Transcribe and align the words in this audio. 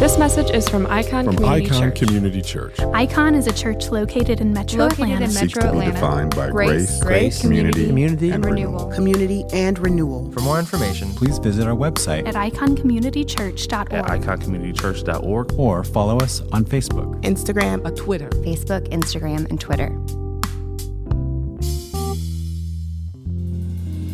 This 0.00 0.16
message 0.16 0.50
is 0.50 0.66
from 0.66 0.86
Icon 0.86 1.26
From 1.26 1.36
Community 1.36 1.66
Icon 1.66 1.78
Church. 1.90 1.98
Community 1.98 2.40
Church. 2.40 2.80
Icon 2.80 3.34
is 3.34 3.46
a 3.46 3.52
church 3.52 3.90
located 3.90 4.40
in 4.40 4.50
Metro 4.54 4.84
Located 4.84 5.00
Atlanta. 5.02 5.24
in 5.26 5.30
seeks 5.30 5.54
Metro 5.54 5.62
to 5.62 5.78
be 5.78 5.84
Atlanta. 5.84 5.92
defined 5.92 6.34
by 6.36 6.48
Grace, 6.50 6.70
grace, 6.70 7.02
grace, 7.02 7.40
community, 7.42 7.86
community, 7.86 8.30
and 8.30 8.36
and 8.36 8.44
renewal. 8.46 8.72
renewal. 8.72 8.92
community, 8.94 9.44
and 9.52 9.78
renewal. 9.78 10.32
For 10.32 10.40
more 10.40 10.58
information, 10.58 11.10
please 11.10 11.36
visit 11.36 11.66
our 11.66 11.76
website 11.76 12.26
at 12.26 12.34
iconcommunitychurch.org. 12.34 13.92
at 13.92 14.04
iconcommunitychurch.org. 14.06 15.52
or 15.58 15.84
follow 15.84 16.16
us 16.18 16.40
on 16.50 16.64
Facebook. 16.64 17.20
Instagram, 17.22 17.86
a 17.86 17.90
Twitter. 17.90 18.30
Facebook, 18.30 18.88
Instagram, 18.88 19.50
and 19.50 19.60
Twitter. 19.60 19.90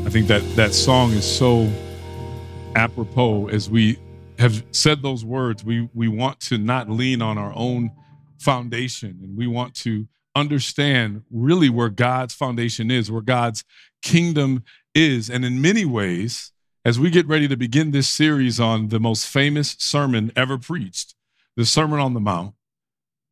I 0.05 0.11
think 0.11 0.27
that 0.27 0.43
that 0.57 0.75
song 0.75 1.13
is 1.13 1.25
so 1.25 1.71
apropos 2.75 3.47
as 3.51 3.71
we 3.71 3.99
have 4.39 4.65
said 4.71 5.03
those 5.03 5.25
words. 5.25 5.65
We 5.65 5.89
we 5.95 6.09
want 6.09 6.41
to 6.41 6.59
not 6.59 6.91
lean 6.91 7.23
on 7.23 7.39
our 7.39 7.53
own 7.55 7.93
foundation, 8.39 9.19
and 9.23 9.37
we 9.37 9.47
want 9.47 9.75
to 9.77 10.07
understand 10.35 11.23
really 11.31 11.71
where 11.71 11.89
God's 11.89 12.35
foundation 12.35 12.91
is, 12.91 13.11
where 13.11 13.23
God's 13.23 13.65
kingdom 14.03 14.63
is, 14.95 15.31
and 15.31 15.45
in 15.45 15.61
many 15.61 15.85
ways, 15.85 16.53
as 16.85 17.01
we 17.01 17.11
get 17.11 17.27
ready 17.27 17.49
to 17.49 17.57
begin 17.57 17.91
this 17.91 18.09
series 18.09 18.61
on 18.61 18.89
the 18.89 19.01
most 19.01 19.27
famous 19.27 19.75
sermon 19.79 20.31
ever 20.37 20.59
preached, 20.59 21.15
the 21.57 21.65
Sermon 21.65 21.99
on 21.99 22.15
the 22.15 22.21
Mount. 22.21 22.55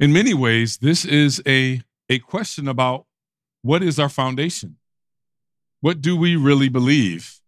In 0.00 0.12
many 0.12 0.34
ways, 0.34 0.78
this 0.78 1.04
is 1.04 1.42
a 1.46 1.82
a 2.08 2.18
question 2.18 2.68
about 2.68 3.06
what 3.62 3.82
is 3.82 3.98
our 3.98 4.08
foundation. 4.08 4.76
What 5.80 6.00
do 6.00 6.16
we 6.16 6.36
really 6.36 6.68
believe? 6.68 7.40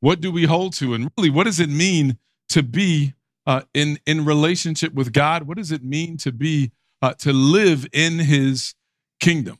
What 0.00 0.20
do 0.20 0.30
we 0.30 0.44
hold 0.44 0.74
to? 0.74 0.94
And 0.94 1.10
really, 1.16 1.30
what 1.30 1.44
does 1.44 1.60
it 1.60 1.70
mean 1.70 2.18
to 2.50 2.62
be 2.62 3.14
uh, 3.46 3.62
in, 3.72 3.98
in 4.06 4.24
relationship 4.24 4.94
with 4.94 5.12
God? 5.12 5.44
What 5.44 5.56
does 5.56 5.72
it 5.72 5.84
mean 5.84 6.16
to 6.18 6.32
be, 6.32 6.72
uh, 7.02 7.14
to 7.14 7.32
live 7.32 7.86
in 7.92 8.18
his 8.18 8.74
kingdom? 9.20 9.58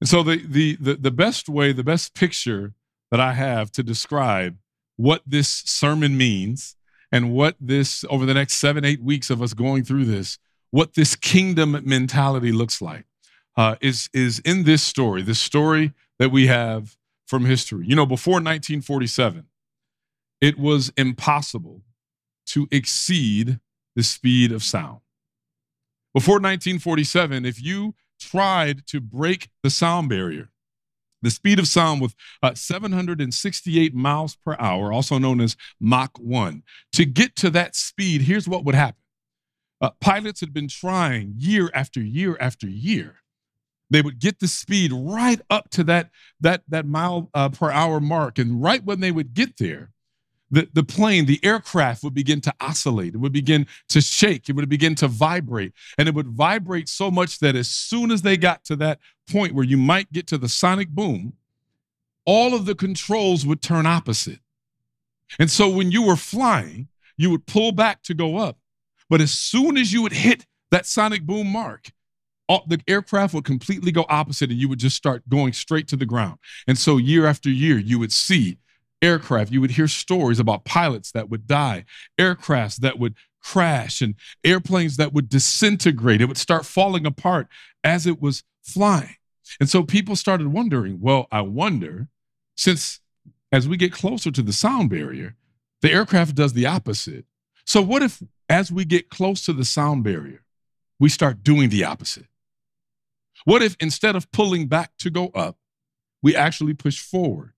And 0.00 0.08
so 0.08 0.22
the, 0.22 0.44
the, 0.44 0.76
the, 0.80 0.94
the 0.94 1.10
best 1.10 1.48
way, 1.48 1.72
the 1.72 1.84
best 1.84 2.14
picture 2.14 2.74
that 3.10 3.20
I 3.20 3.32
have 3.32 3.70
to 3.72 3.82
describe 3.82 4.58
what 4.96 5.22
this 5.26 5.48
sermon 5.48 6.16
means 6.16 6.76
and 7.10 7.32
what 7.32 7.56
this, 7.60 8.04
over 8.10 8.26
the 8.26 8.34
next 8.34 8.54
seven, 8.54 8.84
eight 8.84 9.02
weeks 9.02 9.30
of 9.30 9.40
us 9.40 9.54
going 9.54 9.84
through 9.84 10.04
this, 10.04 10.38
what 10.70 10.94
this 10.94 11.14
kingdom 11.14 11.80
mentality 11.84 12.50
looks 12.50 12.82
like 12.82 13.06
uh, 13.56 13.76
is 13.80 14.10
is 14.12 14.40
in 14.40 14.64
this 14.64 14.82
story, 14.82 15.22
the 15.22 15.34
story 15.34 15.92
that 16.18 16.30
we 16.30 16.46
have 16.46 16.96
from 17.26 17.44
history. 17.44 17.86
You 17.86 17.96
know, 17.96 18.06
before 18.06 18.34
1947, 18.34 19.46
it 20.44 20.58
was 20.58 20.92
impossible 20.98 21.80
to 22.44 22.68
exceed 22.70 23.60
the 23.96 24.02
speed 24.02 24.52
of 24.52 24.62
sound. 24.62 25.00
Before 26.12 26.34
1947, 26.34 27.46
if 27.46 27.62
you 27.62 27.94
tried 28.20 28.86
to 28.88 29.00
break 29.00 29.48
the 29.62 29.70
sound 29.70 30.10
barrier, 30.10 30.50
the 31.22 31.30
speed 31.30 31.58
of 31.58 31.66
sound 31.66 32.02
with 32.02 32.14
uh, 32.42 32.52
768 32.52 33.94
miles 33.94 34.36
per 34.36 34.54
hour, 34.58 34.92
also 34.92 35.16
known 35.16 35.40
as 35.40 35.56
Mach 35.80 36.18
1, 36.18 36.62
to 36.92 37.06
get 37.06 37.36
to 37.36 37.48
that 37.48 37.74
speed, 37.74 38.20
here's 38.20 38.46
what 38.46 38.66
would 38.66 38.74
happen. 38.74 39.00
Uh, 39.80 39.92
pilots 39.98 40.40
had 40.40 40.52
been 40.52 40.68
trying 40.68 41.32
year 41.38 41.70
after 41.72 42.02
year 42.02 42.36
after 42.38 42.68
year 42.68 43.16
they 43.90 44.02
would 44.02 44.18
get 44.18 44.40
the 44.40 44.48
speed 44.48 44.90
right 44.92 45.40
up 45.50 45.68
to 45.70 45.84
that 45.84 46.10
that 46.40 46.62
that 46.68 46.86
mile 46.86 47.30
uh, 47.34 47.48
per 47.50 47.70
hour 47.70 48.00
mark 48.00 48.38
and 48.38 48.62
right 48.62 48.84
when 48.84 49.00
they 49.00 49.12
would 49.12 49.34
get 49.34 49.58
there 49.58 49.93
the, 50.54 50.68
the 50.72 50.84
plane 50.84 51.26
the 51.26 51.40
aircraft 51.42 52.02
would 52.02 52.14
begin 52.14 52.40
to 52.42 52.54
oscillate. 52.60 53.14
It 53.14 53.18
would 53.18 53.32
begin 53.32 53.66
to 53.88 54.00
shake. 54.00 54.48
It 54.48 54.56
would 54.56 54.68
begin 54.68 54.94
to 54.96 55.08
vibrate. 55.08 55.72
And 55.98 56.08
it 56.08 56.14
would 56.14 56.28
vibrate 56.28 56.88
so 56.88 57.10
much 57.10 57.38
that 57.40 57.56
as 57.56 57.68
soon 57.68 58.10
as 58.10 58.22
they 58.22 58.36
got 58.36 58.64
to 58.64 58.76
that 58.76 58.98
point 59.30 59.54
where 59.54 59.64
you 59.64 59.76
might 59.76 60.12
get 60.12 60.26
to 60.28 60.38
the 60.38 60.48
sonic 60.48 60.88
boom 60.88 61.34
all 62.26 62.54
of 62.54 62.64
the 62.64 62.74
controls 62.74 63.44
would 63.44 63.60
turn 63.60 63.84
opposite. 63.84 64.38
And 65.38 65.50
so 65.50 65.68
when 65.68 65.90
you 65.90 66.02
were 66.02 66.16
flying 66.16 66.88
you 67.16 67.30
would 67.30 67.46
pull 67.46 67.72
back 67.72 68.02
to 68.02 68.14
go 68.14 68.36
up. 68.36 68.58
But 69.08 69.20
as 69.20 69.32
soon 69.32 69.76
as 69.76 69.92
you 69.92 70.02
would 70.02 70.12
hit 70.12 70.46
that 70.70 70.86
sonic 70.86 71.22
boom 71.22 71.46
mark 71.48 71.90
all, 72.48 72.64
the 72.66 72.80
aircraft 72.86 73.32
would 73.34 73.44
completely 73.44 73.92
go 73.92 74.04
opposite 74.08 74.50
and 74.50 74.58
you 74.58 74.68
would 74.68 74.78
just 74.78 74.96
start 74.96 75.26
going 75.28 75.52
straight 75.52 75.88
to 75.88 75.96
the 75.96 76.06
ground. 76.06 76.38
And 76.66 76.76
so 76.76 76.96
year 76.98 77.26
after 77.26 77.48
year, 77.48 77.78
you 77.78 77.98
would 77.98 78.12
see 78.12 78.58
aircraft, 79.04 79.52
you 79.52 79.60
would 79.60 79.72
hear 79.72 79.86
stories 79.86 80.38
about 80.38 80.64
pilots 80.64 81.12
that 81.12 81.28
would 81.28 81.46
die, 81.46 81.84
aircrafts 82.18 82.76
that 82.76 82.98
would 82.98 83.14
crash, 83.40 84.00
and 84.00 84.14
airplanes 84.42 84.96
that 84.96 85.12
would 85.12 85.28
disintegrate. 85.28 86.20
It 86.20 86.26
would 86.26 86.38
start 86.38 86.64
falling 86.64 87.04
apart 87.06 87.46
as 87.84 88.06
it 88.06 88.20
was 88.20 88.42
flying. 88.62 89.16
And 89.60 89.68
so 89.68 89.82
people 89.82 90.16
started 90.16 90.48
wondering, 90.48 90.98
well, 91.00 91.26
I 91.30 91.42
wonder, 91.42 92.08
since 92.56 93.00
as 93.52 93.68
we 93.68 93.76
get 93.76 93.92
closer 93.92 94.30
to 94.30 94.42
the 94.42 94.52
sound 94.52 94.90
barrier, 94.90 95.36
the 95.82 95.92
aircraft 95.92 96.34
does 96.34 96.54
the 96.54 96.66
opposite. 96.66 97.26
So 97.66 97.82
what 97.82 98.02
if 98.02 98.22
as 98.48 98.72
we 98.72 98.84
get 98.84 99.10
close 99.10 99.44
to 99.44 99.52
the 99.52 99.64
sound 99.64 100.04
barrier, 100.04 100.44
we 100.98 101.08
start 101.08 101.42
doing 101.42 101.68
the 101.68 101.84
opposite? 101.84 102.26
What 103.44 103.62
if 103.62 103.76
instead 103.80 104.16
of 104.16 104.30
pulling 104.32 104.66
back 104.68 104.92
to 104.98 105.10
go 105.10 105.28
up, 105.28 105.58
we 106.22 106.34
actually 106.34 106.72
push 106.72 106.98
forward? 106.98 107.53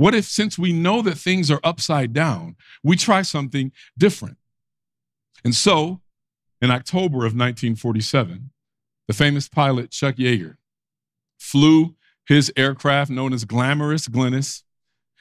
What 0.00 0.14
if, 0.14 0.24
since 0.24 0.58
we 0.58 0.72
know 0.72 1.02
that 1.02 1.18
things 1.18 1.50
are 1.50 1.60
upside 1.62 2.14
down, 2.14 2.56
we 2.82 2.96
try 2.96 3.20
something 3.20 3.70
different? 3.98 4.38
And 5.44 5.54
so, 5.54 6.00
in 6.62 6.70
October 6.70 7.18
of 7.18 7.34
1947, 7.36 8.50
the 9.08 9.12
famous 9.12 9.46
pilot 9.46 9.90
Chuck 9.90 10.14
Yeager 10.14 10.56
flew 11.38 11.96
his 12.24 12.50
aircraft 12.56 13.10
known 13.10 13.34
as 13.34 13.44
Glamorous 13.44 14.08
Glennis, 14.08 14.62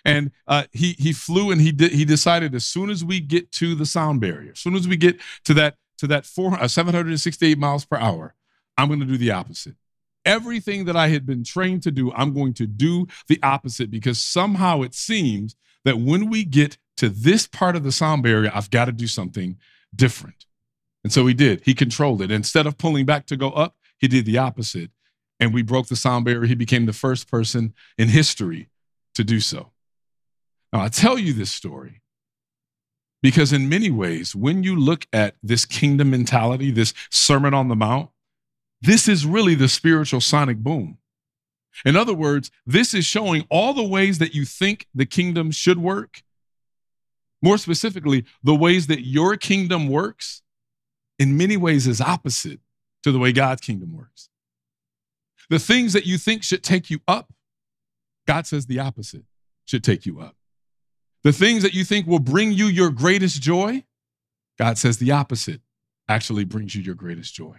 and 0.06 0.31
uh, 0.47 0.63
he 0.72 0.94
he 0.94 1.11
flew 1.11 1.51
and 1.51 1.59
he 1.59 1.73
did 1.73 1.91
he 1.91 2.06
decided 2.06 2.56
as 2.56 2.63
soon 2.63 2.90
as 2.90 3.03
we 3.03 3.19
get 3.19 3.51
to 3.51 3.75
the 3.75 3.85
sound 3.85 4.22
barrier, 4.22 4.51
as 4.53 4.59
soon 4.59 4.75
as 4.75 4.88
we 4.88 4.96
get 4.96 5.19
to 5.44 5.53
that 5.56 5.75
to 5.97 6.07
that 6.07 6.25
four, 6.25 6.53
uh, 6.53 6.69
768 6.69 7.57
miles 7.57 7.84
per 7.84 7.97
hour, 7.97 8.34
I'm 8.78 8.88
going 8.88 9.01
to 9.01 9.06
do 9.06 9.17
the 9.17 9.31
opposite. 9.31 9.75
Everything 10.25 10.85
that 10.85 10.96
I 10.96 11.07
had 11.07 11.25
been 11.25 11.44
trained 11.44 11.84
to 11.84 11.91
do, 11.91 12.12
I'm 12.13 12.34
going 12.34 12.53
to 12.56 12.68
do 12.68 13.07
the 13.28 13.40
opposite 13.41 13.90
because 13.90 14.19
somehow 14.22 14.81
it 14.81 14.94
seems 14.94 15.56
that 15.85 16.00
when 16.00 16.30
we 16.30 16.44
get 16.44 16.78
to 16.97 17.09
this 17.09 17.47
part 17.47 17.75
of 17.75 17.84
the 17.84 17.91
sound 17.91 18.24
barrier, 18.24 18.52
I've 18.53 18.69
got 18.69 18.85
to 18.85 18.91
do 18.91 19.08
something 19.08 19.58
different. 19.96 20.46
And 21.03 21.13
so 21.13 21.25
he 21.25 21.34
did. 21.34 21.62
He 21.63 21.74
controlled 21.74 22.22
it. 22.22 22.31
Instead 22.31 22.68
of 22.68 22.78
pulling 22.78 23.06
back 23.06 23.25
to 23.28 23.38
go 23.38 23.52
up, 23.52 23.75
he 23.97 24.08
did 24.08 24.25
the 24.25 24.38
opposite. 24.38 24.91
And 25.40 25.53
we 25.53 25.62
broke 25.62 25.88
the 25.88 25.96
sound 25.96 26.25
barrier. 26.25 26.46
He 26.46 26.56
became 26.56 26.85
the 26.85 26.94
first 26.94 27.31
person 27.31 27.74
in 27.97 28.09
history 28.09 28.69
to 29.16 29.24
do 29.24 29.40
so. 29.40 29.72
Now, 30.74 30.81
I 30.81 30.90
tell 30.90 31.18
you 31.18 31.34
this 31.34 31.52
story 31.52 32.02
because, 33.22 33.53
in 33.53 33.69
many 33.69 33.90
ways, 33.90 34.35
when 34.35 34.63
you 34.63 34.75
look 34.75 35.08
at 35.13 35.35
this 35.41 35.66
kingdom 35.66 36.12
mentality, 36.12 36.72
this 36.72 36.94
Sermon 37.09 37.53
on 37.53 37.69
the 37.69 37.75
Mount, 37.75 38.09
this 38.81 39.07
is 39.07 39.25
really 39.25 39.56
the 39.56 39.67
spiritual 39.67 40.22
sonic 40.22 40.57
boom. 40.57 40.97
In 41.85 41.95
other 41.95 42.13
words, 42.13 42.51
this 42.66 42.94
is 42.94 43.06
showing 43.06 43.45
all 43.50 43.73
the 43.73 43.84
ways 43.84 44.17
that 44.19 44.34
you 44.34 44.45
think 44.45 44.88
the 44.94 45.06
kingdom 45.06 45.51
should 45.51 45.78
work. 45.78 46.23
More 47.41 47.57
specifically, 47.57 48.25
the 48.44 48.56
ways 48.56 48.88
that 48.88 49.06
your 49.06 49.38
kingdom 49.38 49.88
works, 49.88 50.41
in 51.17 51.38
many 51.38 51.56
ways, 51.56 51.88
is 51.88 52.01
opposite 52.01 52.59
to 53.03 53.12
the 53.12 53.19
way 53.19 53.31
God's 53.31 53.62
kingdom 53.62 53.95
works. 53.95 54.29
The 55.50 55.59
things 55.59 55.94
that 55.94 56.06
you 56.06 56.17
think 56.17 56.44
should 56.44 56.63
take 56.63 56.90
you 56.90 57.00
up, 57.07 57.34
God 58.28 58.46
says 58.46 58.66
the 58.66 58.79
opposite 58.79 59.23
should 59.66 59.84
take 59.84 60.06
you 60.06 60.19
up. 60.19 60.35
The 61.23 61.31
things 61.31 61.63
that 61.63 61.73
you 61.73 61.84
think 61.84 62.07
will 62.07 62.19
bring 62.19 62.51
you 62.51 62.66
your 62.66 62.91
greatest 62.91 63.41
joy, 63.41 63.84
God 64.58 64.78
says 64.78 64.97
the 64.97 65.11
opposite 65.11 65.61
actually 66.08 66.43
brings 66.43 66.76
you 66.76 66.81
your 66.81 66.96
greatest 66.96 67.34
joy. 67.34 67.58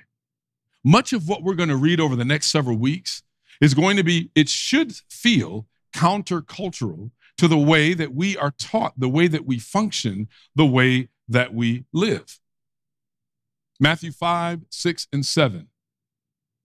Much 0.84 1.12
of 1.12 1.28
what 1.28 1.42
we're 1.42 1.54
going 1.54 1.68
to 1.68 1.76
read 1.76 2.00
over 2.00 2.16
the 2.16 2.24
next 2.24 2.48
several 2.48 2.76
weeks 2.76 3.22
is 3.60 3.74
going 3.74 3.96
to 3.96 4.04
be, 4.04 4.30
it 4.34 4.48
should 4.48 4.94
feel 5.10 5.66
countercultural 5.94 7.10
to 7.36 7.48
the 7.48 7.58
way 7.58 7.94
that 7.94 8.14
we 8.14 8.36
are 8.36 8.52
taught, 8.52 8.94
the 8.98 9.08
way 9.08 9.26
that 9.26 9.46
we 9.46 9.58
function, 9.58 10.28
the 10.54 10.66
way 10.66 11.08
that 11.28 11.54
we 11.54 11.84
live. 11.92 12.38
Matthew 13.78 14.12
5, 14.12 14.60
6, 14.68 15.08
and 15.12 15.24
7, 15.24 15.68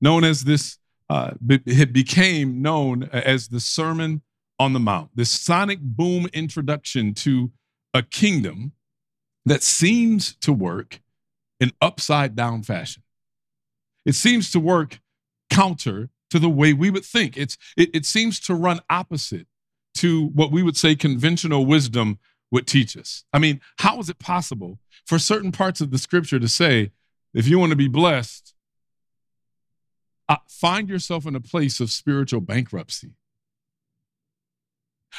known 0.01 0.23
as 0.23 0.43
this, 0.43 0.77
uh, 1.09 1.31
it 1.47 1.93
became 1.93 2.61
known 2.61 3.03
as 3.11 3.47
the 3.47 3.59
Sermon 3.59 4.21
on 4.59 4.73
the 4.73 4.79
Mount, 4.79 5.11
this 5.15 5.31
sonic 5.31 5.79
boom 5.81 6.27
introduction 6.33 7.13
to 7.13 7.51
a 7.93 8.01
kingdom 8.01 8.73
that 9.45 9.63
seems 9.63 10.35
to 10.37 10.51
work 10.51 11.01
in 11.59 11.71
upside 11.81 12.35
down 12.35 12.63
fashion. 12.63 13.03
It 14.05 14.13
seems 14.13 14.51
to 14.51 14.59
work 14.59 14.99
counter 15.49 16.09
to 16.29 16.39
the 16.39 16.49
way 16.49 16.73
we 16.73 16.89
would 16.89 17.05
think. 17.05 17.37
It's, 17.37 17.57
it, 17.77 17.89
it 17.93 18.05
seems 18.05 18.39
to 18.41 18.53
run 18.53 18.81
opposite 18.89 19.47
to 19.95 20.27
what 20.27 20.51
we 20.51 20.61
would 20.63 20.77
say 20.77 20.95
conventional 20.95 21.65
wisdom 21.65 22.19
would 22.51 22.67
teach 22.67 22.95
us. 22.97 23.23
I 23.33 23.39
mean, 23.39 23.61
how 23.79 23.99
is 23.99 24.09
it 24.09 24.19
possible 24.19 24.79
for 25.05 25.17
certain 25.19 25.51
parts 25.51 25.81
of 25.81 25.91
the 25.91 25.97
scripture 25.97 26.39
to 26.39 26.47
say, 26.47 26.91
if 27.33 27.47
you 27.47 27.59
want 27.59 27.71
to 27.71 27.75
be 27.75 27.87
blessed, 27.87 28.53
uh, 30.27 30.37
find 30.47 30.89
yourself 30.89 31.25
in 31.25 31.35
a 31.35 31.39
place 31.39 31.79
of 31.79 31.91
spiritual 31.91 32.41
bankruptcy? 32.41 33.11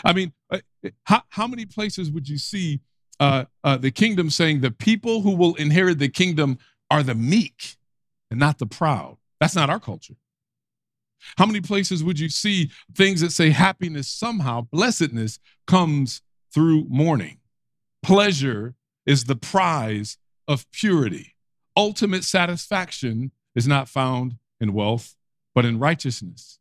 I 0.05 0.13
mean, 0.13 0.33
uh, 0.51 0.59
how, 1.05 1.23
how 1.31 1.47
many 1.47 1.65
places 1.65 2.11
would 2.11 2.29
you 2.29 2.39
see 2.39 2.81
uh, 3.19 3.47
uh, 3.65 3.79
the 3.79 3.91
kingdom 3.91 4.29
saying 4.31 4.61
the 4.61 4.71
people 4.71 5.23
who 5.23 5.35
will 5.35 5.55
inherit 5.55 5.99
the 5.99 6.09
kingdom 6.09 6.59
are 6.91 7.03
the 7.03 7.15
meek 7.15 7.77
and 8.31 8.41
not 8.41 8.59
the 8.59 8.67
proud? 8.67 9.17
That's 9.41 9.55
not 9.55 9.71
our 9.71 9.81
culture. 9.81 10.17
How 11.39 11.47
many 11.47 11.61
places 11.61 12.05
would 12.05 12.21
you 12.21 12.29
see 12.29 12.71
things 12.95 13.21
that 13.21 13.33
say 13.33 13.51
happiness 13.51 14.09
somehow, 14.09 14.63
blessedness 14.63 15.39
comes 15.67 16.23
through 16.53 16.87
mourning? 16.89 17.39
Pleasure 18.03 18.75
is 19.07 19.25
the 19.25 19.37
prize 19.37 20.19
of 20.47 20.71
purity. 20.71 21.35
Ultimate 21.77 22.25
satisfaction 22.25 23.33
is 23.55 23.67
not 23.67 23.89
found 23.89 24.37
in 24.61 24.73
wealth, 24.73 25.17
but 25.55 25.65
in 25.65 25.79
righteousness. 25.79 26.59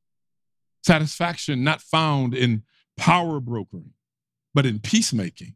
Satisfaction 0.83 1.63
not 1.63 1.81
found 1.81 2.33
in 2.33 2.63
power 2.97 3.39
brokering, 3.39 3.91
but 4.53 4.65
in 4.65 4.79
peacemaking. 4.79 5.55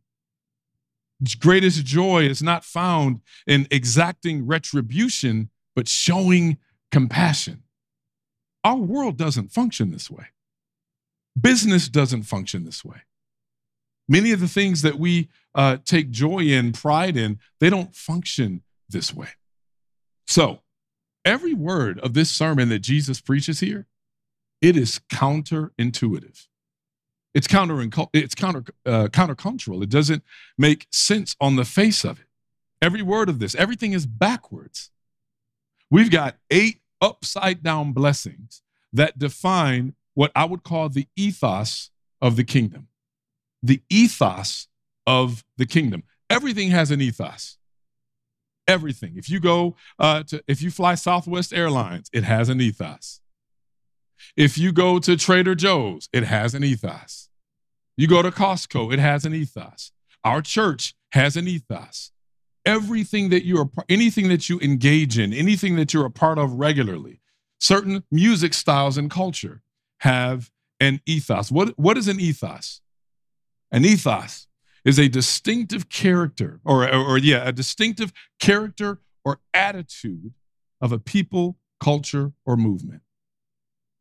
Greatest 1.40 1.86
joy 1.86 2.24
is 2.24 2.42
not 2.42 2.64
found 2.64 3.22
in 3.46 3.68
exacting 3.72 4.46
retribution, 4.48 5.50
but 5.80 5.88
showing 5.88 6.58
compassion. 6.92 7.64
Our 8.66 8.76
world 8.76 9.16
doesn't 9.16 9.54
function 9.54 9.92
this 9.92 10.12
way. 10.12 10.26
Business 11.40 11.88
doesn't 11.88 12.24
function 12.24 12.66
this 12.66 12.84
way. 12.84 13.04
Many 14.06 14.34
of 14.34 14.42
the 14.42 14.50
things 14.50 14.82
that 14.82 15.00
we 15.00 15.30
uh, 15.56 15.78
take 15.86 16.12
joy 16.12 16.40
in, 16.40 16.74
pride 16.74 17.16
in, 17.16 17.40
they 17.62 17.70
don't 17.70 17.96
function 17.96 18.62
this 18.90 19.14
way. 19.14 19.30
So, 20.28 20.64
every 21.24 21.54
word 21.54 21.98
of 22.02 22.14
this 22.14 22.30
sermon 22.30 22.68
that 22.68 22.80
Jesus 22.80 23.22
preaches 23.22 23.62
here, 23.62 23.88
it 24.62 24.76
is 24.76 25.00
counterintuitive. 25.10 26.48
It's 27.34 27.48
counter 27.48 27.90
it's 28.12 28.36
counter 28.36 28.66
uh, 28.86 29.08
countercultural. 29.08 29.82
It 29.82 29.90
doesn't 29.90 30.26
make 30.58 30.88
sense 30.92 31.38
on 31.40 31.56
the 31.56 31.64
face 31.64 32.04
of 32.04 32.20
it. 32.20 32.26
Every 32.82 33.02
word 33.02 33.30
of 33.30 33.40
this, 33.40 33.56
everything 33.56 33.94
is 33.94 34.06
backwards. 34.06 34.92
We've 35.92 36.12
got 36.12 36.38
eight 36.52 36.82
upside 37.02 37.64
down 37.64 37.94
blessings 37.94 38.62
that 38.94 39.18
define 39.18 39.96
what 40.14 40.32
I 40.36 40.46
would 40.46 40.64
call 40.64 40.90
the 40.90 41.08
ethos 41.16 41.92
of 42.22 42.36
the 42.36 42.44
kingdom. 42.44 42.88
The 43.64 43.82
ethos 43.90 44.68
of 45.08 45.44
the 45.58 45.66
kingdom. 45.66 46.04
Everything 46.30 46.70
has 46.72 46.92
an 46.92 47.02
ethos. 47.02 47.58
Everything. 48.68 49.14
If 49.18 49.30
you 49.30 49.40
go 49.40 49.76
uh, 49.98 50.24
to, 50.24 50.44
if 50.48 50.62
you 50.62 50.70
fly 50.70 50.96
Southwest 50.96 51.54
Airlines, 51.54 52.10
it 52.14 52.24
has 52.24 52.50
an 52.50 52.62
ethos. 52.62 53.22
If 54.38 54.58
you 54.58 54.72
go 54.72 55.00
to 55.00 55.18
Trader 55.18 55.56
Joe's, 55.56 56.08
it 56.14 56.24
has 56.24 56.54
an 56.54 56.64
ethos. 56.64 57.30
You 57.98 58.08
go 58.08 58.22
to 58.22 58.32
Costco, 58.32 58.94
it 58.94 59.00
has 59.00 59.26
an 59.26 59.34
ethos. 59.34 59.92
Our 60.24 60.42
church 60.42 60.94
has 61.14 61.36
an 61.36 61.48
ethos 61.48 62.12
everything 62.66 63.30
that 63.30 63.46
you 63.46 63.58
are 63.58 63.70
anything 63.88 64.30
that 64.30 64.50
you 64.50 64.60
engage 64.60 65.18
in 65.18 65.34
anything 65.34 65.76
that 65.76 65.94
you're 65.94 66.06
a 66.06 66.12
part 66.12 66.38
of 66.38 66.54
regularly 66.54 67.20
certain 67.60 68.04
music 68.12 68.54
styles 68.54 68.98
and 68.98 69.12
culture 69.12 69.62
have 70.00 70.50
an 70.80 71.02
ethos. 71.06 71.52
What 71.52 71.78
what 71.78 71.98
is 71.98 72.08
an 72.08 72.20
ethos? 72.20 72.82
An 73.72 73.86
ethos 73.86 74.48
is 74.86 74.98
a 74.98 75.10
distinctive 75.10 75.90
character 75.90 76.60
or, 76.64 76.88
or, 76.88 77.06
or 77.06 77.18
yeah 77.18 77.48
a 77.48 77.52
distinctive 77.52 78.12
character 78.40 79.00
or 79.26 79.40
attitude 79.54 80.34
of 80.82 80.92
a 80.92 81.00
people 81.00 81.58
culture 81.80 82.32
or 82.46 82.56
movement. 82.56 83.02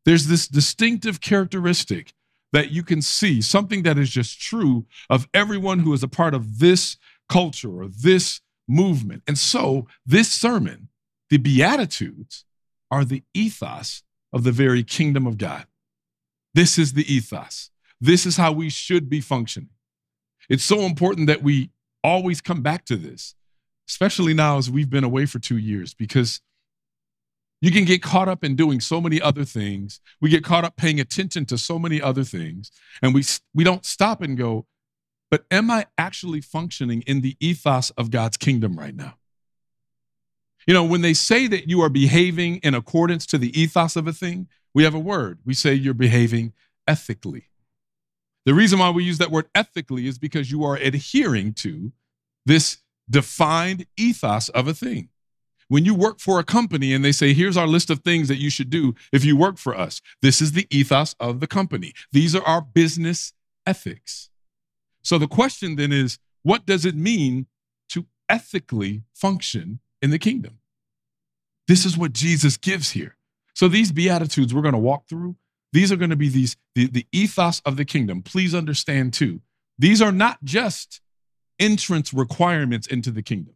There's 0.05 0.27
this 0.27 0.49
distinctive 0.49 1.21
characteristic 1.21 2.15
that 2.53 2.71
you 2.71 2.83
can 2.83 3.03
see 3.03 3.43
something 3.43 3.83
that 3.83 3.99
is 3.99 4.09
just 4.09 4.41
true 4.41 4.87
of 5.11 5.29
everyone 5.35 5.81
who 5.81 5.93
is 5.93 6.03
a 6.03 6.09
part 6.09 6.33
of 6.33 6.61
this 6.61 6.97
culture 7.29 7.83
or 7.83 7.89
this 7.89 8.41
movement. 8.69 9.23
And 9.27 9.39
so, 9.39 9.87
this 10.07 10.31
sermon, 10.31 10.89
the 11.31 11.39
Beatitudes, 11.39 12.45
are 12.91 13.05
the 13.05 13.23
ethos 13.35 14.03
of 14.33 14.45
the 14.45 14.53
very 14.53 14.83
kingdom 14.83 15.27
of 15.27 15.39
God. 15.39 15.67
This 16.55 16.79
is 16.79 16.93
the 16.93 17.13
ethos. 17.13 17.71
This 18.01 18.27
is 18.27 18.37
how 18.37 18.53
we 18.53 18.71
should 18.71 19.09
be 19.09 19.21
functioning. 19.21 19.71
It's 20.49 20.65
so 20.65 20.81
important 20.81 21.27
that 21.27 21.43
we 21.43 21.71
always 22.03 22.41
come 22.41 22.63
back 22.63 22.85
to 22.87 22.97
this, 22.97 23.35
especially 23.89 24.35
now 24.35 24.59
as 24.59 24.71
we've 24.71 24.91
been 24.91 25.05
away 25.05 25.27
for 25.27 25.39
two 25.39 25.59
years, 25.59 25.95
because 25.95 26.41
you 27.61 27.71
can 27.71 27.85
get 27.85 28.03
caught 28.03 28.29
up 28.29 28.45
in 28.45 28.55
doing 28.55 28.81
so 28.81 29.01
many 29.01 29.21
other 29.21 29.45
things. 29.45 30.01
We 30.21 30.31
get 30.31 30.45
caught 30.45 30.65
up 30.65 30.77
paying 30.77 31.01
attention 31.01 31.45
to 31.47 31.59
so 31.59 31.79
many 31.79 32.01
other 32.01 32.25
things, 32.25 32.71
and 33.03 33.15
we, 33.15 33.25
we 33.53 33.65
don't 33.65 33.85
stop 33.85 34.23
and 34.23 34.39
go, 34.39 34.67
but 35.31 35.45
am 35.51 35.71
I 35.71 35.87
actually 35.97 36.41
functioning 36.41 37.03
in 37.07 37.21
the 37.21 37.37
ethos 37.41 37.91
of 37.91 38.11
God's 38.11 38.37
kingdom 38.37 38.79
right 38.79 38.95
now? 38.95 39.15
You 40.67 40.75
know, 40.75 40.85
when 40.85 41.01
they 41.01 41.15
say 41.15 41.47
that 41.47 41.69
you 41.69 41.81
are 41.81 41.89
behaving 41.89 42.57
in 42.57 42.75
accordance 42.75 43.25
to 43.27 43.39
the 43.39 43.59
ethos 43.59 43.97
of 43.97 44.07
a 44.07 44.13
thing, 44.13 44.49
we 44.75 44.85
have 44.85 44.95
a 44.95 44.99
word. 44.99 45.39
We 45.45 45.55
say 45.55 45.75
you're 45.75 45.95
behaving 45.95 46.53
ethically. 46.87 47.49
The 48.45 48.55
reason 48.55 48.79
why 48.79 48.91
we 48.91 49.05
use 49.05 49.19
that 49.19 49.31
word 49.31 49.49
ethically 49.55 50.07
is 50.07 50.19
because 50.19 50.51
you 50.51 50.65
are 50.65 50.77
adhering 50.77 51.55
to 51.55 51.93
this 52.47 52.79
defined 53.09 53.87
ethos 53.97 54.49
of 54.51 54.69
a 54.69 54.75
thing. 54.75 55.09
When 55.69 55.85
you 55.85 55.95
work 55.95 56.19
for 56.19 56.39
a 56.39 56.45
company 56.45 56.95
and 56.95 57.05
they 57.05 57.13
say, 57.13 57.35
here's 57.35 57.57
our 57.57 57.67
list 57.67 57.91
of 57.91 58.01
things 58.01 58.29
that 58.29 58.39
you 58.39 58.49
should 58.49 58.71
do 58.71 58.95
if 59.13 59.25
you 59.25 59.37
work 59.37 59.59
for 59.59 59.77
us, 59.77 60.01
this 60.23 60.41
is 60.41 60.53
the 60.53 60.67
ethos 60.71 61.15
of 61.21 61.41
the 61.41 61.47
company. 61.47 61.93
These 62.11 62.35
are 62.35 62.43
our 62.43 62.63
business 62.63 63.35
ethics. 63.67 64.31
So 65.03 65.19
the 65.19 65.29
question 65.29 65.77
then 65.77 65.93
is 65.93 66.19
what 66.43 66.67
does 66.67 66.85
it 66.85 66.95
mean 66.95 67.47
to 67.91 68.07
ethically 68.29 69.03
function 69.15 69.81
in 70.01 70.11
the 70.11 70.19
kingdom? 70.19 70.59
This 71.67 71.85
is 71.85 71.99
what 71.99 72.13
Jesus 72.13 72.57
gives 72.57 72.91
here. 72.91 73.17
So 73.55 73.69
these 73.69 73.93
beatitudes 73.93 74.55
we're 74.55 74.63
going 74.63 74.73
to 74.73 74.79
walk 74.79 75.09
through, 75.09 75.37
these 75.73 75.93
are 75.93 75.97
going 75.97 76.11
to 76.11 76.17
be 76.17 76.29
these 76.29 76.57
the, 76.75 76.87
the 76.87 77.07
ethos 77.13 77.61
of 77.65 77.77
the 77.77 77.85
kingdom. 77.85 78.23
Please 78.23 78.55
understand 78.55 79.13
too. 79.13 79.41
These 79.79 80.01
are 80.01 80.13
not 80.13 80.43
just 80.45 81.01
entrance 81.59 82.15
requirements 82.15 82.87
into 82.87 83.11
the 83.11 83.23
kingdom. 83.23 83.55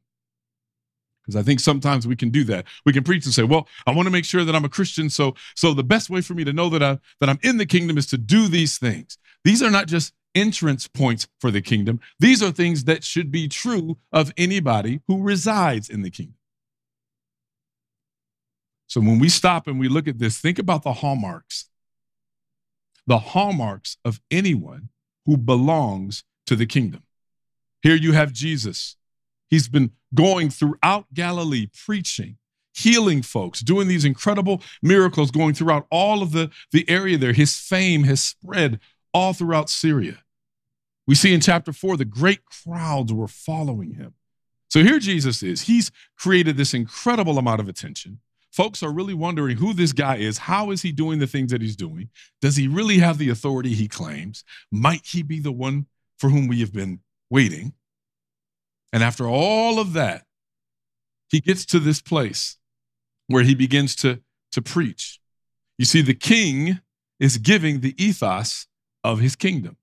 Because 1.22 1.36
I 1.36 1.42
think 1.42 1.60
sometimes 1.60 2.06
we 2.06 2.16
can 2.16 2.30
do 2.30 2.42
that. 2.44 2.66
We 2.84 2.92
can 2.92 3.04
preach 3.04 3.24
and 3.24 3.32
say, 3.32 3.44
"Well, 3.44 3.68
I 3.86 3.92
want 3.92 4.06
to 4.06 4.12
make 4.12 4.24
sure 4.24 4.44
that 4.44 4.54
I'm 4.56 4.64
a 4.64 4.68
Christian, 4.68 5.08
so 5.08 5.34
so 5.54 5.72
the 5.72 5.84
best 5.84 6.10
way 6.10 6.20
for 6.20 6.34
me 6.34 6.44
to 6.44 6.52
know 6.52 6.68
that 6.70 6.82
I 6.82 6.98
that 7.20 7.28
I'm 7.28 7.38
in 7.42 7.58
the 7.58 7.66
kingdom 7.66 7.96
is 7.96 8.06
to 8.06 8.18
do 8.18 8.48
these 8.48 8.76
things." 8.76 9.18
These 9.44 9.62
are 9.62 9.70
not 9.70 9.86
just 9.86 10.12
entrance 10.34 10.88
points 10.88 11.28
for 11.40 11.50
the 11.50 11.60
kingdom. 11.60 12.00
These 12.18 12.42
are 12.42 12.50
things 12.50 12.84
that 12.84 13.04
should 13.04 13.30
be 13.30 13.48
true 13.48 13.98
of 14.12 14.32
anybody 14.36 15.00
who 15.08 15.22
resides 15.22 15.88
in 15.88 16.02
the 16.02 16.10
kingdom. 16.10 16.36
So 18.86 19.00
when 19.00 19.18
we 19.18 19.28
stop 19.28 19.66
and 19.66 19.80
we 19.80 19.88
look 19.88 20.06
at 20.06 20.18
this, 20.18 20.38
think 20.38 20.58
about 20.58 20.82
the 20.82 20.92
hallmarks. 20.92 21.70
The 23.06 23.18
hallmarks 23.18 23.96
of 24.04 24.20
anyone 24.30 24.90
who 25.24 25.36
belongs 25.36 26.24
to 26.46 26.56
the 26.56 26.66
kingdom. 26.66 27.02
Here 27.82 27.96
you 27.96 28.12
have 28.12 28.32
Jesus. 28.32 28.96
He's 29.48 29.68
been 29.68 29.92
going 30.14 30.50
throughout 30.50 31.06
Galilee 31.14 31.68
preaching, 31.86 32.36
healing 32.74 33.22
folks, 33.22 33.60
doing 33.60 33.88
these 33.88 34.04
incredible 34.04 34.62
miracles, 34.82 35.30
going 35.30 35.54
throughout 35.54 35.86
all 35.90 36.22
of 36.22 36.32
the, 36.32 36.50
the 36.70 36.88
area 36.88 37.18
there. 37.18 37.32
His 37.32 37.56
fame 37.58 38.04
has 38.04 38.22
spread 38.22 38.78
all 39.12 39.32
throughout 39.32 39.70
Syria. 39.70 40.18
We 41.06 41.14
see 41.14 41.34
in 41.34 41.40
chapter 41.40 41.72
four, 41.72 41.96
the 41.96 42.04
great 42.04 42.44
crowds 42.44 43.12
were 43.12 43.28
following 43.28 43.94
him. 43.94 44.14
So 44.68 44.82
here 44.82 44.98
Jesus 44.98 45.42
is. 45.42 45.62
He's 45.62 45.90
created 46.16 46.56
this 46.56 46.72
incredible 46.72 47.38
amount 47.38 47.60
of 47.60 47.68
attention. 47.68 48.20
Folks 48.50 48.82
are 48.82 48.92
really 48.92 49.14
wondering 49.14 49.56
who 49.56 49.72
this 49.74 49.92
guy 49.92 50.16
is. 50.16 50.38
How 50.38 50.70
is 50.70 50.82
he 50.82 50.92
doing 50.92 51.18
the 51.18 51.26
things 51.26 51.52
that 51.52 51.62
he's 51.62 51.76
doing? 51.76 52.10
Does 52.40 52.56
he 52.56 52.68
really 52.68 52.98
have 52.98 53.18
the 53.18 53.30
authority 53.30 53.74
he 53.74 53.88
claims? 53.88 54.44
Might 54.70 55.06
he 55.06 55.22
be 55.22 55.40
the 55.40 55.52
one 55.52 55.86
for 56.18 56.30
whom 56.30 56.48
we 56.48 56.60
have 56.60 56.72
been 56.72 57.00
waiting? 57.30 57.72
And 58.92 59.02
after 59.02 59.26
all 59.26 59.78
of 59.78 59.94
that, 59.94 60.26
he 61.28 61.40
gets 61.40 61.64
to 61.66 61.78
this 61.78 62.02
place 62.02 62.58
where 63.26 63.42
he 63.42 63.54
begins 63.54 63.96
to, 63.96 64.20
to 64.52 64.60
preach. 64.60 65.18
You 65.78 65.86
see, 65.86 66.02
the 66.02 66.14
king 66.14 66.80
is 67.18 67.38
giving 67.38 67.80
the 67.80 67.94
ethos 68.02 68.66
of 69.04 69.20
his 69.20 69.36
kingdom. 69.36 69.76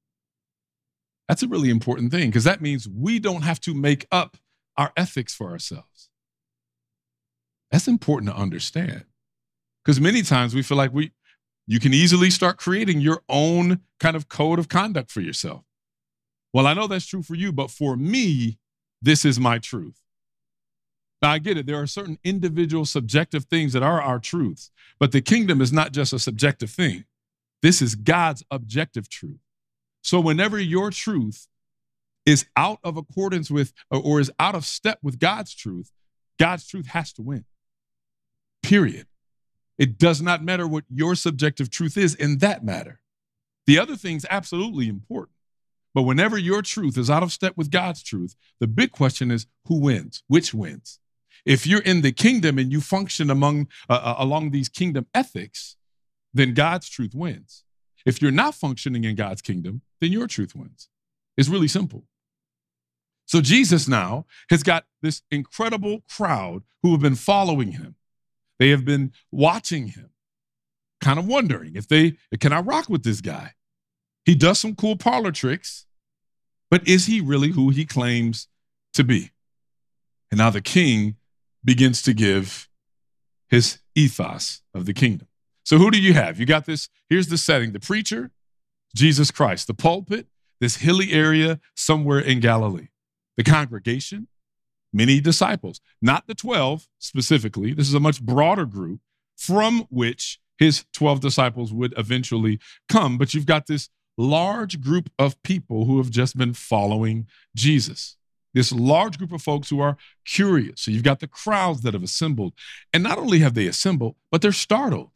That's 1.27 1.43
a 1.43 1.47
really 1.47 1.69
important 1.69 2.11
thing 2.11 2.29
because 2.29 2.45
that 2.45 2.61
means 2.61 2.87
we 2.87 3.19
don't 3.19 3.43
have 3.43 3.59
to 3.61 3.73
make 3.73 4.07
up 4.11 4.37
our 4.77 4.91
ethics 4.97 5.33
for 5.33 5.51
ourselves. 5.51 6.09
That's 7.71 7.87
important 7.87 8.31
to 8.31 8.37
understand 8.37 9.05
because 9.83 10.01
many 10.01 10.23
times 10.23 10.55
we 10.55 10.63
feel 10.63 10.77
like 10.77 10.93
we 10.93 11.11
you 11.67 11.79
can 11.79 11.93
easily 11.93 12.31
start 12.31 12.57
creating 12.57 12.99
your 12.99 13.21
own 13.29 13.81
kind 13.99 14.15
of 14.15 14.27
code 14.27 14.57
of 14.57 14.69
conduct 14.69 15.11
for 15.11 15.21
yourself. 15.21 15.63
Well, 16.51 16.65
I 16.65 16.73
know 16.73 16.87
that's 16.87 17.05
true 17.05 17.21
for 17.21 17.35
you, 17.35 17.51
but 17.51 17.69
for 17.69 17.95
me, 17.95 18.57
this 19.03 19.23
is 19.23 19.39
my 19.39 19.59
truth. 19.59 20.01
Now, 21.21 21.31
I 21.31 21.37
get 21.37 21.57
it. 21.57 21.67
There 21.67 21.79
are 21.79 21.85
certain 21.85 22.17
individual 22.23 22.85
subjective 22.85 23.45
things 23.45 23.73
that 23.73 23.83
are 23.83 24.01
our 24.01 24.19
truths, 24.19 24.71
but 24.99 25.11
the 25.11 25.21
kingdom 25.21 25.61
is 25.61 25.71
not 25.71 25.91
just 25.91 26.11
a 26.11 26.17
subjective 26.17 26.71
thing. 26.71 27.05
This 27.61 27.81
is 27.81 27.95
God's 27.95 28.43
objective 28.49 29.09
truth. 29.09 29.39
So, 30.01 30.19
whenever 30.19 30.59
your 30.59 30.91
truth 30.91 31.47
is 32.25 32.45
out 32.55 32.79
of 32.83 32.97
accordance 32.97 33.51
with 33.51 33.73
or 33.89 34.19
is 34.19 34.31
out 34.39 34.55
of 34.55 34.65
step 34.65 34.99
with 35.01 35.19
God's 35.19 35.53
truth, 35.53 35.91
God's 36.37 36.65
truth 36.67 36.87
has 36.87 37.11
to 37.13 37.21
win. 37.21 37.45
Period. 38.63 39.07
It 39.77 39.97
does 39.97 40.21
not 40.21 40.43
matter 40.43 40.67
what 40.67 40.83
your 40.89 41.15
subjective 41.15 41.69
truth 41.69 41.97
is 41.97 42.13
in 42.15 42.39
that 42.39 42.63
matter. 42.63 42.99
The 43.65 43.79
other 43.79 43.95
thing's 43.95 44.25
absolutely 44.29 44.89
important. 44.89 45.35
But 45.93 46.03
whenever 46.03 46.37
your 46.37 46.61
truth 46.61 46.97
is 46.97 47.09
out 47.09 47.23
of 47.23 47.31
step 47.31 47.53
with 47.55 47.71
God's 47.71 48.03
truth, 48.03 48.35
the 48.59 48.67
big 48.67 48.91
question 48.91 49.31
is 49.31 49.47
who 49.65 49.79
wins? 49.79 50.23
Which 50.27 50.53
wins? 50.53 50.99
If 51.45 51.65
you're 51.65 51.81
in 51.81 52.01
the 52.01 52.11
kingdom 52.11 52.57
and 52.57 52.71
you 52.71 52.81
function 52.81 53.29
among 53.29 53.67
uh, 53.89 53.93
uh, 53.93 54.15
along 54.17 54.51
these 54.51 54.69
kingdom 54.69 55.07
ethics, 55.13 55.77
then 56.33 56.53
God's 56.53 56.89
truth 56.89 57.13
wins. 57.15 57.63
If 58.05 58.21
you're 58.21 58.31
not 58.31 58.55
functioning 58.55 59.03
in 59.03 59.15
God's 59.15 59.41
kingdom, 59.41 59.81
then 60.01 60.11
your 60.11 60.27
truth 60.27 60.55
wins. 60.55 60.89
It's 61.37 61.49
really 61.49 61.67
simple. 61.67 62.05
So 63.25 63.41
Jesus 63.41 63.87
now 63.87 64.25
has 64.49 64.63
got 64.63 64.85
this 65.01 65.21
incredible 65.29 66.03
crowd 66.09 66.63
who 66.81 66.91
have 66.91 67.01
been 67.01 67.15
following 67.15 67.73
him. 67.73 67.95
They 68.57 68.69
have 68.69 68.83
been 68.83 69.13
watching 69.31 69.89
him, 69.89 70.09
kind 70.99 71.19
of 71.19 71.27
wondering 71.27 71.75
if 71.75 71.87
they 71.87 72.17
can 72.39 72.51
I 72.51 72.59
rock 72.59 72.89
with 72.89 73.03
this 73.03 73.21
guy? 73.21 73.53
He 74.25 74.35
does 74.35 74.59
some 74.59 74.75
cool 74.75 74.97
parlor 74.97 75.31
tricks, 75.31 75.85
but 76.69 76.87
is 76.87 77.05
he 77.05 77.21
really 77.21 77.51
who 77.51 77.69
he 77.69 77.85
claims 77.85 78.47
to 78.93 79.03
be? 79.03 79.31
And 80.29 80.39
now 80.39 80.49
the 80.49 80.61
king 80.61 81.15
begins 81.63 82.01
to 82.03 82.13
give 82.13 82.67
his 83.47 83.79
ethos 83.95 84.61
of 84.73 84.85
the 84.85 84.93
kingdom. 84.93 85.28
So, 85.69 85.77
who 85.77 85.91
do 85.91 86.01
you 86.01 86.15
have? 86.15 86.39
You 86.39 86.47
got 86.47 86.65
this. 86.65 86.89
Here's 87.09 87.27
the 87.27 87.37
setting 87.37 87.73
the 87.73 87.79
preacher, 87.79 88.31
Jesus 88.95 89.29
Christ, 89.29 89.67
the 89.67 89.75
pulpit, 89.75 90.25
this 90.59 90.77
hilly 90.77 91.11
area 91.11 91.59
somewhere 91.75 92.17
in 92.17 92.39
Galilee, 92.39 92.87
the 93.37 93.43
congregation, 93.43 94.27
many 94.91 95.19
disciples, 95.21 95.79
not 96.01 96.25
the 96.25 96.33
12 96.33 96.87
specifically. 96.97 97.71
This 97.71 97.87
is 97.87 97.93
a 97.93 97.99
much 97.99 98.19
broader 98.19 98.65
group 98.65 99.01
from 99.37 99.85
which 99.91 100.39
his 100.57 100.85
12 100.93 101.19
disciples 101.19 101.71
would 101.71 101.93
eventually 101.97 102.59
come. 102.87 103.19
But 103.19 103.35
you've 103.35 103.45
got 103.45 103.67
this 103.67 103.89
large 104.17 104.81
group 104.81 105.11
of 105.19 105.39
people 105.43 105.85
who 105.85 105.99
have 105.99 106.09
just 106.09 106.35
been 106.35 106.55
following 106.55 107.27
Jesus 107.55 108.15
this 108.55 108.71
large 108.71 109.19
group 109.19 109.31
of 109.31 109.43
folks 109.43 109.69
who 109.69 109.79
are 109.79 109.95
curious. 110.25 110.81
So 110.81 110.89
you've 110.89 111.03
got 111.03 111.19
the 111.19 111.27
crowds 111.27 111.81
that 111.81 111.93
have 111.93 112.01
assembled. 112.01 112.53
And 112.91 113.03
not 113.03 113.19
only 113.19 113.39
have 113.39 113.53
they 113.53 113.67
assembled, 113.67 114.15
but 114.31 114.41
they're 114.41 114.51
startled. 114.51 115.11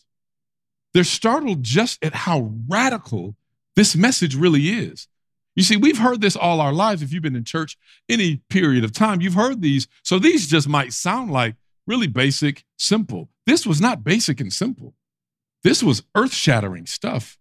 They're 0.93 1.03
startled 1.03 1.63
just 1.63 2.03
at 2.03 2.13
how 2.13 2.51
radical 2.67 3.35
this 3.75 3.95
message 3.95 4.35
really 4.35 4.69
is. 4.69 5.07
You 5.55 5.63
see, 5.63 5.77
we've 5.77 5.99
heard 5.99 6.21
this 6.21 6.35
all 6.35 6.61
our 6.61 6.73
lives. 6.73 7.01
If 7.01 7.11
you've 7.11 7.23
been 7.23 7.35
in 7.35 7.43
church 7.43 7.77
any 8.09 8.37
period 8.49 8.83
of 8.83 8.91
time, 8.91 9.21
you've 9.21 9.33
heard 9.35 9.61
these. 9.61 9.87
So 10.03 10.19
these 10.19 10.47
just 10.47 10.67
might 10.67 10.93
sound 10.93 11.31
like 11.31 11.55
really 11.85 12.07
basic, 12.07 12.63
simple. 12.77 13.29
This 13.45 13.65
was 13.65 13.79
not 13.79 14.03
basic 14.03 14.39
and 14.39 14.51
simple. 14.51 14.95
This 15.63 15.83
was 15.83 16.03
earth 16.15 16.33
shattering 16.33 16.85
stuff. 16.85 17.37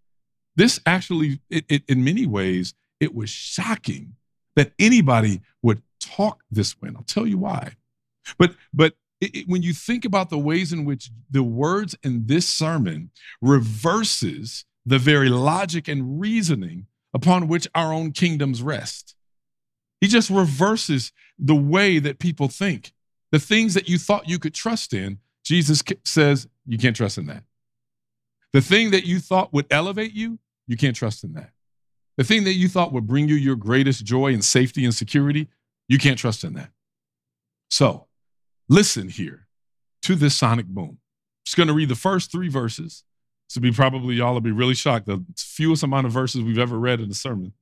This 0.56 0.80
actually, 0.84 1.40
it, 1.48 1.64
it, 1.68 1.82
in 1.88 2.04
many 2.04 2.26
ways, 2.26 2.74
it 3.00 3.14
was 3.14 3.30
shocking 3.30 4.16
that 4.56 4.72
anybody 4.78 5.40
would 5.62 5.82
talk 6.00 6.42
this 6.50 6.80
way. 6.80 6.88
And 6.88 6.96
I'll 6.96 7.04
tell 7.04 7.26
you 7.26 7.38
why. 7.38 7.72
But 8.38 8.54
but 8.72 8.94
it, 9.22 9.36
it, 9.36 9.48
when 9.48 9.62
you 9.62 9.72
think 9.72 10.04
about 10.04 10.30
the 10.30 10.38
ways 10.38 10.72
in 10.72 10.84
which 10.84 11.10
the 11.30 11.44
words 11.44 11.96
in 12.02 12.26
this 12.26 12.46
sermon 12.46 13.10
reverses 13.40 14.64
the 14.84 14.98
very 14.98 15.28
logic 15.28 15.86
and 15.86 16.20
reasoning 16.20 16.86
upon 17.14 17.46
which 17.46 17.68
our 17.72 17.92
own 17.92 18.10
kingdoms 18.10 18.62
rest. 18.62 19.14
He 20.00 20.08
just 20.08 20.28
reverses 20.28 21.12
the 21.38 21.54
way 21.54 22.00
that 22.00 22.18
people 22.18 22.48
think. 22.48 22.92
The 23.30 23.38
things 23.38 23.74
that 23.74 23.88
you 23.88 23.96
thought 23.96 24.28
you 24.28 24.40
could 24.40 24.54
trust 24.54 24.92
in, 24.92 25.18
Jesus 25.44 25.84
says 26.04 26.48
you 26.66 26.76
can't 26.76 26.96
trust 26.96 27.16
in 27.16 27.26
that. 27.26 27.44
The 28.52 28.60
thing 28.60 28.90
that 28.90 29.06
you 29.06 29.20
thought 29.20 29.52
would 29.52 29.66
elevate 29.70 30.14
you, 30.14 30.40
you 30.66 30.76
can't 30.76 30.96
trust 30.96 31.22
in 31.22 31.34
that. 31.34 31.50
The 32.16 32.24
thing 32.24 32.42
that 32.44 32.54
you 32.54 32.68
thought 32.68 32.92
would 32.92 33.06
bring 33.06 33.28
you 33.28 33.36
your 33.36 33.56
greatest 33.56 34.04
joy 34.04 34.32
and 34.32 34.44
safety 34.44 34.84
and 34.84 34.94
security, 34.94 35.48
you 35.86 35.98
can't 35.98 36.18
trust 36.18 36.42
in 36.42 36.54
that. 36.54 36.70
So 37.70 38.08
listen 38.72 39.08
here 39.08 39.46
to 40.02 40.14
this 40.14 40.36
sonic 40.36 40.66
boom. 40.66 40.98
Just 41.44 41.56
going 41.56 41.68
to 41.68 41.74
read 41.74 41.88
the 41.88 41.94
first 41.94 42.30
three 42.30 42.48
verses. 42.48 43.04
Will 43.54 43.62
be 43.62 43.72
probably, 43.72 44.14
y'all 44.14 44.32
will 44.32 44.40
be 44.40 44.50
really 44.50 44.74
shocked. 44.74 45.06
The 45.06 45.22
fewest 45.36 45.82
amount 45.82 46.06
of 46.06 46.12
verses 46.12 46.42
we've 46.42 46.58
ever 46.58 46.78
read 46.78 47.00
in 47.00 47.10
a 47.10 47.14
sermon. 47.14 47.52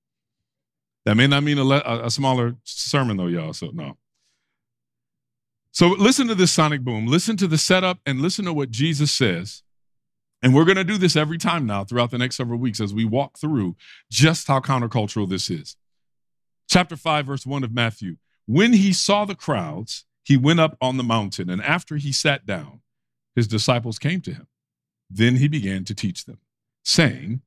That 1.04 1.16
may 1.16 1.26
not 1.26 1.42
mean 1.42 1.58
a, 1.58 1.64
le- 1.64 2.04
a 2.04 2.10
smaller 2.10 2.54
sermon, 2.62 3.16
though, 3.16 3.26
y'all. 3.26 3.52
So, 3.52 3.70
no. 3.72 3.96
So, 5.72 5.88
listen 5.88 6.28
to 6.28 6.36
this 6.36 6.52
sonic 6.52 6.82
boom. 6.82 7.06
Listen 7.06 7.36
to 7.38 7.48
the 7.48 7.58
setup 7.58 7.98
and 8.06 8.20
listen 8.20 8.44
to 8.44 8.52
what 8.52 8.70
Jesus 8.70 9.10
says 9.10 9.64
and 10.42 10.54
we're 10.54 10.64
going 10.64 10.76
to 10.76 10.84
do 10.84 10.96
this 10.96 11.16
every 11.16 11.38
time 11.38 11.66
now 11.66 11.84
throughout 11.84 12.10
the 12.10 12.18
next 12.18 12.36
several 12.36 12.58
weeks 12.58 12.80
as 12.80 12.94
we 12.94 13.04
walk 13.04 13.38
through 13.38 13.76
just 14.10 14.48
how 14.48 14.60
countercultural 14.60 15.28
this 15.28 15.50
is. 15.50 15.76
Chapter 16.68 16.96
5, 16.96 17.26
verse 17.26 17.46
1 17.46 17.64
of 17.64 17.72
Matthew. 17.72 18.16
When 18.46 18.72
he 18.72 18.92
saw 18.92 19.24
the 19.24 19.34
crowds, 19.34 20.06
he 20.24 20.36
went 20.36 20.60
up 20.60 20.76
on 20.80 20.96
the 20.96 21.02
mountain, 21.02 21.50
and 21.50 21.62
after 21.62 21.96
he 21.96 22.12
sat 22.12 22.46
down, 22.46 22.80
his 23.34 23.48
disciples 23.48 23.98
came 23.98 24.20
to 24.22 24.32
him. 24.32 24.46
Then 25.08 25.36
he 25.36 25.48
began 25.48 25.84
to 25.84 25.94
teach 25.94 26.24
them, 26.24 26.38
saying, 26.84 27.42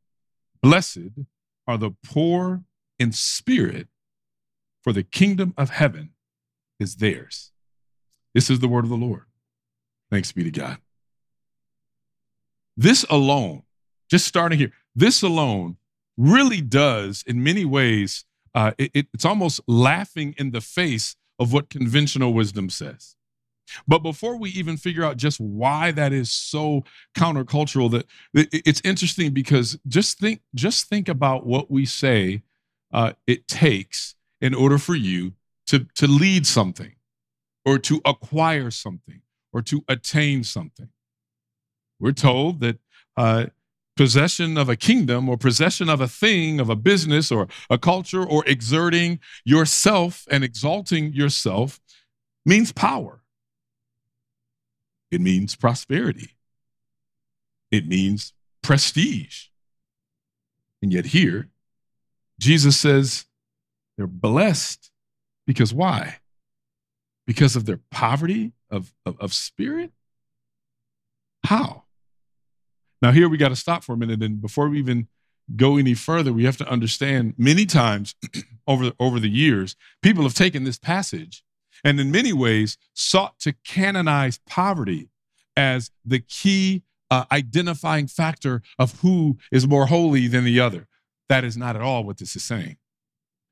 Blessed 0.62 1.26
are 1.68 1.78
the 1.78 1.92
poor 2.04 2.64
in 3.00 3.12
spirit, 3.12 3.88
for 4.82 4.92
the 4.92 5.04
kingdom 5.04 5.54
of 5.58 5.70
heaven 5.70 6.12
is 6.80 6.98
theirs. 6.98 7.52
This 8.34 8.50
is 8.50 8.60
the 8.60 8.68
word 8.68 8.84
of 8.84 8.90
the 8.90 8.98
Lord. 8.98 9.26
Thanks 10.12 10.32
be 10.32 10.44
to 10.44 10.52
God. 10.52 10.78
This 12.76 13.06
alone, 13.10 13.64
just 14.10 14.26
starting 14.26 14.58
here, 14.58 14.72
this 14.96 15.22
alone 15.22 15.78
really 16.18 16.62
does, 16.62 17.24
in 17.26 17.44
many 17.44 17.66
ways, 17.66 18.26
uh, 18.56 18.72
it, 18.78 19.08
it's 19.14 19.26
almost 19.26 19.62
laughing 19.68 20.36
in 20.38 20.52
the 20.52 20.62
face 20.62 21.16
of 21.44 21.54
what 21.54 21.70
conventional 21.70 22.34
wisdom 22.34 22.70
says. 22.70 23.16
But 23.88 24.00
before 24.00 24.38
we 24.38 24.50
even 24.52 24.78
figure 24.78 25.04
out 25.04 25.18
just 25.18 25.40
why 25.40 25.92
that 25.92 26.12
is 26.12 26.32
so 26.32 26.84
countercultural, 27.16 27.92
that 27.92 28.06
it's 28.34 28.82
interesting 28.84 29.32
because 29.32 29.78
just 29.88 30.20
think, 30.20 30.42
just 30.54 30.88
think 30.90 31.08
about 31.08 31.46
what 31.46 31.72
we 31.72 31.86
say 31.86 32.42
uh, 32.92 33.14
it 33.28 33.48
takes 33.48 34.16
in 34.42 34.54
order 34.54 34.78
for 34.78 34.96
you 34.96 35.34
to 35.68 35.86
to 35.96 36.08
lead 36.08 36.46
something, 36.46 36.96
or 37.66 37.80
to 37.80 38.02
acquire 38.04 38.70
something, 38.70 39.22
or 39.54 39.62
to 39.62 39.84
attain 39.88 40.44
something. 40.44 40.90
We're 42.00 42.12
told 42.12 42.60
that 42.60 42.80
uh, 43.16 43.46
possession 43.96 44.58
of 44.58 44.70
a 44.70 44.76
kingdom 44.76 45.30
or 45.30 45.38
possession 45.38 45.90
of 45.90 46.02
a 46.02 46.08
thing, 46.08 46.60
of 46.60 46.70
a 46.70 46.76
business 46.76 47.32
or 47.32 47.48
a 47.70 47.78
culture, 47.78 48.24
or 48.24 48.44
exerting 48.48 49.20
yourself 49.46 50.26
and 50.32 50.44
exalting 50.44 51.14
yourself 51.14 51.80
means 52.46 52.72
power. 52.72 53.22
It 55.12 55.22
means 55.22 55.56
prosperity. 55.56 56.32
It 57.72 57.88
means 57.88 58.34
prestige. 58.62 59.48
And 60.82 60.92
yet, 60.92 61.06
here, 61.06 61.50
Jesus 62.40 62.78
says 62.78 63.26
they're 63.98 64.08
blessed 64.08 64.92
because 65.46 65.74
why? 65.74 66.18
Because 67.26 67.56
of 67.56 67.66
their 67.66 67.80
poverty 67.92 68.54
of, 68.70 68.92
of, 69.06 69.20
of 69.20 69.34
spirit? 69.34 69.92
How? 71.46 71.83
Now, 73.04 73.12
here 73.12 73.28
we 73.28 73.36
got 73.36 73.50
to 73.50 73.56
stop 73.58 73.84
for 73.84 73.92
a 73.92 73.98
minute. 73.98 74.24
And 74.24 74.42
before 74.42 74.70
we 74.70 74.80
even 74.80 75.10
go 75.58 75.76
any 75.76 75.94
further, 75.94 76.32
we 76.32 76.46
have 76.46 76.56
to 76.56 76.70
understand 76.70 77.34
many 77.38 77.66
times 77.66 78.16
over, 78.68 78.94
over 78.98 79.20
the 79.20 79.30
years, 79.30 79.76
people 80.02 80.24
have 80.24 80.34
taken 80.34 80.64
this 80.64 80.80
passage 80.80 81.44
and 81.84 82.00
in 82.00 82.12
many 82.12 82.32
ways 82.32 82.78
sought 82.94 83.40
to 83.42 83.54
canonize 83.66 84.40
poverty 84.48 85.10
as 85.58 85.92
the 86.06 86.20
key 86.20 86.84
uh, 87.12 87.26
identifying 87.30 88.08
factor 88.08 88.62
of 88.80 88.98
who 89.02 89.38
is 89.52 89.68
more 89.68 89.88
holy 89.88 90.28
than 90.28 90.46
the 90.46 90.62
other. 90.62 90.88
That 91.28 91.44
is 91.44 91.58
not 91.58 91.76
at 91.76 91.82
all 91.82 92.06
what 92.06 92.20
this 92.20 92.38
is 92.38 92.44
saying. 92.46 92.78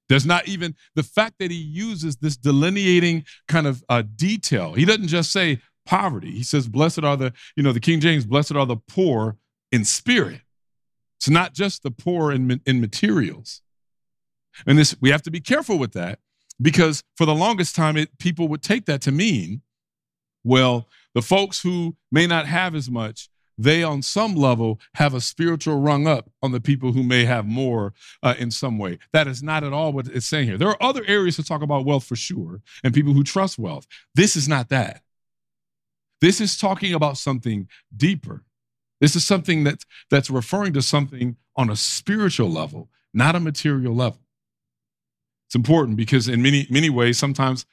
There's 0.08 0.26
not 0.26 0.48
even 0.48 0.76
the 0.96 1.04
fact 1.04 1.36
that 1.40 1.52
he 1.52 1.58
uses 1.58 2.18
this 2.18 2.38
delineating 2.38 3.26
kind 3.50 3.68
of 3.68 3.84
uh, 3.90 4.04
detail. 4.16 4.74
He 4.74 4.86
doesn't 4.86 5.08
just 5.08 5.32
say 5.32 5.60
poverty. 5.86 6.32
He 6.32 6.44
says, 6.44 6.68
Blessed 6.68 7.04
are 7.04 7.18
the, 7.18 7.34
you 7.56 7.64
know, 7.64 7.72
the 7.72 7.80
King 7.80 8.00
James, 8.00 8.26
blessed 8.26 8.56
are 8.56 8.66
the 8.66 8.78
poor 8.78 9.38
in 9.72 9.86
spirit. 9.86 10.42
It's 11.20 11.30
not 11.30 11.54
just 11.54 11.84
the 11.84 11.92
poor 11.92 12.32
in, 12.32 12.62
in 12.66 12.82
materials. 12.82 13.62
And 14.66 14.78
this 14.78 14.96
we 15.00 15.12
have 15.12 15.22
to 15.24 15.32
be 15.32 15.40
careful 15.40 15.78
with 15.78 15.94
that 15.94 16.20
because 16.62 17.04
for 17.16 17.26
the 17.26 17.36
longest 17.36 17.76
time 17.76 17.96
it 17.96 18.18
people 18.18 18.48
would 18.48 18.62
take 18.62 18.86
that 18.86 19.02
to 19.02 19.12
mean 19.12 19.62
well, 20.44 20.88
the 21.14 21.22
folks 21.22 21.62
who 21.62 21.96
may 22.12 22.26
not 22.26 22.48
have 22.48 22.76
as 22.76 22.90
much, 22.90 23.30
they 23.58 23.84
on 23.84 24.02
some 24.02 24.36
level 24.36 24.80
have 24.96 25.14
a 25.14 25.22
spiritual 25.22 25.80
rung 25.80 26.08
up 26.08 26.32
on 26.42 26.52
the 26.52 26.62
people 26.62 26.94
who 26.94 27.04
may 27.04 27.26
have 27.26 27.46
more 27.46 27.94
uh, 28.24 28.34
in 28.40 28.50
some 28.50 28.80
way. 28.80 28.98
That 29.14 29.28
is 29.28 29.44
not 29.44 29.64
at 29.64 29.74
all 29.74 29.94
what 29.94 30.08
it's 30.08 30.26
saying 30.26 30.48
here. 30.48 30.58
There 30.58 30.70
are 30.70 30.82
other 30.82 31.04
areas 31.06 31.36
to 31.36 31.44
talk 31.44 31.62
about 31.62 31.86
wealth 31.86 32.06
for 32.06 32.16
sure 32.16 32.62
and 32.84 32.94
people 32.94 33.14
who 33.14 33.24
trust 33.24 33.60
wealth. 33.60 33.86
This 34.16 34.36
is 34.36 34.48
not 34.48 34.70
that. 34.70 35.04
This 36.22 36.40
is 36.40 36.58
talking 36.58 36.94
about 36.94 37.18
something 37.18 37.68
deeper. 37.96 38.44
This 39.00 39.16
is 39.16 39.26
something 39.26 39.64
that, 39.64 39.84
that's 40.10 40.30
referring 40.30 40.74
to 40.74 40.82
something 40.82 41.36
on 41.56 41.70
a 41.70 41.76
spiritual 41.76 42.50
level, 42.50 42.90
not 43.14 43.36
a 43.36 43.40
material 43.40 43.96
level. 43.96 44.22
It's 45.48 45.56
important 45.56 45.98
because 45.98 46.30
in 46.30 46.42
many 46.42 46.66
many 46.70 46.90
ways, 46.90 47.18
sometimes 47.18 47.66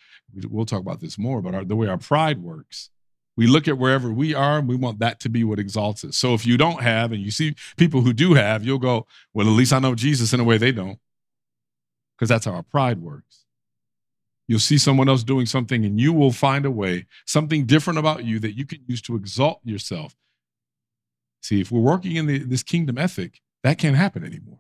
we'll 0.49 0.67
talk 0.67 0.81
about 0.81 1.01
this 1.01 1.17
more, 1.17 1.41
but 1.41 1.55
our, 1.55 1.65
the 1.65 1.77
way 1.77 1.87
our 1.87 1.99
pride 1.99 2.43
works, 2.43 2.91
we 3.37 3.47
look 3.47 3.69
at 3.69 3.79
wherever 3.79 4.11
we 4.11 4.35
are 4.35 4.59
and 4.59 4.69
we 4.69 4.75
want 4.75 4.99
that 4.99 5.21
to 5.21 5.29
be 5.29 5.45
what 5.45 5.61
exalts 5.61 6.05
us. 6.05 6.17
So 6.17 6.35
if 6.35 6.45
you 6.45 6.57
don't 6.57 6.83
have 6.83 7.13
and 7.13 7.23
you 7.23 7.31
see 7.31 7.55
people 7.77 8.01
who 8.01 8.13
do 8.13 8.35
have, 8.35 8.65
you'll 8.65 8.79
go, 8.79 9.07
well, 9.33 9.47
at 9.47 9.53
least 9.53 9.73
I 9.73 9.79
know 9.79 9.95
Jesus 9.95 10.33
in 10.33 10.41
a 10.41 10.45
way 10.45 10.59
they 10.59 10.73
don't, 10.73 10.99
because 12.17 12.29
that's 12.29 12.47
how 12.47 12.53
our 12.53 12.65
pride 12.65 13.01
works. 13.01 13.45
You'll 14.49 14.59
see 14.59 14.79
someone 14.79 15.11
else 15.11 15.23
doing 15.23 15.45
something 15.45 15.85
and 15.85 16.01
you 16.01 16.13
will 16.13 16.33
find 16.33 16.65
a 16.65 16.71
way, 16.71 17.07
something 17.27 17.67
different 17.67 17.99
about 17.99 18.25
you 18.25 18.39
that 18.41 18.57
you 18.57 18.65
can 18.65 18.81
use 18.87 19.03
to 19.03 19.15
exalt 19.15 19.61
yourself. 19.63 20.17
See, 21.43 21.61
if 21.61 21.71
we're 21.71 21.81
working 21.81 22.17
in 22.17 22.27
the, 22.27 22.39
this 22.39 22.63
kingdom 22.63 22.97
ethic, 22.97 23.41
that 23.63 23.79
can't 23.79 23.95
happen 23.95 24.25
anymore. 24.25 24.59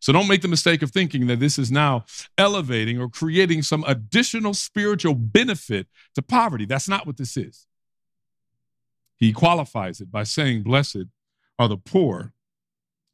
So 0.00 0.12
don't 0.12 0.28
make 0.28 0.42
the 0.42 0.48
mistake 0.48 0.82
of 0.82 0.90
thinking 0.90 1.26
that 1.28 1.40
this 1.40 1.58
is 1.58 1.70
now 1.70 2.04
elevating 2.36 3.00
or 3.00 3.08
creating 3.08 3.62
some 3.62 3.84
additional 3.86 4.54
spiritual 4.54 5.14
benefit 5.14 5.86
to 6.14 6.22
poverty. 6.22 6.64
That's 6.64 6.88
not 6.88 7.06
what 7.06 7.16
this 7.16 7.36
is. 7.36 7.66
He 9.16 9.32
qualifies 9.32 10.00
it 10.00 10.10
by 10.10 10.24
saying, 10.24 10.62
Blessed 10.62 11.04
are 11.58 11.68
the 11.68 11.76
poor 11.76 12.32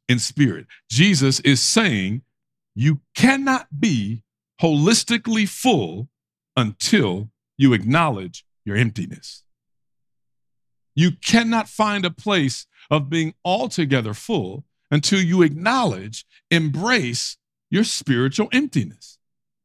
in 0.07 0.17
spirit. 0.19 0.65
Jesus 0.89 1.41
is 1.41 1.61
saying, 1.61 2.21
You 2.73 3.01
cannot 3.13 3.67
be 3.77 4.23
holistically 4.61 5.47
full 5.47 6.09
until 6.55 7.29
you 7.57 7.73
acknowledge 7.73 8.45
your 8.65 8.75
emptiness. 8.75 9.43
You 10.95 11.11
cannot 11.11 11.69
find 11.69 12.05
a 12.05 12.11
place 12.11 12.65
of 12.89 13.09
being 13.09 13.35
altogether 13.45 14.13
full 14.13 14.65
until 14.89 15.21
you 15.21 15.41
acknowledge, 15.41 16.25
embrace 16.49 17.37
your 17.69 17.83
spiritual 17.83 18.49
emptiness. 18.51 19.17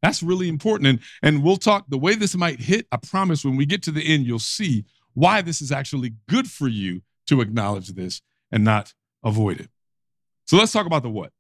That's 0.02 0.22
really 0.22 0.49
important. 0.49 0.88
And, 0.88 0.99
and 1.22 1.42
we'll 1.42 1.56
talk 1.56 1.87
the 1.88 1.99
way 1.99 2.16
this 2.16 2.37
might 2.37 2.61
hit. 2.61 2.87
I 2.90 2.96
promise 2.96 3.44
when 3.44 3.56
we 3.56 3.66
get 3.66 3.82
to 3.84 3.92
the 3.92 4.06
end, 4.06 4.26
you'll 4.26 4.40
see 4.40 4.84
why 5.14 5.42
this 5.42 5.62
is 5.62 5.70
actually 5.70 6.14
good 6.28 6.50
for 6.50 6.68
you 6.68 7.02
to 7.28 7.40
acknowledge 7.40 7.88
this 7.88 8.20
and 8.50 8.64
not 8.64 8.92
avoid 9.22 9.61
it. 9.61 9.70
So 10.46 10.56
let's 10.56 10.72
talk 10.72 10.87
about 10.87 11.02
the 11.02 11.11
what. 11.11 11.32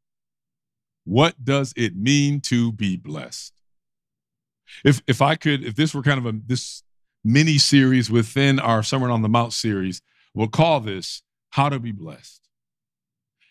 What 1.04 1.44
does 1.44 1.72
it 1.76 1.96
mean 1.96 2.40
to 2.42 2.72
be 2.72 2.96
blessed? 2.96 3.52
If 4.84 5.02
if 5.06 5.20
I 5.20 5.34
could, 5.34 5.64
if 5.64 5.74
this 5.74 5.94
were 5.94 6.02
kind 6.02 6.18
of 6.18 6.26
a 6.26 6.38
this 6.46 6.82
mini 7.24 7.58
series 7.58 8.10
within 8.10 8.58
our 8.58 8.82
Sermon 8.82 9.10
on 9.10 9.22
the 9.22 9.28
Mount 9.28 9.52
series, 9.52 10.00
we'll 10.34 10.48
call 10.48 10.80
this 10.80 11.22
How 11.50 11.68
to 11.68 11.78
Be 11.78 11.92
Blessed. 11.92 12.40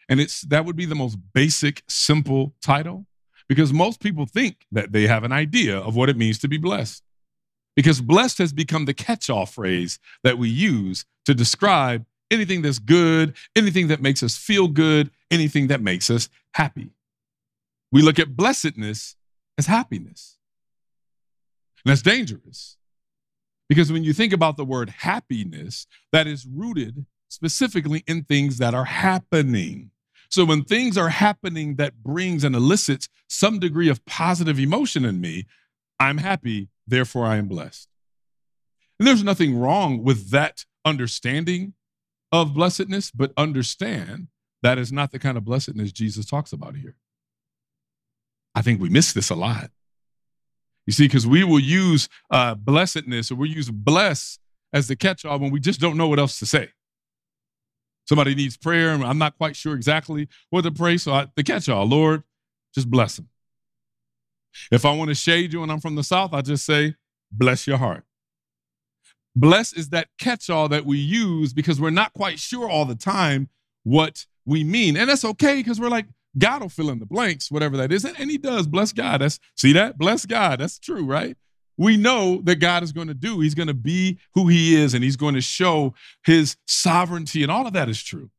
And 0.10 0.20
it's 0.20 0.42
that 0.42 0.66
would 0.66 0.76
be 0.76 0.86
the 0.86 0.96
most 0.96 1.18
basic, 1.34 1.84
simple 1.88 2.54
title 2.62 3.06
because 3.48 3.74
most 3.74 4.00
people 4.00 4.26
think 4.26 4.66
that 4.72 4.92
they 4.92 5.08
have 5.08 5.24
an 5.24 5.32
idea 5.32 5.78
of 5.78 5.96
what 5.96 6.10
it 6.10 6.18
means 6.18 6.40
to 6.40 6.48
be 6.48 6.58
blessed. 6.58 7.04
Because 7.76 8.02
blessed 8.02 8.38
has 8.40 8.54
become 8.54 8.86
the 8.86 8.94
catch 8.94 9.30
all 9.30 9.46
phrase 9.46 10.00
that 10.24 10.38
we 10.38 10.50
use 10.50 11.06
to 11.26 11.34
describe 11.34 12.06
anything 12.30 12.62
that's 12.62 12.80
good, 12.80 13.36
anything 13.56 13.88
that 13.88 14.02
makes 14.02 14.24
us 14.24 14.38
feel 14.38 14.68
good, 14.68 15.12
anything 15.30 15.68
that 15.68 15.82
makes 15.82 16.10
us 16.10 16.30
happy. 16.54 16.92
We 17.92 18.02
look 18.02 18.20
at 18.20 18.36
blessedness 18.36 19.16
as 19.58 19.68
happiness. 19.68 20.38
And 21.84 21.92
that's 21.92 22.02
dangerous 22.02 22.78
because 23.68 23.92
when 23.92 24.04
you 24.04 24.14
think 24.14 24.34
about 24.34 24.58
the 24.58 24.66
word 24.66 24.90
happiness, 24.90 25.88
that 26.12 26.28
is 26.28 26.46
rooted 26.46 27.06
specifically 27.30 28.04
in 28.08 28.24
things 28.24 28.58
that 28.58 28.74
are 28.74 28.86
happening. 28.86 29.92
So 30.30 30.46
when 30.46 30.64
things 30.64 30.98
are 30.98 31.10
happening 31.10 31.76
that 31.76 32.04
brings 32.04 32.44
and 32.44 32.56
elicits 32.56 33.10
some 33.28 33.60
degree 33.60 33.90
of 33.90 34.06
positive 34.06 34.60
emotion 34.60 35.06
in 35.06 35.20
me, 35.20 35.46
I'm 36.00 36.18
happy, 36.18 36.70
therefore 36.88 37.26
I 37.26 37.38
am 37.38 37.48
blessed. 37.48 37.90
And 39.00 39.08
there's 39.08 39.24
nothing 39.24 39.58
wrong 39.58 40.04
with 40.04 40.30
that 40.30 40.66
understanding 40.86 41.74
of 42.32 42.54
blessedness, 42.54 43.12
but 43.12 43.34
understand 43.36 44.28
that 44.62 44.78
is 44.78 44.92
not 44.92 45.12
the 45.12 45.20
kind 45.20 45.38
of 45.38 45.46
blessedness 45.46 45.92
Jesus 45.92 46.26
talks 46.26 46.54
about 46.54 46.76
here. 46.76 46.96
I 48.56 48.62
think 48.62 48.82
we 48.82 48.90
miss 48.90 49.14
this 49.14 49.30
a 49.30 49.36
lot. 49.36 49.72
You 50.86 50.94
see, 50.94 51.06
because 51.06 51.28
we 51.28 51.44
will 51.44 51.60
use 51.60 52.10
uh, 52.32 52.56
blessedness 52.56 53.32
or 53.32 53.36
we 53.36 53.50
use 53.50 53.70
bless 53.70 54.40
as 54.74 54.88
the 54.88 54.96
catch 54.96 55.26
all 55.26 55.40
when 55.40 55.52
we 55.52 55.60
just 55.60 55.80
don't 55.80 55.98
know 55.98 56.08
what 56.08 56.20
else 56.20 56.40
to 56.40 56.46
say. 56.46 56.70
Somebody 58.08 58.36
needs 58.36 58.58
prayer, 58.58 58.90
and 58.90 59.04
I'm 59.04 59.18
not 59.18 59.38
quite 59.38 59.56
sure 59.56 59.76
exactly 59.76 60.28
what 60.50 60.64
to 60.64 60.72
pray. 60.72 60.98
So 60.98 61.14
I, 61.14 61.28
the 61.36 61.44
catch 61.44 61.70
all, 61.70 61.86
Lord, 61.86 62.24
just 62.74 62.90
bless 62.90 63.16
them. 63.16 63.30
If 64.72 64.86
I 64.86 64.92
want 64.92 65.10
to 65.10 65.16
shade 65.16 65.54
you 65.54 65.64
and 65.64 65.72
I'm 65.72 65.80
from 65.80 65.96
the 65.96 66.04
South, 66.04 66.34
I 66.34 66.42
just 66.42 66.66
say, 66.66 66.96
bless 67.32 67.68
your 67.68 67.78
heart. 67.78 68.04
Bless 69.36 69.72
is 69.72 69.90
that 69.90 70.10
catch 70.20 70.50
all 70.50 70.68
that 70.70 70.86
we 70.86 70.98
use 70.98 71.54
because 71.54 71.80
we're 71.80 71.90
not 71.90 72.14
quite 72.14 72.38
sure 72.38 72.70
all 72.70 72.84
the 72.86 72.96
time 72.96 73.50
what 73.84 74.26
we 74.46 74.64
mean. 74.64 74.98
And 74.98 75.10
that's 75.10 75.24
okay 75.24 75.56
because 75.56 75.80
we're 75.80 75.90
like, 75.90 76.08
God 76.38 76.62
will 76.62 76.70
fill 76.70 76.90
in 76.90 77.00
the 77.00 77.06
blanks, 77.06 77.52
whatever 77.52 77.78
that 77.78 77.92
is. 77.92 78.06
And 78.06 78.32
he 78.32 78.38
does. 78.38 78.68
Bless 78.68 78.94
God. 78.94 79.22
That's 79.22 79.40
see 79.56 79.74
that? 79.74 79.98
Bless 79.98 80.26
God. 80.26 80.60
That's 80.60 80.80
true, 80.80 81.06
right? 81.06 81.36
we 81.82 81.98
know 81.98 82.42
that 82.44 82.58
God 82.58 82.84
is 82.84 82.92
going 82.92 83.08
to 83.08 83.16
do. 83.16 83.40
He's 83.40 83.56
going 83.56 83.68
to 83.68 83.74
be 83.74 84.20
who 84.36 84.48
he 84.48 84.76
is 84.76 84.94
and 84.94 85.04
he's 85.04 85.16
going 85.16 85.34
to 85.34 85.42
show 85.42 85.96
his 86.24 86.56
sovereignty 86.68 87.42
and 87.42 87.52
all 87.52 87.66
of 87.66 87.74
that 87.74 87.90
is 87.90 88.04
true. 88.04 88.30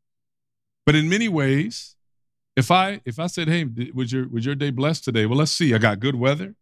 But 0.86 0.94
in 0.94 1.08
many 1.08 1.28
ways, 1.28 1.96
if 2.54 2.70
I 2.70 3.00
if 3.04 3.18
I 3.18 3.26
said, 3.26 3.48
"Hey, 3.48 3.66
was 3.92 4.12
your 4.12 4.28
was 4.28 4.46
your 4.46 4.54
day 4.54 4.70
blessed 4.70 5.04
today?" 5.04 5.26
Well, 5.26 5.38
let's 5.38 5.50
see. 5.52 5.74
I 5.74 5.78
got 5.78 6.00
good 6.00 6.14
weather. 6.14 6.54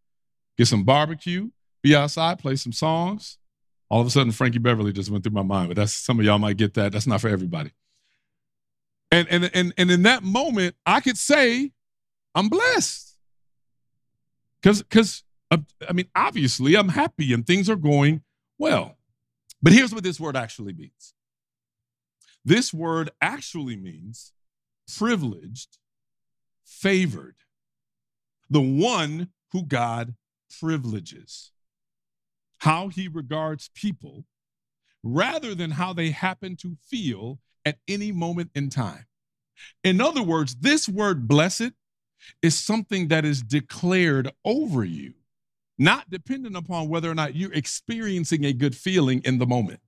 Get 0.56 0.68
some 0.68 0.84
barbecue, 0.84 1.50
be 1.82 1.94
outside, 1.94 2.38
play 2.38 2.56
some 2.56 2.72
songs. 2.72 3.38
All 3.90 4.00
of 4.00 4.06
a 4.06 4.10
sudden 4.10 4.32
Frankie 4.32 4.58
Beverly 4.58 4.92
just 4.92 5.10
went 5.10 5.24
through 5.24 5.34
my 5.34 5.42
mind, 5.42 5.68
but 5.68 5.76
that's 5.76 5.92
some 5.92 6.18
of 6.18 6.24
y'all 6.24 6.38
might 6.38 6.56
get 6.56 6.74
that. 6.74 6.92
That's 6.92 7.06
not 7.06 7.20
for 7.20 7.28
everybody. 7.28 7.72
And 9.10 9.28
and 9.28 9.50
and 9.52 9.74
and 9.76 9.90
in 9.90 10.02
that 10.02 10.22
moment, 10.22 10.76
I 10.86 11.00
could 11.00 11.18
say 11.18 11.72
I'm 12.34 12.48
blessed. 12.48 13.16
Cuz 14.62 14.82
cuz 14.88 15.24
uh, 15.50 15.58
I 15.88 15.92
mean, 15.92 16.08
obviously, 16.14 16.76
I'm 16.76 16.90
happy 16.90 17.32
and 17.32 17.44
things 17.44 17.68
are 17.68 17.76
going 17.76 18.22
well. 18.58 18.96
But 19.62 19.72
here's 19.72 19.92
what 19.92 20.04
this 20.04 20.20
word 20.20 20.36
actually 20.36 20.72
means 20.72 21.14
this 22.44 22.72
word 22.72 23.10
actually 23.20 23.76
means 23.76 24.32
privileged, 24.96 25.78
favored, 26.64 27.36
the 28.48 28.60
one 28.60 29.28
who 29.52 29.64
God 29.64 30.14
privileges, 30.58 31.52
how 32.58 32.88
he 32.88 33.08
regards 33.08 33.70
people 33.74 34.24
rather 35.02 35.54
than 35.54 35.72
how 35.72 35.92
they 35.92 36.10
happen 36.10 36.56
to 36.56 36.76
feel 36.82 37.38
at 37.64 37.78
any 37.88 38.12
moment 38.12 38.50
in 38.54 38.70
time. 38.70 39.06
In 39.84 40.00
other 40.00 40.22
words, 40.22 40.56
this 40.56 40.88
word 40.88 41.28
blessed 41.28 41.72
is 42.42 42.58
something 42.58 43.08
that 43.08 43.24
is 43.24 43.42
declared 43.42 44.30
over 44.44 44.84
you 44.84 45.14
not 45.80 46.10
dependent 46.10 46.54
upon 46.54 46.90
whether 46.90 47.10
or 47.10 47.14
not 47.14 47.34
you're 47.34 47.54
experiencing 47.54 48.44
a 48.44 48.52
good 48.52 48.76
feeling 48.76 49.22
in 49.24 49.38
the 49.38 49.46
moment. 49.46 49.80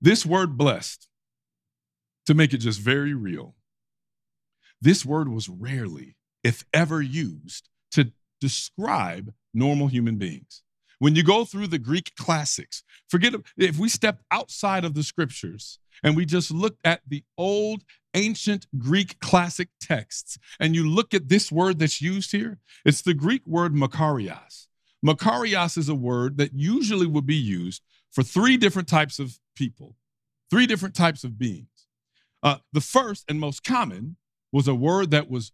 This 0.00 0.24
word 0.24 0.56
blessed, 0.56 1.06
to 2.24 2.32
make 2.32 2.54
it 2.54 2.58
just 2.58 2.80
very 2.80 3.12
real, 3.12 3.54
this 4.80 5.04
word 5.04 5.28
was 5.28 5.50
rarely, 5.50 6.16
if 6.42 6.64
ever, 6.72 7.02
used 7.02 7.68
to 7.90 8.12
describe 8.40 9.34
normal 9.52 9.88
human 9.88 10.16
beings. 10.16 10.62
When 11.02 11.16
you 11.16 11.24
go 11.24 11.44
through 11.44 11.66
the 11.66 11.80
Greek 11.80 12.12
classics, 12.14 12.84
forget 13.10 13.34
if 13.56 13.76
we 13.76 13.88
step 13.88 14.20
outside 14.30 14.84
of 14.84 14.94
the 14.94 15.02
scriptures 15.02 15.80
and 16.00 16.14
we 16.14 16.24
just 16.24 16.52
look 16.52 16.76
at 16.84 17.00
the 17.04 17.24
old 17.36 17.82
ancient 18.14 18.68
Greek 18.78 19.18
classic 19.18 19.70
texts 19.80 20.38
and 20.60 20.76
you 20.76 20.88
look 20.88 21.12
at 21.12 21.28
this 21.28 21.50
word 21.50 21.80
that's 21.80 22.00
used 22.00 22.30
here, 22.30 22.60
it's 22.84 23.02
the 23.02 23.14
Greek 23.14 23.44
word 23.48 23.74
makarios. 23.74 24.68
Makarios 25.04 25.76
is 25.76 25.88
a 25.88 25.94
word 25.96 26.36
that 26.36 26.54
usually 26.54 27.08
would 27.08 27.26
be 27.26 27.34
used 27.34 27.82
for 28.12 28.22
three 28.22 28.56
different 28.56 28.86
types 28.86 29.18
of 29.18 29.40
people, 29.56 29.96
three 30.52 30.68
different 30.68 30.94
types 30.94 31.24
of 31.24 31.36
beings. 31.36 31.88
Uh, 32.44 32.58
the 32.72 32.80
first 32.80 33.24
and 33.28 33.40
most 33.40 33.64
common 33.64 34.18
was 34.52 34.68
a 34.68 34.74
word 34.76 35.10
that 35.10 35.28
was 35.28 35.50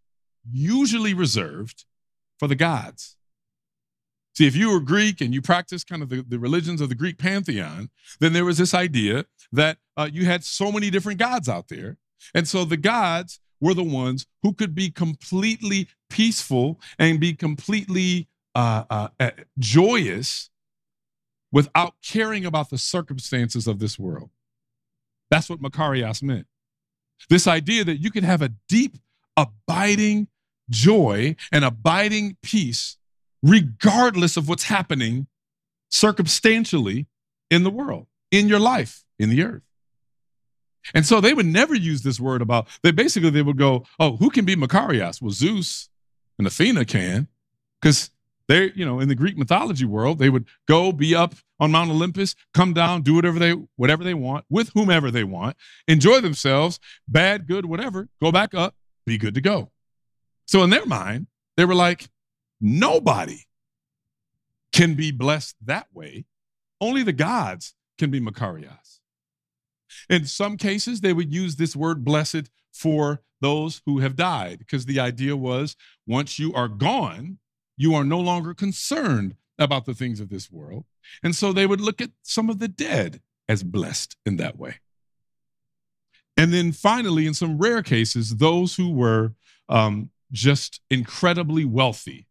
usually 0.53 1.15
reserved 1.15 1.87
for 2.39 2.49
the 2.49 2.55
gods. 2.55 3.17
See, 4.39 4.47
if 4.47 4.55
you 4.55 4.71
were 4.71 4.79
Greek 4.79 5.21
and 5.21 5.35
you 5.35 5.43
practiced 5.43 5.89
kind 5.89 6.01
of 6.01 6.11
the, 6.11 6.23
the 6.23 6.39
religions 6.39 6.81
of 6.81 6.89
the 6.89 6.95
Greek 6.95 7.19
pantheon, 7.19 7.91
then 8.21 8.35
there 8.35 8.45
was 8.45 8.57
this 8.57 8.73
idea 8.73 9.25
that 9.51 9.79
uh, 9.97 10.09
you 10.13 10.27
had 10.27 10.45
so 10.45 10.71
many 10.71 10.91
different 10.91 11.19
gods 11.19 11.49
out 11.49 11.67
there. 11.67 11.97
And 12.33 12.47
so 12.47 12.65
the 12.65 12.77
gods 12.77 13.41
were 13.61 13.75
the 13.75 13.83
ones 13.83 14.27
who 14.45 14.53
could 14.53 14.77
be 14.77 14.91
completely 14.91 15.89
peaceful 16.09 16.79
and 17.01 17.19
be 17.19 17.35
completely 17.35 18.29
uh, 18.55 18.85
uh, 18.89 19.09
uh 19.19 19.31
joyous 19.59 20.51
without 21.51 21.95
caring 22.01 22.47
about 22.47 22.71
the 22.71 22.79
circumstances 22.79 23.67
of 23.67 23.81
this 23.81 23.99
world. 23.99 24.31
That's 25.33 25.51
what 25.51 25.61
Makarios 25.61 26.23
meant. 26.23 26.47
This 27.29 27.49
idea 27.49 27.83
that 27.83 27.97
you 27.97 28.13
can 28.13 28.23
have 28.23 28.43
a 28.43 28.53
deep, 28.69 28.99
abiding 29.37 30.29
joy 30.71 31.35
and 31.51 31.65
abiding 31.65 32.37
peace 32.41 32.98
regardless 33.43 34.37
of 34.37 34.49
what's 34.49 34.65
happening 34.65 35.27
circumstantially 35.91 37.07
in 37.51 37.63
the 37.65 37.71
world, 37.71 38.07
in 38.31 38.49
your 38.49 38.59
life, 38.59 39.05
in 39.19 39.31
the 39.31 39.43
earth. 39.43 39.63
And 40.95 41.05
so 41.05 41.21
they 41.21 41.35
would 41.35 41.47
never 41.47 41.75
use 41.75 42.03
this 42.03 42.21
word 42.21 42.41
about, 42.41 42.67
they 42.83 42.91
basically, 42.91 43.31
they 43.31 43.43
would 43.43 43.59
go, 43.59 43.85
oh, 43.99 44.17
who 44.17 44.31
can 44.31 44.45
be 44.45 44.57
Makarios? 44.57 45.21
Well, 45.21 45.33
Zeus 45.33 45.89
and 46.39 46.47
Athena 46.47 46.85
can, 46.85 47.29
because 47.81 48.11
they, 48.49 48.73
you 48.75 48.85
know, 48.85 48.99
in 48.99 49.09
the 49.09 49.15
Greek 49.15 49.37
mythology 49.37 49.85
world, 49.85 50.19
they 50.19 50.31
would 50.31 50.47
go 50.67 50.91
be 50.93 51.15
up 51.15 51.35
on 51.61 51.71
Mount 51.71 51.91
Olympus, 51.91 52.35
come 52.55 52.73
down, 52.73 53.03
do 53.03 53.15
whatever 53.15 53.39
they 53.39 53.53
whatever 53.77 54.03
they 54.03 54.15
want 54.15 54.47
with 54.49 54.71
whomever 54.75 55.11
they 55.11 55.25
want, 55.25 55.57
enjoy 55.87 56.21
themselves, 56.21 56.81
bad, 57.07 57.47
good, 57.47 57.67
whatever, 57.67 58.09
go 58.23 58.33
back 58.33 58.55
up, 58.55 58.75
be 59.05 59.19
good 59.19 59.35
to 59.35 59.41
go. 59.41 59.71
So 60.47 60.63
in 60.63 60.71
their 60.71 60.87
mind, 60.87 61.27
they 61.57 61.67
were 61.67 61.75
like, 61.75 62.09
Nobody 62.61 63.47
can 64.73 64.95
be 64.95 65.11
blessed 65.11 65.57
that 65.65 65.87
way. 65.93 66.27
Only 66.81 67.03
the 67.03 67.13
gods 67.13 67.75
can 67.99 68.11
be 68.11 68.21
Makarios. 68.21 69.01
In 70.09 70.25
some 70.27 70.57
cases, 70.57 71.01
they 71.01 71.13
would 71.13 71.33
use 71.33 71.57
this 71.57 71.75
word 71.75 72.05
blessed 72.05 72.51
for 72.73 73.23
those 73.41 73.83
who 73.87 73.99
have 73.99 74.17
died, 74.17 74.59
because 74.59 74.87
the 74.87 75.01
idea 75.01 75.37
was 75.37 75.77
once 76.07 76.39
you 76.39 76.53
are 76.55 76.69
gone, 76.69 77.39
you 77.77 77.95
are 77.95 78.05
no 78.05 78.19
longer 78.19 78.55
concerned 78.55 79.35
about 79.59 79.87
the 79.87 79.95
things 79.95 80.21
of 80.21 80.29
this 80.29 80.51
world. 80.51 80.85
And 81.23 81.35
so 81.35 81.53
they 81.53 81.67
would 81.67 81.81
look 81.81 82.01
at 82.01 82.11
some 82.23 82.51
of 82.51 82.59
the 82.59 82.69
dead 82.69 83.21
as 83.49 83.63
blessed 83.63 84.17
in 84.25 84.37
that 84.37 84.59
way. 84.59 84.77
And 86.37 86.53
then 86.53 86.71
finally, 86.71 87.27
in 87.27 87.35
some 87.35 87.59
rare 87.59 87.83
cases, 87.83 88.37
those 88.37 88.77
who 88.77 88.91
were 88.91 89.35
um, 89.69 90.11
just 90.31 90.81
incredibly 90.91 91.65
wealthy 91.65 92.28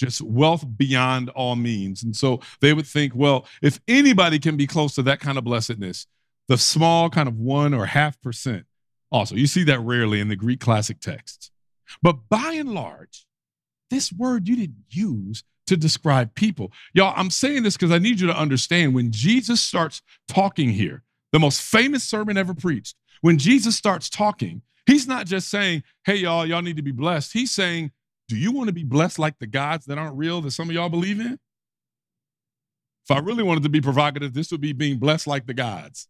just 0.00 0.22
wealth 0.22 0.64
beyond 0.76 1.28
all 1.30 1.56
means. 1.56 2.02
And 2.02 2.16
so 2.16 2.40
they 2.60 2.72
would 2.72 2.86
think, 2.86 3.14
well, 3.14 3.46
if 3.62 3.78
anybody 3.86 4.38
can 4.38 4.56
be 4.56 4.66
close 4.66 4.94
to 4.94 5.02
that 5.02 5.20
kind 5.20 5.36
of 5.36 5.44
blessedness, 5.44 6.06
the 6.48 6.56
small 6.56 7.10
kind 7.10 7.28
of 7.28 7.38
one 7.38 7.74
or 7.74 7.86
half 7.86 8.20
percent. 8.22 8.64
Also, 9.12 9.34
you 9.34 9.46
see 9.46 9.62
that 9.64 9.80
rarely 9.80 10.20
in 10.20 10.28
the 10.28 10.36
Greek 10.36 10.58
classic 10.58 11.00
texts. 11.00 11.50
But 12.02 12.28
by 12.28 12.54
and 12.58 12.72
large, 12.72 13.26
this 13.90 14.12
word 14.12 14.48
you 14.48 14.56
didn't 14.56 14.84
use 14.88 15.44
to 15.66 15.76
describe 15.76 16.34
people. 16.34 16.72
Y'all, 16.94 17.12
I'm 17.16 17.30
saying 17.30 17.62
this 17.62 17.76
because 17.76 17.92
I 17.92 17.98
need 17.98 18.20
you 18.20 18.26
to 18.26 18.36
understand 18.36 18.94
when 18.94 19.12
Jesus 19.12 19.60
starts 19.60 20.00
talking 20.28 20.70
here, 20.70 21.02
the 21.32 21.38
most 21.38 21.60
famous 21.60 22.04
sermon 22.04 22.36
ever 22.38 22.54
preached, 22.54 22.96
when 23.20 23.38
Jesus 23.38 23.76
starts 23.76 24.08
talking, 24.08 24.62
he's 24.86 25.06
not 25.06 25.26
just 25.26 25.48
saying, 25.48 25.82
hey, 26.04 26.16
y'all, 26.16 26.46
y'all 26.46 26.62
need 26.62 26.76
to 26.76 26.82
be 26.82 26.90
blessed. 26.90 27.32
He's 27.32 27.52
saying, 27.52 27.92
do 28.30 28.36
you 28.36 28.52
want 28.52 28.68
to 28.68 28.72
be 28.72 28.84
blessed 28.84 29.18
like 29.18 29.40
the 29.40 29.46
gods 29.48 29.86
that 29.86 29.98
aren't 29.98 30.16
real 30.16 30.40
that 30.40 30.52
some 30.52 30.68
of 30.68 30.74
y'all 30.74 30.88
believe 30.88 31.18
in? 31.18 31.36
If 33.04 33.10
I 33.10 33.18
really 33.18 33.42
wanted 33.42 33.64
to 33.64 33.68
be 33.68 33.80
provocative, 33.80 34.34
this 34.34 34.52
would 34.52 34.60
be 34.60 34.72
being 34.72 34.98
blessed 34.98 35.26
like 35.26 35.46
the 35.46 35.54
gods. 35.54 36.06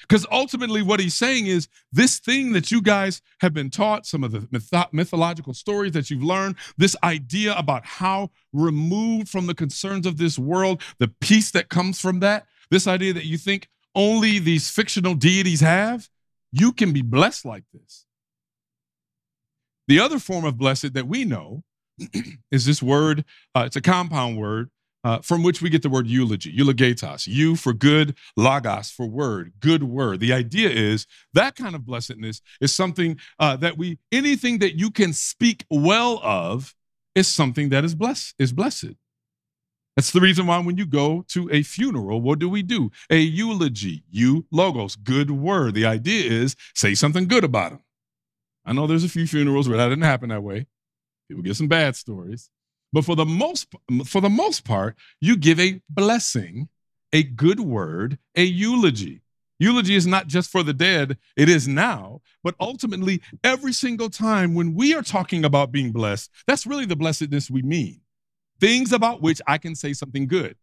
Because 0.00 0.24
ultimately, 0.32 0.80
what 0.80 0.98
he's 0.98 1.12
saying 1.12 1.46
is 1.46 1.68
this 1.92 2.18
thing 2.20 2.52
that 2.52 2.70
you 2.70 2.80
guys 2.80 3.20
have 3.40 3.52
been 3.52 3.68
taught, 3.68 4.06
some 4.06 4.24
of 4.24 4.32
the 4.32 4.48
myth- 4.50 4.92
mythological 4.92 5.52
stories 5.52 5.92
that 5.92 6.08
you've 6.08 6.22
learned, 6.22 6.54
this 6.78 6.96
idea 7.04 7.54
about 7.54 7.84
how 7.84 8.30
removed 8.54 9.28
from 9.28 9.46
the 9.46 9.54
concerns 9.54 10.06
of 10.06 10.16
this 10.16 10.38
world, 10.38 10.80
the 10.98 11.08
peace 11.20 11.50
that 11.50 11.68
comes 11.68 12.00
from 12.00 12.20
that, 12.20 12.46
this 12.70 12.86
idea 12.86 13.12
that 13.12 13.26
you 13.26 13.36
think 13.36 13.68
only 13.94 14.38
these 14.38 14.70
fictional 14.70 15.14
deities 15.14 15.60
have, 15.60 16.08
you 16.50 16.72
can 16.72 16.92
be 16.92 17.02
blessed 17.02 17.44
like 17.44 17.64
this. 17.74 18.06
The 19.88 19.98
other 19.98 20.18
form 20.18 20.44
of 20.44 20.58
blessed 20.58 20.92
that 20.92 21.08
we 21.08 21.24
know 21.24 21.64
is 22.52 22.66
this 22.66 22.82
word, 22.82 23.24
uh, 23.54 23.64
it's 23.66 23.76
a 23.76 23.80
compound 23.80 24.36
word 24.36 24.70
uh, 25.02 25.20
from 25.20 25.42
which 25.42 25.62
we 25.62 25.70
get 25.70 25.82
the 25.82 25.88
word 25.88 26.06
eulogy, 26.06 26.54
eulogetos, 26.54 27.26
you 27.26 27.56
for 27.56 27.72
good, 27.72 28.14
logos 28.36 28.90
for 28.90 29.06
word, 29.06 29.54
good 29.60 29.82
word. 29.82 30.20
The 30.20 30.32
idea 30.34 30.68
is 30.68 31.06
that 31.32 31.56
kind 31.56 31.74
of 31.74 31.86
blessedness 31.86 32.42
is 32.60 32.74
something 32.74 33.18
uh, 33.38 33.56
that 33.56 33.78
we, 33.78 33.98
anything 34.12 34.58
that 34.58 34.78
you 34.78 34.90
can 34.90 35.14
speak 35.14 35.64
well 35.70 36.20
of 36.22 36.74
is 37.14 37.26
something 37.26 37.70
that 37.70 37.84
is 37.84 37.94
blessed, 37.94 38.34
is 38.38 38.52
blessed. 38.52 38.94
That's 39.96 40.12
the 40.12 40.20
reason 40.20 40.46
why 40.46 40.58
when 40.58 40.76
you 40.76 40.86
go 40.86 41.24
to 41.28 41.48
a 41.50 41.62
funeral, 41.62 42.20
what 42.20 42.38
do 42.38 42.48
we 42.48 42.62
do? 42.62 42.90
A 43.10 43.18
eulogy, 43.18 44.04
you 44.10 44.46
logos, 44.52 44.96
good 44.96 45.30
word. 45.30 45.74
The 45.74 45.86
idea 45.86 46.30
is 46.30 46.54
say 46.74 46.94
something 46.94 47.26
good 47.26 47.42
about 47.42 47.70
them. 47.70 47.80
I 48.68 48.74
know 48.74 48.86
there's 48.86 49.04
a 49.04 49.08
few 49.08 49.26
funerals 49.26 49.66
where 49.66 49.78
that 49.78 49.88
didn't 49.88 50.04
happen 50.04 50.28
that 50.28 50.42
way. 50.42 50.66
People 51.26 51.42
get 51.42 51.56
some 51.56 51.68
bad 51.68 51.96
stories. 51.96 52.50
But 52.92 53.06
for 53.06 53.16
the 53.16 53.24
most 53.24 53.66
for 54.04 54.20
the 54.20 54.28
most 54.28 54.64
part, 54.64 54.94
you 55.20 55.36
give 55.36 55.58
a 55.58 55.80
blessing, 55.88 56.68
a 57.10 57.22
good 57.22 57.60
word, 57.60 58.18
a 58.36 58.44
eulogy. 58.44 59.22
Eulogy 59.58 59.94
is 59.94 60.06
not 60.06 60.26
just 60.26 60.50
for 60.50 60.62
the 60.62 60.74
dead, 60.74 61.16
it 61.34 61.48
is 61.48 61.66
now, 61.66 62.20
but 62.44 62.54
ultimately 62.60 63.22
every 63.42 63.72
single 63.72 64.10
time 64.10 64.54
when 64.54 64.74
we 64.74 64.94
are 64.94 65.02
talking 65.02 65.46
about 65.46 65.72
being 65.72 65.90
blessed, 65.90 66.30
that's 66.46 66.66
really 66.66 66.84
the 66.84 66.94
blessedness 66.94 67.50
we 67.50 67.62
mean. 67.62 68.02
Things 68.60 68.92
about 68.92 69.22
which 69.22 69.40
I 69.46 69.56
can 69.56 69.74
say 69.74 69.94
something 69.94 70.26
good. 70.26 70.56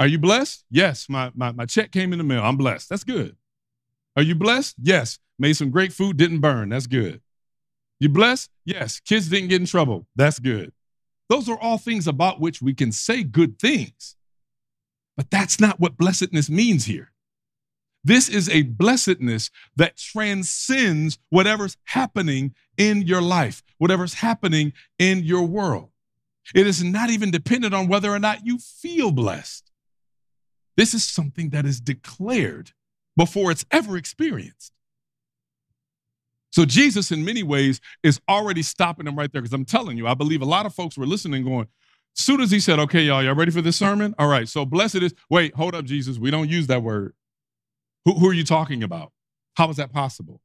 Are 0.00 0.06
you 0.06 0.18
blessed? 0.18 0.64
Yes, 0.68 1.08
my, 1.08 1.30
my, 1.34 1.52
my 1.52 1.64
check 1.64 1.92
came 1.92 2.12
in 2.12 2.18
the 2.18 2.24
mail. 2.24 2.42
I'm 2.42 2.56
blessed. 2.56 2.88
That's 2.88 3.04
good. 3.04 3.36
Are 4.16 4.22
you 4.22 4.34
blessed? 4.34 4.76
Yes. 4.82 5.18
Made 5.38 5.54
some 5.54 5.70
great 5.70 5.92
food, 5.92 6.16
didn't 6.16 6.40
burn. 6.40 6.70
That's 6.70 6.86
good. 6.86 7.20
You 8.00 8.08
blessed? 8.08 8.50
Yes. 8.64 9.00
Kids 9.00 9.28
didn't 9.28 9.48
get 9.48 9.60
in 9.60 9.66
trouble. 9.66 10.06
That's 10.16 10.38
good. 10.38 10.72
Those 11.28 11.48
are 11.48 11.58
all 11.58 11.78
things 11.78 12.06
about 12.06 12.40
which 12.40 12.62
we 12.62 12.74
can 12.74 12.92
say 12.92 13.22
good 13.22 13.58
things. 13.58 14.16
But 15.16 15.30
that's 15.30 15.60
not 15.60 15.80
what 15.80 15.96
blessedness 15.96 16.48
means 16.48 16.86
here. 16.86 17.12
This 18.04 18.28
is 18.28 18.48
a 18.48 18.62
blessedness 18.62 19.50
that 19.76 19.96
transcends 19.96 21.18
whatever's 21.30 21.76
happening 21.84 22.54
in 22.76 23.02
your 23.02 23.20
life, 23.20 23.62
whatever's 23.78 24.14
happening 24.14 24.72
in 24.98 25.24
your 25.24 25.42
world. 25.42 25.90
It 26.54 26.66
is 26.66 26.82
not 26.82 27.10
even 27.10 27.30
dependent 27.30 27.74
on 27.74 27.88
whether 27.88 28.10
or 28.10 28.18
not 28.18 28.46
you 28.46 28.58
feel 28.58 29.10
blessed. 29.10 29.70
This 30.76 30.94
is 30.94 31.04
something 31.04 31.50
that 31.50 31.66
is 31.66 31.80
declared 31.80 32.70
before 33.16 33.50
it's 33.50 33.66
ever 33.70 33.96
experienced. 33.96 34.72
So 36.58 36.64
Jesus, 36.64 37.12
in 37.12 37.24
many 37.24 37.44
ways, 37.44 37.80
is 38.02 38.20
already 38.28 38.62
stopping 38.62 39.04
them 39.04 39.14
right 39.14 39.30
there. 39.30 39.40
Because 39.40 39.52
I'm 39.52 39.64
telling 39.64 39.96
you, 39.96 40.08
I 40.08 40.14
believe 40.14 40.42
a 40.42 40.44
lot 40.44 40.66
of 40.66 40.74
folks 40.74 40.98
were 40.98 41.06
listening, 41.06 41.44
going, 41.44 41.68
soon 42.14 42.40
as 42.40 42.50
he 42.50 42.58
said, 42.58 42.80
okay, 42.80 43.02
y'all, 43.02 43.22
y'all 43.22 43.36
ready 43.36 43.52
for 43.52 43.62
this 43.62 43.76
sermon? 43.76 44.12
All 44.18 44.26
right, 44.26 44.48
so 44.48 44.64
blessed 44.64 44.96
is, 44.96 45.14
wait, 45.30 45.54
hold 45.54 45.76
up, 45.76 45.84
Jesus. 45.84 46.18
We 46.18 46.32
don't 46.32 46.48
use 46.48 46.66
that 46.66 46.82
word. 46.82 47.14
Who, 48.06 48.14
who 48.14 48.28
are 48.28 48.32
you 48.32 48.42
talking 48.42 48.82
about? 48.82 49.12
How 49.54 49.70
is 49.70 49.76
that 49.76 49.92
possible? 49.92 50.40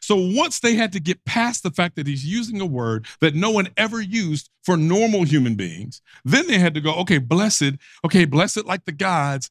So 0.00 0.16
once 0.16 0.58
they 0.58 0.74
had 0.74 0.90
to 0.92 1.00
get 1.00 1.22
past 1.26 1.64
the 1.64 1.70
fact 1.70 1.96
that 1.96 2.06
he's 2.06 2.24
using 2.24 2.62
a 2.62 2.64
word 2.64 3.04
that 3.20 3.34
no 3.34 3.50
one 3.50 3.68
ever 3.76 4.00
used 4.00 4.48
for 4.64 4.78
normal 4.78 5.24
human 5.24 5.54
beings, 5.54 6.00
then 6.24 6.46
they 6.46 6.60
had 6.60 6.72
to 6.72 6.80
go, 6.80 6.94
okay, 7.00 7.18
blessed, 7.18 7.72
okay, 8.06 8.24
blessed 8.24 8.64
like 8.64 8.86
the 8.86 8.92
gods. 8.92 9.50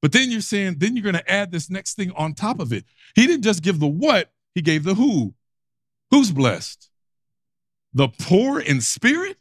But 0.00 0.12
then 0.12 0.30
you're 0.30 0.40
saying, 0.40 0.76
then 0.78 0.96
you're 0.96 1.02
going 1.02 1.14
to 1.14 1.30
add 1.30 1.52
this 1.52 1.68
next 1.68 1.96
thing 1.96 2.10
on 2.12 2.32
top 2.32 2.58
of 2.58 2.72
it. 2.72 2.86
He 3.14 3.26
didn't 3.26 3.42
just 3.42 3.62
give 3.62 3.80
the 3.80 3.86
what, 3.86 4.32
he 4.54 4.62
gave 4.62 4.84
the 4.84 4.94
who. 4.94 5.34
Who's 6.12 6.30
blessed? 6.30 6.90
The 7.94 8.08
poor 8.08 8.60
in 8.60 8.80
spirit? 8.80 9.38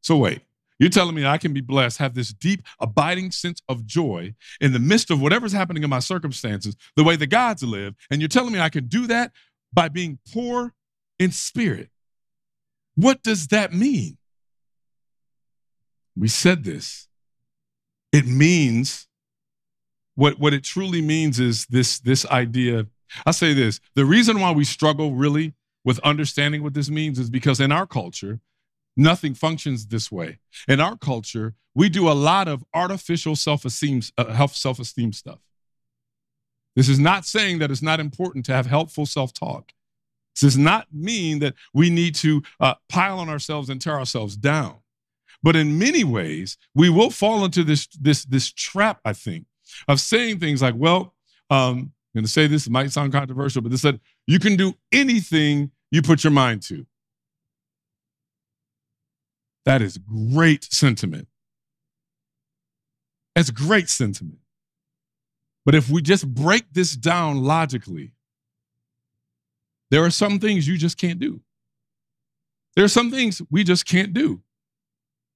So 0.00 0.16
wait, 0.16 0.40
you're 0.78 0.90
telling 0.90 1.14
me 1.14 1.26
I 1.26 1.38
can 1.38 1.52
be 1.52 1.60
blessed, 1.60 1.98
have 1.98 2.14
this 2.14 2.32
deep, 2.32 2.62
abiding 2.80 3.32
sense 3.32 3.60
of 3.68 3.84
joy 3.84 4.34
in 4.60 4.72
the 4.72 4.78
midst 4.78 5.10
of 5.10 5.20
whatever's 5.20 5.52
happening 5.52 5.82
in 5.82 5.90
my 5.90 5.98
circumstances, 5.98 6.76
the 6.94 7.04
way 7.04 7.16
the 7.16 7.26
gods 7.26 7.62
live, 7.62 7.94
and 8.10 8.20
you're 8.20 8.28
telling 8.28 8.52
me 8.52 8.60
I 8.60 8.68
can 8.68 8.86
do 8.86 9.06
that 9.08 9.32
by 9.72 9.88
being 9.88 10.18
poor 10.32 10.72
in 11.18 11.32
spirit. 11.32 11.90
What 12.94 13.22
does 13.22 13.48
that 13.48 13.72
mean? 13.72 14.18
We 16.16 16.28
said 16.28 16.64
this. 16.64 17.08
It 18.12 18.26
means 18.26 19.08
what, 20.14 20.38
what 20.38 20.54
it 20.54 20.62
truly 20.62 21.02
means 21.02 21.40
is 21.40 21.66
this, 21.66 21.98
this 21.98 22.24
idea 22.26 22.86
I 23.24 23.30
say 23.30 23.52
this 23.52 23.80
the 23.94 24.04
reason 24.04 24.40
why 24.40 24.52
we 24.52 24.64
struggle 24.64 25.14
really 25.14 25.54
with 25.84 25.98
understanding 26.00 26.62
what 26.62 26.74
this 26.74 26.90
means 26.90 27.18
is 27.18 27.30
because 27.30 27.60
in 27.60 27.72
our 27.72 27.86
culture, 27.86 28.40
nothing 28.96 29.34
functions 29.34 29.86
this 29.86 30.10
way. 30.10 30.38
In 30.66 30.80
our 30.80 30.96
culture, 30.96 31.54
we 31.74 31.88
do 31.88 32.08
a 32.08 32.12
lot 32.12 32.48
of 32.48 32.64
artificial 32.74 33.36
self-esteem, 33.36 34.02
uh, 34.18 34.32
health 34.32 34.56
self-esteem 34.56 35.12
stuff. 35.12 35.38
This 36.74 36.88
is 36.88 36.98
not 36.98 37.24
saying 37.24 37.58
that 37.60 37.70
it's 37.70 37.82
not 37.82 38.00
important 38.00 38.44
to 38.46 38.52
have 38.52 38.66
helpful 38.66 39.06
self-talk. 39.06 39.72
This 40.34 40.40
does 40.40 40.58
not 40.58 40.88
mean 40.92 41.38
that 41.38 41.54
we 41.72 41.88
need 41.88 42.14
to 42.16 42.42
uh, 42.60 42.74
pile 42.88 43.18
on 43.18 43.28
ourselves 43.28 43.70
and 43.70 43.80
tear 43.80 43.98
ourselves 43.98 44.36
down. 44.36 44.78
But 45.42 45.56
in 45.56 45.78
many 45.78 46.04
ways, 46.04 46.58
we 46.74 46.90
will 46.90 47.10
fall 47.10 47.44
into 47.44 47.62
this 47.62 47.86
this 47.88 48.24
this 48.24 48.50
trap. 48.50 49.00
I 49.04 49.12
think 49.12 49.46
of 49.86 50.00
saying 50.00 50.40
things 50.40 50.60
like, 50.60 50.74
"Well, 50.76 51.14
um, 51.50 51.92
I'm 52.16 52.22
going 52.22 52.26
to 52.26 52.32
say 52.32 52.46
this. 52.46 52.66
Might 52.70 52.90
sound 52.92 53.12
controversial, 53.12 53.60
but 53.60 53.70
this 53.70 53.82
said 53.82 54.00
you 54.26 54.38
can 54.38 54.56
do 54.56 54.74
anything 54.90 55.70
you 55.90 56.00
put 56.00 56.24
your 56.24 56.30
mind 56.30 56.62
to." 56.62 56.86
That 59.66 59.82
is 59.82 59.98
great 59.98 60.64
sentiment. 60.64 61.28
That's 63.34 63.50
great 63.50 63.90
sentiment. 63.90 64.38
But 65.66 65.74
if 65.74 65.90
we 65.90 66.00
just 66.00 66.32
break 66.32 66.72
this 66.72 66.96
down 66.96 67.42
logically, 67.42 68.12
there 69.90 70.02
are 70.04 70.10
some 70.10 70.38
things 70.38 70.66
you 70.66 70.78
just 70.78 70.96
can't 70.96 71.18
do. 71.18 71.42
There 72.76 72.84
are 72.84 72.88
some 72.88 73.10
things 73.10 73.42
we 73.50 73.62
just 73.62 73.84
can't 73.84 74.14
do. 74.14 74.40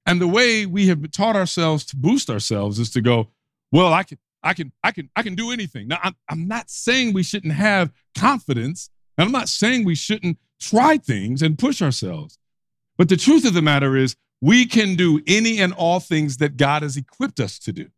And 0.05 0.19
the 0.19 0.27
way 0.27 0.65
we 0.65 0.87
have 0.87 1.11
taught 1.11 1.35
ourselves 1.35 1.85
to 1.85 1.95
boost 1.95 2.29
ourselves 2.29 2.79
is 2.79 2.89
to 2.91 3.01
go, 3.01 3.27
well, 3.71 3.93
I 3.93 4.03
can, 4.03 4.17
I 4.43 4.53
can, 4.53 4.71
I 4.83 4.91
can, 4.91 5.09
I 5.15 5.23
can 5.23 5.35
do 5.35 5.51
anything. 5.51 5.87
Now, 5.87 5.99
I'm, 6.03 6.15
I'm 6.29 6.47
not 6.47 6.69
saying 6.69 7.13
we 7.13 7.23
shouldn't 7.23 7.53
have 7.53 7.91
confidence, 8.17 8.89
and 9.17 9.25
I'm 9.25 9.31
not 9.31 9.49
saying 9.49 9.85
we 9.85 9.95
shouldn't 9.95 10.37
try 10.59 10.97
things 10.97 11.41
and 11.41 11.57
push 11.57 11.81
ourselves. 11.81 12.37
But 12.97 13.09
the 13.09 13.17
truth 13.17 13.45
of 13.45 13.53
the 13.53 13.61
matter 13.61 13.95
is, 13.95 14.15
we 14.41 14.65
can 14.65 14.95
do 14.95 15.21
any 15.27 15.59
and 15.59 15.71
all 15.71 15.99
things 15.99 16.37
that 16.37 16.57
God 16.57 16.81
has 16.81 16.97
equipped 16.97 17.39
us 17.39 17.59
to 17.59 17.71
do. 17.71 17.89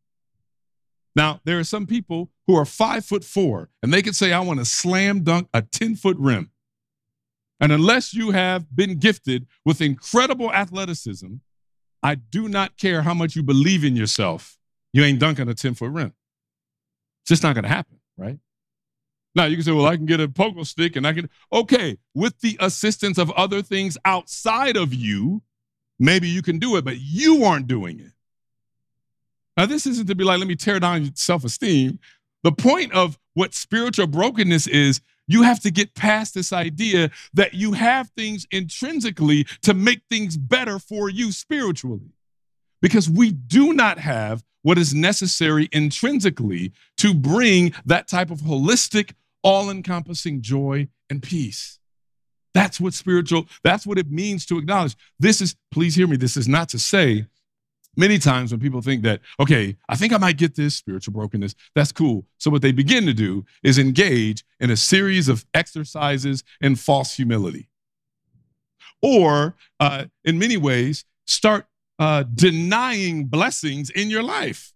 Now, 1.15 1.39
there 1.45 1.59
are 1.59 1.63
some 1.63 1.87
people 1.87 2.31
who 2.47 2.57
are 2.57 2.65
five 2.65 3.05
foot 3.05 3.23
four 3.23 3.69
and 3.81 3.93
they 3.93 4.01
can 4.01 4.13
say, 4.13 4.33
I 4.33 4.39
want 4.39 4.59
to 4.59 4.65
slam 4.65 5.23
dunk 5.23 5.47
a 5.53 5.61
10 5.61 5.95
foot 5.95 6.17
rim. 6.19 6.51
And 7.59 7.71
unless 7.71 8.13
you 8.13 8.31
have 8.31 8.75
been 8.75 8.97
gifted 8.97 9.47
with 9.63 9.79
incredible 9.79 10.51
athleticism, 10.51 11.35
I 12.01 12.15
do 12.15 12.49
not 12.49 12.77
care 12.77 13.03
how 13.03 13.13
much 13.13 13.35
you 13.35 13.43
believe 13.43 13.85
in 13.85 13.95
yourself, 13.95 14.57
you 14.91 15.03
ain't 15.03 15.19
dunking 15.19 15.47
a 15.47 15.53
10 15.53 15.75
foot 15.75 15.91
rim. 15.91 16.13
It's 17.23 17.29
just 17.29 17.43
not 17.43 17.55
going 17.55 17.63
to 17.63 17.69
happen, 17.69 17.99
right? 18.17 18.37
Now 19.35 19.45
you 19.45 19.55
can 19.55 19.63
say, 19.63 19.71
well, 19.71 19.85
I 19.85 19.95
can 19.95 20.05
get 20.05 20.19
a 20.19 20.27
pogo 20.27 20.65
stick 20.65 20.95
and 20.95 21.07
I 21.07 21.13
can, 21.13 21.29
okay, 21.51 21.97
with 22.13 22.39
the 22.41 22.57
assistance 22.59 23.17
of 23.17 23.31
other 23.31 23.61
things 23.61 23.97
outside 24.05 24.77
of 24.77 24.93
you, 24.93 25.41
maybe 25.99 26.27
you 26.27 26.41
can 26.41 26.59
do 26.59 26.75
it, 26.75 26.85
but 26.85 26.99
you 26.99 27.43
aren't 27.43 27.67
doing 27.67 27.99
it. 27.99 28.11
Now, 29.55 29.65
this 29.65 29.85
isn't 29.85 30.07
to 30.07 30.15
be 30.15 30.23
like, 30.23 30.39
let 30.39 30.47
me 30.47 30.55
tear 30.55 30.79
down 30.79 31.03
your 31.03 31.11
self 31.15 31.43
esteem. 31.43 31.99
The 32.43 32.51
point 32.51 32.91
of 32.91 33.17
what 33.33 33.53
spiritual 33.53 34.07
brokenness 34.07 34.67
is, 34.67 35.01
you 35.27 35.43
have 35.43 35.61
to 35.61 35.71
get 35.71 35.95
past 35.95 36.33
this 36.33 36.51
idea 36.51 37.09
that 37.33 37.53
you 37.53 37.71
have 37.73 38.09
things 38.09 38.45
intrinsically 38.51 39.45
to 39.61 39.73
make 39.73 40.01
things 40.09 40.35
better 40.35 40.79
for 40.79 41.09
you 41.09 41.31
spiritually. 41.31 42.11
Because 42.83 43.09
we 43.09 43.31
do 43.31 43.71
not 43.73 43.97
have 43.97 44.43
what 44.61 44.77
is 44.77 44.93
necessary 44.93 45.69
intrinsically 45.71 46.73
to 46.97 47.13
bring 47.13 47.73
that 47.85 48.09
type 48.09 48.29
of 48.29 48.41
holistic, 48.41 49.13
all 49.41 49.69
encompassing 49.69 50.41
joy 50.41 50.89
and 51.09 51.23
peace. 51.23 51.79
That's 52.53 52.81
what 52.81 52.93
spiritual, 52.93 53.47
that's 53.63 53.87
what 53.87 53.97
it 53.97 54.11
means 54.11 54.45
to 54.47 54.57
acknowledge. 54.57 54.95
This 55.17 55.39
is, 55.39 55.55
please 55.71 55.95
hear 55.95 56.07
me, 56.07 56.17
this 56.17 56.35
is 56.35 56.47
not 56.47 56.67
to 56.69 56.79
say 56.79 57.25
many 57.95 58.17
times 58.19 58.51
when 58.51 58.59
people 58.59 58.81
think 58.81 59.03
that, 59.03 59.21
okay, 59.39 59.77
I 59.87 59.95
think 59.95 60.11
I 60.11 60.17
might 60.17 60.37
get 60.37 60.55
this 60.55 60.75
spiritual 60.75 61.13
brokenness, 61.13 61.55
that's 61.73 61.93
cool. 61.93 62.25
So, 62.37 62.51
what 62.51 62.61
they 62.61 62.73
begin 62.73 63.05
to 63.05 63.13
do 63.13 63.45
is 63.63 63.79
engage 63.79 64.43
in 64.59 64.69
a 64.69 64.77
series 64.77 65.29
of 65.29 65.45
exercises 65.53 66.43
in 66.59 66.75
false 66.75 67.15
humility. 67.15 67.69
Or, 69.01 69.55
uh, 69.79 70.05
in 70.23 70.37
many 70.37 70.57
ways, 70.57 71.05
start 71.25 71.65
uh, 71.99 72.23
denying 72.33 73.25
blessings 73.25 73.89
in 73.89 74.09
your 74.09 74.23
life, 74.23 74.73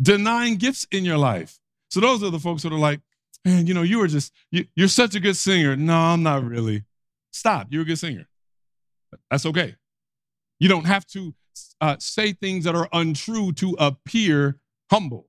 denying 0.00 0.56
gifts 0.56 0.86
in 0.90 1.04
your 1.04 1.18
life. 1.18 1.58
So, 1.90 2.00
those 2.00 2.22
are 2.22 2.30
the 2.30 2.38
folks 2.38 2.62
that 2.62 2.72
are 2.72 2.78
like, 2.78 3.00
man, 3.44 3.66
you 3.66 3.74
know, 3.74 3.82
you 3.82 3.98
were 3.98 4.08
just, 4.08 4.32
you, 4.50 4.66
you're 4.76 4.88
such 4.88 5.14
a 5.14 5.20
good 5.20 5.36
singer. 5.36 5.76
No, 5.76 5.96
I'm 5.96 6.22
not 6.22 6.44
really. 6.44 6.84
Stop. 7.32 7.68
You're 7.70 7.82
a 7.82 7.86
good 7.86 7.98
singer. 7.98 8.28
That's 9.30 9.46
okay. 9.46 9.76
You 10.58 10.68
don't 10.68 10.86
have 10.86 11.06
to 11.08 11.34
uh, 11.80 11.96
say 11.98 12.32
things 12.32 12.64
that 12.64 12.74
are 12.74 12.88
untrue 12.92 13.52
to 13.52 13.76
appear 13.78 14.58
humble, 14.90 15.27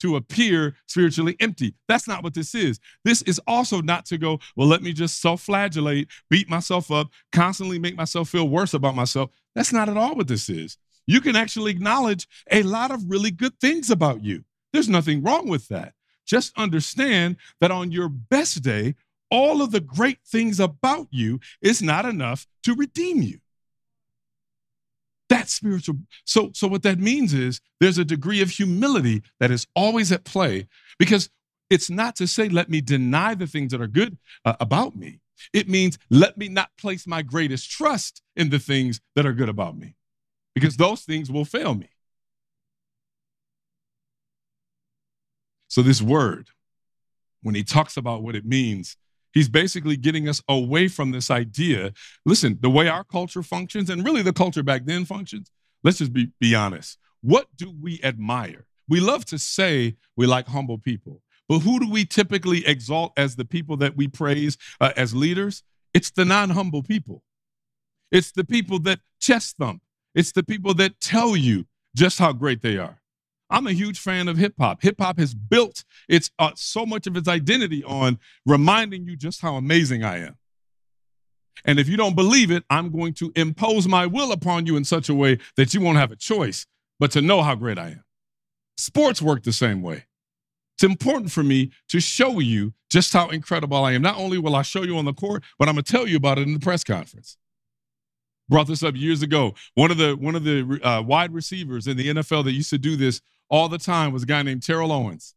to 0.00 0.16
appear 0.16 0.76
spiritually 0.86 1.36
empty. 1.40 1.74
That's 1.88 2.08
not 2.08 2.22
what 2.22 2.34
this 2.34 2.54
is. 2.54 2.78
This 3.04 3.22
is 3.22 3.40
also 3.46 3.80
not 3.80 4.06
to 4.06 4.18
go, 4.18 4.38
well, 4.56 4.68
let 4.68 4.82
me 4.82 4.92
just 4.92 5.20
self 5.20 5.42
flagellate, 5.42 6.08
beat 6.30 6.48
myself 6.48 6.90
up, 6.90 7.08
constantly 7.32 7.78
make 7.78 7.96
myself 7.96 8.28
feel 8.28 8.48
worse 8.48 8.74
about 8.74 8.94
myself. 8.94 9.30
That's 9.54 9.72
not 9.72 9.88
at 9.88 9.96
all 9.96 10.14
what 10.14 10.28
this 10.28 10.48
is. 10.48 10.76
You 11.06 11.20
can 11.20 11.36
actually 11.36 11.70
acknowledge 11.70 12.26
a 12.50 12.62
lot 12.62 12.90
of 12.90 13.10
really 13.10 13.30
good 13.30 13.58
things 13.60 13.90
about 13.90 14.24
you. 14.24 14.44
There's 14.72 14.88
nothing 14.88 15.22
wrong 15.22 15.48
with 15.48 15.68
that. 15.68 15.92
Just 16.26 16.56
understand 16.56 17.36
that 17.60 17.70
on 17.70 17.92
your 17.92 18.08
best 18.08 18.62
day, 18.62 18.94
all 19.30 19.62
of 19.62 19.70
the 19.70 19.80
great 19.80 20.18
things 20.26 20.60
about 20.60 21.08
you 21.10 21.40
is 21.60 21.82
not 21.82 22.06
enough 22.06 22.46
to 22.62 22.74
redeem 22.74 23.22
you. 23.22 23.40
Spiritual. 25.48 25.96
So, 26.24 26.50
so 26.54 26.68
what 26.68 26.82
that 26.82 26.98
means 26.98 27.34
is 27.34 27.60
there's 27.80 27.98
a 27.98 28.04
degree 28.04 28.40
of 28.42 28.50
humility 28.50 29.22
that 29.40 29.50
is 29.50 29.66
always 29.74 30.12
at 30.12 30.24
play 30.24 30.68
because 30.98 31.30
it's 31.70 31.90
not 31.90 32.16
to 32.16 32.26
say, 32.26 32.48
let 32.48 32.68
me 32.68 32.80
deny 32.80 33.34
the 33.34 33.46
things 33.46 33.72
that 33.72 33.80
are 33.80 33.86
good 33.86 34.18
uh, 34.44 34.54
about 34.60 34.96
me. 34.96 35.20
It 35.52 35.68
means 35.68 35.98
let 36.10 36.38
me 36.38 36.48
not 36.48 36.70
place 36.78 37.06
my 37.06 37.22
greatest 37.22 37.70
trust 37.70 38.22
in 38.36 38.50
the 38.50 38.58
things 38.58 39.00
that 39.16 39.26
are 39.26 39.32
good 39.32 39.48
about 39.48 39.76
me 39.76 39.96
because 40.54 40.76
those 40.76 41.02
things 41.02 41.30
will 41.30 41.44
fail 41.44 41.74
me. 41.74 41.88
So, 45.68 45.82
this 45.82 46.00
word, 46.00 46.50
when 47.42 47.54
he 47.54 47.64
talks 47.64 47.96
about 47.96 48.22
what 48.22 48.36
it 48.36 48.46
means 48.46 48.96
He's 49.34 49.48
basically 49.48 49.96
getting 49.96 50.28
us 50.28 50.40
away 50.48 50.86
from 50.88 51.10
this 51.10 51.30
idea. 51.30 51.92
Listen, 52.24 52.58
the 52.60 52.70
way 52.70 52.88
our 52.88 53.04
culture 53.04 53.42
functions, 53.42 53.90
and 53.90 54.04
really 54.04 54.22
the 54.22 54.32
culture 54.32 54.62
back 54.62 54.86
then 54.86 55.04
functions, 55.04 55.50
let's 55.82 55.98
just 55.98 56.12
be, 56.12 56.30
be 56.40 56.54
honest. 56.54 56.98
What 57.20 57.48
do 57.56 57.74
we 57.82 58.00
admire? 58.02 58.66
We 58.88 59.00
love 59.00 59.24
to 59.26 59.38
say 59.38 59.96
we 60.16 60.26
like 60.26 60.46
humble 60.46 60.78
people, 60.78 61.20
but 61.48 61.60
who 61.60 61.80
do 61.80 61.90
we 61.90 62.04
typically 62.04 62.66
exalt 62.66 63.12
as 63.16 63.34
the 63.34 63.44
people 63.44 63.76
that 63.78 63.96
we 63.96 64.06
praise 64.06 64.56
uh, 64.80 64.92
as 64.96 65.14
leaders? 65.14 65.64
It's 65.92 66.10
the 66.10 66.24
non 66.24 66.50
humble 66.50 66.82
people. 66.82 67.22
It's 68.12 68.30
the 68.30 68.44
people 68.44 68.78
that 68.80 69.00
chest 69.20 69.56
thump. 69.58 69.82
It's 70.14 70.32
the 70.32 70.44
people 70.44 70.74
that 70.74 71.00
tell 71.00 71.36
you 71.36 71.66
just 71.96 72.18
how 72.18 72.32
great 72.32 72.62
they 72.62 72.76
are. 72.76 73.00
I'm 73.54 73.68
a 73.68 73.72
huge 73.72 74.00
fan 74.00 74.26
of 74.26 74.36
hip 74.36 74.54
hop. 74.58 74.82
Hip 74.82 74.96
hop 74.98 75.16
has 75.20 75.32
built 75.32 75.84
its 76.08 76.28
uh, 76.40 76.50
so 76.56 76.84
much 76.84 77.06
of 77.06 77.16
its 77.16 77.28
identity 77.28 77.84
on 77.84 78.18
reminding 78.44 79.06
you 79.06 79.16
just 79.16 79.42
how 79.42 79.54
amazing 79.54 80.02
I 80.02 80.18
am. 80.26 80.36
And 81.64 81.78
if 81.78 81.88
you 81.88 81.96
don't 81.96 82.16
believe 82.16 82.50
it, 82.50 82.64
I'm 82.68 82.90
going 82.90 83.14
to 83.14 83.30
impose 83.36 83.86
my 83.86 84.06
will 84.06 84.32
upon 84.32 84.66
you 84.66 84.76
in 84.76 84.84
such 84.84 85.08
a 85.08 85.14
way 85.14 85.38
that 85.56 85.72
you 85.72 85.80
won't 85.80 85.98
have 85.98 86.10
a 86.10 86.16
choice 86.16 86.66
but 86.98 87.12
to 87.12 87.22
know 87.22 87.42
how 87.42 87.54
great 87.54 87.78
I 87.78 87.90
am. 87.90 88.04
Sports 88.76 89.22
work 89.22 89.44
the 89.44 89.52
same 89.52 89.82
way. 89.82 90.06
It's 90.74 90.82
important 90.82 91.30
for 91.30 91.44
me 91.44 91.70
to 91.90 92.00
show 92.00 92.40
you 92.40 92.74
just 92.90 93.12
how 93.12 93.28
incredible 93.28 93.84
I 93.84 93.92
am. 93.92 94.02
Not 94.02 94.16
only 94.16 94.36
will 94.36 94.56
I 94.56 94.62
show 94.62 94.82
you 94.82 94.98
on 94.98 95.04
the 95.04 95.14
court, 95.14 95.44
but 95.60 95.68
I'm 95.68 95.76
going 95.76 95.84
to 95.84 95.92
tell 95.92 96.08
you 96.08 96.16
about 96.16 96.38
it 96.38 96.48
in 96.48 96.54
the 96.54 96.60
press 96.60 96.82
conference. 96.82 97.36
Brought 98.48 98.66
this 98.66 98.82
up 98.82 98.96
years 98.96 99.22
ago. 99.22 99.54
One 99.74 99.92
of 99.92 99.96
the 99.96 100.16
one 100.16 100.34
of 100.34 100.44
the 100.44 100.80
uh, 100.82 101.02
wide 101.02 101.32
receivers 101.32 101.86
in 101.86 101.96
the 101.96 102.08
NFL 102.08 102.44
that 102.44 102.52
used 102.52 102.70
to 102.70 102.78
do 102.78 102.96
this 102.96 103.22
all 103.48 103.68
the 103.68 103.78
time 103.78 104.12
was 104.12 104.22
a 104.22 104.26
guy 104.26 104.42
named 104.42 104.62
Terrell 104.62 104.92
Owens. 104.92 105.34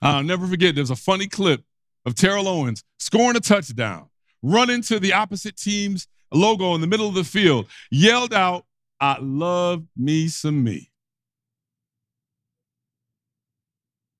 I'll 0.00 0.22
never 0.22 0.46
forget, 0.46 0.74
there's 0.74 0.90
a 0.90 0.96
funny 0.96 1.26
clip 1.26 1.62
of 2.06 2.14
Terrell 2.14 2.48
Owens 2.48 2.82
scoring 2.98 3.36
a 3.36 3.40
touchdown, 3.40 4.08
running 4.42 4.82
to 4.82 4.98
the 4.98 5.12
opposite 5.12 5.56
team's 5.56 6.08
logo 6.32 6.74
in 6.74 6.80
the 6.80 6.86
middle 6.86 7.08
of 7.08 7.14
the 7.14 7.24
field, 7.24 7.66
yelled 7.90 8.34
out, 8.34 8.64
I 9.00 9.18
love 9.20 9.84
me 9.96 10.28
some 10.28 10.64
me. 10.64 10.90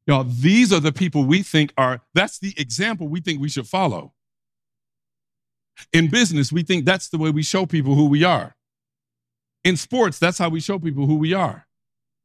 Y'all, 0.06 0.24
these 0.24 0.72
are 0.72 0.80
the 0.80 0.92
people 0.92 1.24
we 1.24 1.42
think 1.42 1.72
are, 1.78 2.02
that's 2.12 2.38
the 2.38 2.54
example 2.58 3.08
we 3.08 3.20
think 3.20 3.40
we 3.40 3.48
should 3.48 3.66
follow. 3.66 4.12
In 5.92 6.08
business, 6.08 6.52
we 6.52 6.62
think 6.62 6.84
that's 6.84 7.08
the 7.08 7.18
way 7.18 7.30
we 7.30 7.42
show 7.42 7.64
people 7.66 7.94
who 7.94 8.06
we 8.06 8.22
are. 8.22 8.54
In 9.64 9.76
sports, 9.76 10.18
that's 10.18 10.38
how 10.38 10.50
we 10.50 10.60
show 10.60 10.78
people 10.78 11.06
who 11.06 11.16
we 11.16 11.32
are 11.32 11.66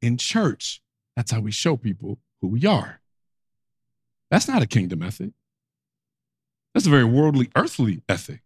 in 0.01 0.17
church. 0.17 0.81
That's 1.15 1.31
how 1.31 1.39
we 1.39 1.51
show 1.51 1.77
people 1.77 2.19
who 2.41 2.47
we 2.47 2.65
are. 2.65 3.01
That's 4.31 4.47
not 4.47 4.62
a 4.62 4.67
kingdom 4.67 5.01
ethic. 5.01 5.31
That's 6.73 6.88
a 6.88 6.89
very 6.89 7.03
worldly, 7.03 7.49
earthly 7.55 8.03
ethic. 8.07 8.41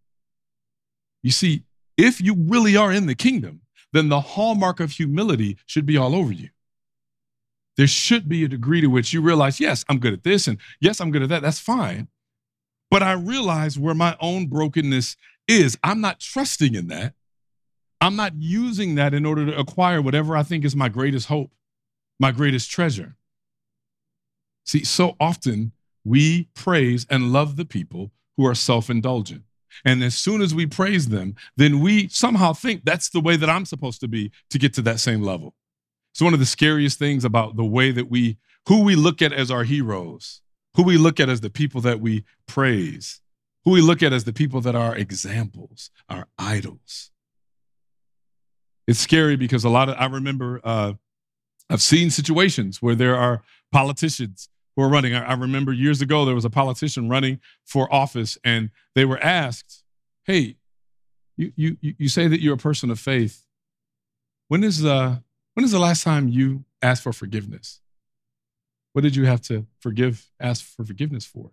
You 1.22 1.32
see, 1.32 1.64
if 1.98 2.22
you 2.22 2.36
really 2.38 2.76
are 2.76 2.92
in 2.92 3.06
the 3.06 3.16
kingdom, 3.16 3.62
then 3.92 4.10
the 4.10 4.22
hallmark 4.22 4.80
of 4.80 4.92
humility 4.92 5.58
should 5.66 5.86
be 5.86 5.98
all 5.98 6.16
over 6.16 6.32
you. 6.32 6.50
There 7.78 7.88
should 7.88 8.30
be 8.30 8.44
a 8.44 8.48
degree 8.48 8.82
to 8.82 8.88
which 8.88 9.14
you 9.14 9.22
realize, 9.22 9.60
yes, 9.60 9.84
I'm 9.90 10.00
good 10.00 10.14
at 10.14 10.24
this, 10.24 10.48
and 10.48 10.58
yes, 10.80 11.00
I'm 11.00 11.12
good 11.12 11.24
at 11.24 11.30
that. 11.30 11.42
That's 11.42 11.60
fine. 11.60 12.08
But 12.90 13.04
I 13.04 13.14
realize 13.14 13.80
where 13.80 13.96
my 13.96 14.16
own 14.20 14.48
brokenness 14.48 15.16
is. 15.48 15.78
I'm 15.84 16.00
not 16.00 16.20
trusting 16.20 16.76
in 16.76 16.88
that. 16.88 17.14
I'm 18.04 18.18
not 18.18 18.34
using 18.36 18.96
that 18.96 19.14
in 19.14 19.26
order 19.26 19.46
to 19.46 19.58
acquire 19.58 20.02
whatever 20.02 20.36
I 20.36 20.44
think 20.44 20.66
is 20.66 20.76
my 20.76 20.90
greatest 20.90 21.28
hope, 21.28 21.52
my 22.20 22.34
greatest 22.34 22.70
treasure. 22.70 23.16
See, 24.66 24.84
so 24.84 25.16
often 25.22 25.72
we 26.04 26.50
praise 26.54 27.08
and 27.10 27.32
love 27.32 27.56
the 27.56 27.64
people 27.64 28.12
who 28.36 28.46
are 28.46 28.56
self 28.56 28.90
indulgent. 28.90 29.44
And 29.86 30.04
as 30.04 30.16
soon 30.16 30.42
as 30.42 30.54
we 30.54 30.66
praise 30.66 31.08
them, 31.08 31.36
then 31.56 31.80
we 31.80 32.10
somehow 32.10 32.52
think 32.52 32.84
that's 32.84 33.10
the 33.10 33.22
way 33.22 33.38
that 33.38 33.50
I'm 33.50 33.66
supposed 33.66 34.02
to 34.02 34.10
be 34.10 34.32
to 34.50 34.60
get 34.60 34.74
to 34.74 34.82
that 34.82 35.00
same 35.00 35.22
level. 35.22 35.56
It's 36.12 36.22
one 36.22 36.34
of 36.34 36.42
the 36.42 36.46
scariest 36.46 37.00
things 37.00 37.24
about 37.24 37.56
the 37.56 37.64
way 37.64 37.92
that 37.92 38.10
we, 38.10 38.38
who 38.68 38.84
we 38.84 38.96
look 38.96 39.22
at 39.22 39.32
as 39.32 39.50
our 39.50 39.64
heroes, 39.64 40.42
who 40.76 40.84
we 40.84 40.98
look 40.98 41.22
at 41.22 41.30
as 41.30 41.40
the 41.40 41.50
people 41.50 41.80
that 41.82 42.02
we 42.02 42.26
praise, 42.48 43.22
who 43.64 43.72
we 43.72 43.82
look 43.82 44.04
at 44.04 44.12
as 44.12 44.26
the 44.26 44.34
people 44.34 44.60
that 44.60 44.76
are 44.76 44.94
examples, 44.94 45.90
our 46.10 46.28
idols. 46.38 47.13
It's 48.88 49.00
scary 49.00 49.36
because 49.36 49.64
a 49.64 49.70
lot 49.70 49.90
of, 49.90 49.96
I 49.98 50.06
remember, 50.06 50.60
uh, 50.64 50.94
I've 51.70 51.82
seen 51.82 52.10
situations 52.10 52.82
where 52.82 52.96
there 52.96 53.16
are 53.16 53.44
politicians 53.72 54.50
who 54.76 54.84
are 54.84 54.90
running. 54.90 55.16
I, 55.16 55.24
I 55.24 55.34
remember 55.34 55.72
years 55.72 56.02
ago 56.02 56.26
there 56.26 56.36
was 56.36 56.46
a 56.46 56.50
politician 56.50 57.10
running 57.10 57.40
for 57.66 57.92
office, 57.94 58.38
and 58.44 58.70
they 58.96 59.06
were 59.06 59.20
asked, 59.20 59.84
"Hey, 60.26 60.58
you 61.38 61.54
you 61.56 61.78
you 61.82 62.10
say 62.10 62.28
that 62.28 62.42
you're 62.42 62.56
a 62.56 62.58
person 62.58 62.92
of 62.92 63.00
faith. 63.00 63.46
When 64.48 64.64
is 64.64 64.84
uh 64.84 65.18
when 65.54 65.64
is 65.64 65.72
the 65.72 65.80
last 65.80 66.04
time 66.04 66.28
you 66.28 66.66
asked 66.82 67.04
for 67.04 67.14
forgiveness? 67.14 67.80
What 68.94 69.02
did 69.02 69.16
you 69.16 69.26
have 69.26 69.42
to 69.44 69.66
forgive, 69.80 70.30
ask 70.40 70.66
for 70.66 70.84
forgiveness 70.84 71.26
for?" 71.26 71.52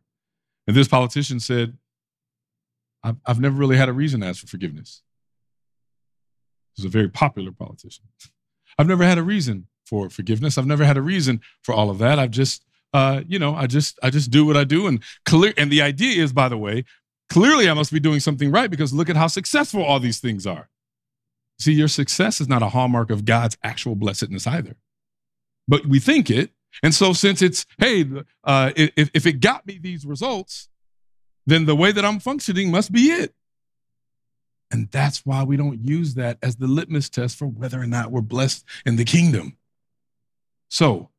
And 0.66 0.76
this 0.76 0.88
politician 0.88 1.40
said, 1.40 1.78
"I've, 3.02 3.16
I've 3.24 3.40
never 3.40 3.56
really 3.56 3.76
had 3.76 3.88
a 3.88 3.92
reason 3.94 4.20
to 4.20 4.26
ask 4.26 4.40
for 4.40 4.46
forgiveness." 4.46 5.02
He's 6.74 6.85
a 6.85 6.88
very 6.88 7.09
popular 7.09 7.52
politician. 7.52 8.04
I've 8.78 8.88
never 8.88 9.04
had 9.04 9.18
a 9.18 9.22
reason 9.22 9.66
for 9.85 10.09
forgiveness. 10.09 10.56
I've 10.56 10.66
never 10.66 10.85
had 10.85 10.96
a 10.96 11.02
reason 11.02 11.40
for 11.62 11.74
all 11.74 11.90
of 11.90 11.98
that. 11.98 12.18
I've 12.18 12.30
just 12.30 12.64
uh, 12.92 13.22
you 13.26 13.38
know, 13.38 13.54
I 13.54 13.66
just 13.66 13.98
I 14.02 14.11
just 14.11 14.30
do 14.30 14.44
what 14.44 14.56
I 14.56 14.64
do, 14.64 14.87
and 14.87 15.02
clear. 15.24 15.52
And 15.56 15.70
the 15.70 15.83
idea 15.83 16.22
is, 16.22 16.33
by 16.33 16.48
the 16.48 16.56
way, 16.56 16.85
clearly 17.28 17.68
I 17.68 17.74
must 17.74 17.92
be 17.92 18.00
doing 18.00 18.20
something 18.20 18.50
right 18.50 18.70
because 18.70 18.92
look 18.92 19.09
at 19.09 19.16
how 19.16 19.28
successful 19.28 19.83
all 19.83 20.00
these 20.00 20.18
things 20.18 20.46
are. 20.46 20.68
See, 21.59 21.72
your 21.72 21.88
success 21.88 22.40
is 22.40 22.48
not 22.48 22.62
a 22.62 22.70
hallmark 22.70 23.11
of 23.11 23.24
God's 23.24 23.56
actual 23.62 23.94
blessedness 23.94 24.46
either, 24.46 24.76
but 25.68 25.87
we 25.87 26.00
think 26.00 26.30
it. 26.30 26.50
And 26.83 26.94
so, 26.94 27.12
since 27.12 27.42
it's 27.42 27.66
hey, 27.78 28.06
uh, 28.44 28.72
if 28.74 29.11
if 29.14 29.26
it 29.26 29.40
got 29.40 29.66
me 29.66 29.78
these 29.80 30.04
results, 30.04 30.68
then 31.46 31.66
the 31.66 31.76
way 31.76 31.92
that 31.92 32.04
I'm 32.04 32.18
functioning 32.18 32.70
must 32.70 32.90
be 32.90 33.11
it. 33.11 33.35
And 34.70 34.90
that's 34.90 35.26
why 35.26 35.42
we 35.42 35.56
don't 35.56 35.85
use 35.85 36.14
that 36.14 36.38
as 36.42 36.56
the 36.56 36.66
litmus 36.66 37.09
test 37.09 37.37
for 37.37 37.46
whether 37.46 37.80
or 37.80 37.87
not 37.87 38.11
we're 38.11 38.20
blessed 38.20 38.64
in 38.87 38.96
the 38.96 39.04
kingdom. 39.04 39.56
So, 40.68 41.11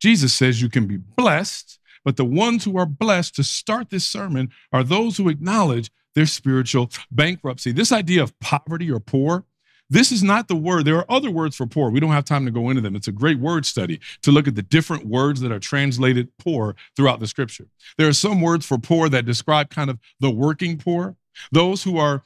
Jesus 0.00 0.32
says 0.32 0.62
you 0.62 0.68
can 0.68 0.86
be 0.86 0.96
blessed, 0.96 1.78
but 2.04 2.16
the 2.16 2.24
ones 2.24 2.64
who 2.64 2.78
are 2.78 2.86
blessed 2.86 3.34
to 3.36 3.44
start 3.44 3.90
this 3.90 4.08
sermon 4.08 4.50
are 4.72 4.84
those 4.84 5.16
who 5.16 5.28
acknowledge 5.28 5.90
their 6.14 6.26
spiritual 6.26 6.90
bankruptcy. 7.10 7.72
This 7.72 7.92
idea 7.92 8.22
of 8.22 8.38
poverty 8.40 8.90
or 8.90 9.00
poor, 9.00 9.44
this 9.90 10.12
is 10.12 10.22
not 10.22 10.48
the 10.48 10.56
word. 10.56 10.84
There 10.84 10.96
are 10.96 11.10
other 11.10 11.30
words 11.30 11.56
for 11.56 11.66
poor. 11.66 11.90
We 11.90 12.00
don't 12.00 12.12
have 12.12 12.24
time 12.24 12.44
to 12.44 12.50
go 12.50 12.70
into 12.70 12.82
them. 12.82 12.94
It's 12.94 13.08
a 13.08 13.12
great 13.12 13.38
word 13.38 13.66
study 13.66 14.00
to 14.22 14.32
look 14.32 14.46
at 14.46 14.54
the 14.54 14.62
different 14.62 15.06
words 15.06 15.40
that 15.40 15.52
are 15.52 15.58
translated 15.58 16.30
poor 16.38 16.76
throughout 16.96 17.20
the 17.20 17.26
scripture. 17.26 17.66
There 17.96 18.08
are 18.08 18.12
some 18.12 18.40
words 18.40 18.66
for 18.66 18.78
poor 18.78 19.08
that 19.08 19.24
describe 19.24 19.70
kind 19.70 19.90
of 19.90 19.98
the 20.20 20.30
working 20.30 20.78
poor, 20.78 21.16
those 21.52 21.82
who 21.82 21.98
are 21.98 22.22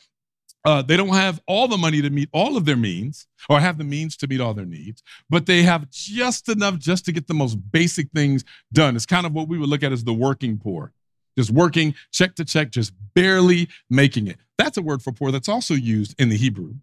uh, 0.64 0.82
they 0.82 0.96
don't 0.96 1.08
have 1.08 1.40
all 1.46 1.66
the 1.66 1.76
money 1.76 2.00
to 2.02 2.10
meet 2.10 2.28
all 2.32 2.56
of 2.56 2.64
their 2.64 2.76
means 2.76 3.26
or 3.48 3.58
have 3.60 3.78
the 3.78 3.84
means 3.84 4.16
to 4.16 4.28
meet 4.28 4.40
all 4.40 4.54
their 4.54 4.66
needs, 4.66 5.02
but 5.28 5.46
they 5.46 5.62
have 5.62 5.90
just 5.90 6.48
enough 6.48 6.78
just 6.78 7.04
to 7.04 7.12
get 7.12 7.26
the 7.26 7.34
most 7.34 7.56
basic 7.72 8.10
things 8.12 8.44
done. 8.72 8.94
It's 8.94 9.06
kind 9.06 9.26
of 9.26 9.32
what 9.32 9.48
we 9.48 9.58
would 9.58 9.68
look 9.68 9.82
at 9.82 9.92
as 9.92 10.04
the 10.04 10.12
working 10.12 10.58
poor, 10.58 10.92
just 11.36 11.50
working 11.50 11.94
check 12.12 12.36
to 12.36 12.44
check, 12.44 12.70
just 12.70 12.92
barely 13.14 13.68
making 13.90 14.28
it. 14.28 14.36
That's 14.56 14.78
a 14.78 14.82
word 14.82 15.02
for 15.02 15.12
poor 15.12 15.32
that's 15.32 15.48
also 15.48 15.74
used 15.74 16.14
in 16.20 16.28
the 16.28 16.36
Hebrew. 16.36 16.74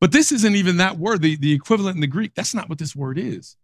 But 0.00 0.12
this 0.12 0.32
isn't 0.32 0.54
even 0.54 0.78
that 0.78 0.98
word, 0.98 1.20
the, 1.20 1.36
the 1.36 1.52
equivalent 1.52 1.96
in 1.96 2.00
the 2.00 2.06
Greek. 2.06 2.34
That's 2.34 2.54
not 2.54 2.68
what 2.68 2.78
this 2.78 2.96
word 2.96 3.18
is. 3.18 3.56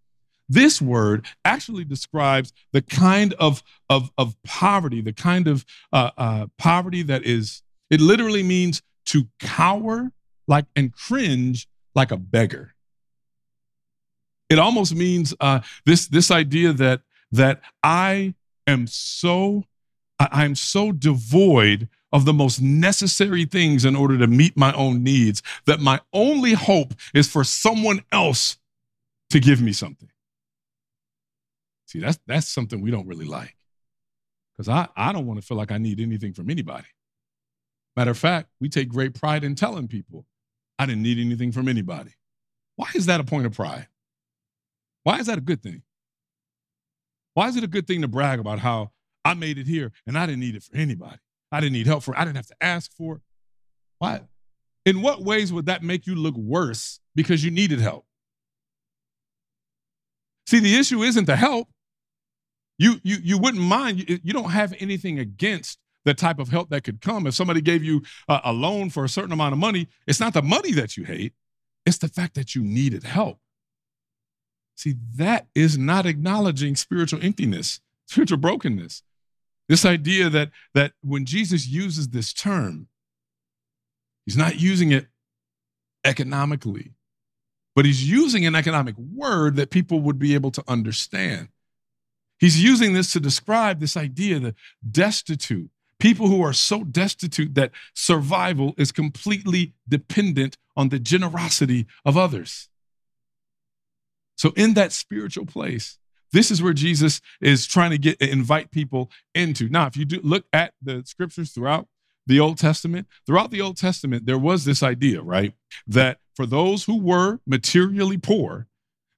This 0.48 0.82
word 0.82 1.26
actually 1.44 1.85
describes 1.85 2.52
the 2.72 2.82
kind 2.82 3.32
of, 3.35 3.62
of, 3.88 4.11
of 4.18 4.37
poverty, 4.44 5.00
the 5.00 5.12
kind 5.12 5.48
of 5.48 5.64
uh, 5.92 6.11
uh, 6.16 6.46
poverty 6.59 7.02
that 7.04 7.24
is, 7.24 7.62
it 7.90 8.00
literally 8.00 8.42
means 8.42 8.82
to 9.06 9.28
cower 9.38 10.12
like 10.46 10.66
and 10.74 10.92
cringe 10.92 11.68
like 11.94 12.10
a 12.10 12.16
beggar. 12.16 12.74
It 14.48 14.58
almost 14.58 14.94
means 14.94 15.34
uh, 15.40 15.60
this 15.84 16.06
this 16.06 16.30
idea 16.30 16.72
that 16.72 17.00
that 17.32 17.60
I 17.82 18.34
am 18.66 18.86
so 18.86 19.64
I, 20.18 20.28
I'm 20.30 20.54
so 20.54 20.92
devoid 20.92 21.88
of 22.12 22.24
the 22.24 22.32
most 22.32 22.62
necessary 22.62 23.44
things 23.44 23.84
in 23.84 23.96
order 23.96 24.16
to 24.18 24.26
meet 24.26 24.56
my 24.56 24.72
own 24.72 25.02
needs 25.02 25.42
that 25.66 25.80
my 25.80 26.00
only 26.12 26.52
hope 26.52 26.94
is 27.12 27.28
for 27.28 27.44
someone 27.44 28.02
else 28.12 28.58
to 29.30 29.40
give 29.40 29.60
me 29.60 29.72
something. 29.72 30.08
See, 31.86 31.98
that's 32.00 32.18
that's 32.26 32.48
something 32.48 32.80
we 32.80 32.90
don't 32.90 33.06
really 33.06 33.26
like. 33.26 33.56
Because 34.52 34.68
I, 34.68 34.88
I 34.96 35.12
don't 35.12 35.26
want 35.26 35.40
to 35.40 35.46
feel 35.46 35.56
like 35.56 35.72
I 35.72 35.78
need 35.78 36.00
anything 36.00 36.32
from 36.32 36.48
anybody. 36.48 36.86
Matter 37.96 38.11
of 38.11 38.18
fact, 38.18 38.50
we 38.61 38.68
take 38.68 38.88
great 38.88 39.14
pride 39.14 39.42
in 39.42 39.54
telling 39.54 39.88
people, 39.88 40.26
I 40.78 40.87
didn't 40.87 41.02
need 41.02 41.18
anything 41.18 41.50
from 41.50 41.66
anybody. 41.66 42.12
Why 42.76 42.88
is 42.94 43.06
that 43.06 43.20
a 43.20 43.24
point 43.24 43.46
of 43.46 43.52
pride? 43.52 43.88
Why 45.04 45.18
is 45.18 45.26
that 45.26 45.38
a 45.38 45.42
good 45.42 45.62
thing? 45.62 45.82
Why 47.35 47.48
is 47.48 47.56
it 47.56 47.64
a 47.64 47.68
good 47.68 47.87
thing 47.87 48.02
to 48.02 48.09
brag 48.09 48.38
about 48.38 48.59
how 48.59 48.90
I 49.24 49.35
made 49.35 49.59
it 49.59 49.66
here 49.66 49.92
and 50.06 50.18
I 50.18 50.26
didn't 50.26 50.40
need 50.40 50.56
it 50.56 50.62
for 50.62 50.76
anybody? 50.76 51.18
I 51.50 51.61
didn't 51.61 51.72
need 51.72 51.87
help 51.87 52.02
for 52.02 52.12
it. 52.14 52.18
I 52.18 52.24
didn't 52.24 52.37
have 52.37 52.46
to 52.48 52.56
ask 52.61 52.92
for 52.92 53.16
it. 53.16 53.20
Why? 53.98 54.20
In 54.85 55.00
what 55.00 55.22
ways 55.22 55.52
would 55.52 55.66
that 55.66 55.82
make 55.82 56.06
you 56.06 56.14
look 56.14 56.37
worse 56.37 57.00
because 57.14 57.44
you 57.44 57.50
needed 57.50 57.80
help? 57.80 58.04
See, 60.46 60.61
the 60.61 60.76
issue 60.76 61.02
isn't 61.02 61.24
the 61.24 61.37
help. 61.37 61.68
You, 62.78 63.00
you, 63.02 63.16
you 63.22 63.38
wouldn't 63.38 63.62
mind, 63.62 64.09
you, 64.09 64.18
you 64.22 64.32
don't 64.32 64.50
have 64.50 64.74
anything 64.78 65.18
against 65.18 65.78
the 66.06 66.14
type 66.14 66.38
of 66.38 66.48
help 66.48 66.70
that 66.70 66.84
could 66.84 67.02
come. 67.02 67.26
If 67.26 67.34
somebody 67.34 67.60
gave 67.60 67.84
you 67.84 68.02
a, 68.28 68.40
a 68.44 68.52
loan 68.52 68.88
for 68.88 69.04
a 69.04 69.08
certain 69.08 69.32
amount 69.32 69.52
of 69.52 69.58
money, 69.58 69.88
it's 70.06 70.20
not 70.20 70.32
the 70.32 70.40
money 70.40 70.72
that 70.72 70.96
you 70.96 71.04
hate, 71.04 71.34
it's 71.84 71.98
the 71.98 72.08
fact 72.08 72.34
that 72.36 72.54
you 72.54 72.62
needed 72.62 73.02
help. 73.02 73.38
See, 74.76 74.94
that 75.16 75.48
is 75.54 75.76
not 75.76 76.06
acknowledging 76.06 76.76
spiritual 76.76 77.22
emptiness, 77.22 77.80
spiritual 78.06 78.38
brokenness. 78.38 79.02
This 79.68 79.84
idea 79.84 80.30
that, 80.30 80.52
that 80.74 80.92
when 81.02 81.24
Jesus 81.24 81.66
uses 81.66 82.08
this 82.08 82.32
term, 82.32 82.86
he's 84.24 84.36
not 84.36 84.60
using 84.60 84.92
it 84.92 85.08
economically, 86.04 86.92
but 87.74 87.84
he's 87.84 88.08
using 88.08 88.46
an 88.46 88.54
economic 88.54 88.96
word 88.96 89.56
that 89.56 89.70
people 89.70 90.00
would 90.00 90.20
be 90.20 90.34
able 90.34 90.52
to 90.52 90.62
understand. 90.68 91.48
He's 92.38 92.62
using 92.62 92.92
this 92.92 93.12
to 93.12 93.18
describe 93.18 93.80
this 93.80 93.96
idea 93.96 94.38
that 94.38 94.54
destitute, 94.88 95.70
People 95.99 96.28
who 96.28 96.42
are 96.42 96.53
so 96.53 96.84
destitute 96.84 97.55
that 97.55 97.72
survival 97.94 98.74
is 98.76 98.92
completely 98.92 99.74
dependent 99.88 100.59
on 100.76 100.90
the 100.90 100.99
generosity 100.99 101.86
of 102.05 102.16
others. 102.16 102.68
So, 104.36 104.53
in 104.57 104.74
that 104.74 104.92
spiritual 104.92 105.47
place, 105.47 105.99
this 106.32 106.51
is 106.51 106.62
where 106.62 106.74
Jesus 106.74 107.20
is 107.40 107.66
trying 107.66 107.92
to 107.92 107.99
get 107.99 108.20
invite 108.20 108.70
people 108.70 109.11
into. 109.34 109.68
Now, 109.68 109.86
if 109.86 109.97
you 109.97 110.05
do 110.05 110.20
look 110.22 110.44
at 110.53 110.74
the 110.82 111.03
scriptures 111.07 111.53
throughout 111.53 111.88
the 112.26 112.40
Old 112.40 112.59
Testament, 112.59 113.07
throughout 113.26 113.51
the 113.51 113.62
Old 113.62 113.76
Testament, 113.76 114.26
there 114.26 114.38
was 114.38 114.64
this 114.64 114.82
idea, 114.82 115.22
right? 115.22 115.55
That 115.86 116.18
for 116.34 116.44
those 116.44 116.84
who 116.84 117.01
were 117.01 117.40
materially 117.47 118.18
poor, 118.18 118.66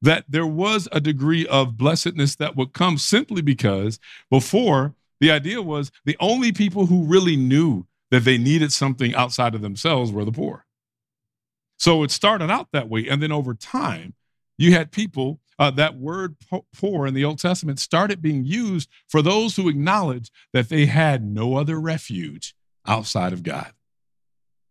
that 0.00 0.24
there 0.28 0.46
was 0.46 0.88
a 0.92 1.00
degree 1.00 1.46
of 1.46 1.76
blessedness 1.76 2.36
that 2.36 2.54
would 2.54 2.72
come 2.72 2.98
simply 2.98 3.42
because 3.42 3.98
before 4.30 4.94
the 5.20 5.30
idea 5.30 5.62
was 5.62 5.90
the 6.04 6.16
only 6.20 6.52
people 6.52 6.86
who 6.86 7.04
really 7.04 7.36
knew 7.36 7.86
that 8.10 8.24
they 8.24 8.38
needed 8.38 8.72
something 8.72 9.14
outside 9.14 9.54
of 9.54 9.60
themselves 9.60 10.12
were 10.12 10.24
the 10.24 10.32
poor. 10.32 10.64
So 11.78 12.02
it 12.02 12.10
started 12.10 12.50
out 12.50 12.68
that 12.72 12.88
way. 12.88 13.06
And 13.08 13.22
then 13.22 13.32
over 13.32 13.54
time, 13.54 14.14
you 14.56 14.72
had 14.72 14.90
people, 14.90 15.40
uh, 15.58 15.70
that 15.72 15.96
word 15.96 16.36
poor 16.74 17.06
in 17.06 17.14
the 17.14 17.24
Old 17.24 17.38
Testament 17.38 17.78
started 17.78 18.20
being 18.20 18.44
used 18.44 18.88
for 19.08 19.22
those 19.22 19.56
who 19.56 19.68
acknowledged 19.68 20.32
that 20.52 20.68
they 20.68 20.86
had 20.86 21.24
no 21.24 21.56
other 21.56 21.80
refuge 21.80 22.54
outside 22.86 23.32
of 23.32 23.42
God. 23.42 23.72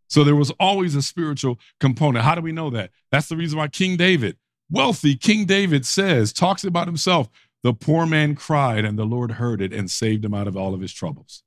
So 0.10 0.24
there 0.24 0.36
was 0.36 0.52
always 0.60 0.96
a 0.96 1.02
spiritual 1.02 1.60
component. 1.80 2.26
How 2.26 2.36
do 2.36 2.42
we 2.42 2.52
know 2.52 2.70
that? 2.72 2.92
That's 3.12 3.28
the 3.28 3.38
reason 3.38 3.58
why 3.58 3.68
King 3.68 3.98
David, 3.98 4.38
wealthy 4.70 5.16
King 5.16 5.46
David 5.46 5.86
says, 5.86 6.34
talks 6.34 6.64
about 6.64 6.88
himself, 6.88 7.30
the 7.64 7.74
poor 7.74 8.06
man 8.06 8.36
cried 8.36 8.86
and 8.86 8.98
the 8.98 9.06
Lord 9.06 9.32
heard 9.32 9.62
it 9.62 9.74
and 9.74 9.90
saved 9.90 10.24
him 10.24 10.34
out 10.34 10.48
of 10.48 10.56
all 10.56 10.74
of 10.74 10.82
his 10.82 10.94
troubles. 10.94 11.44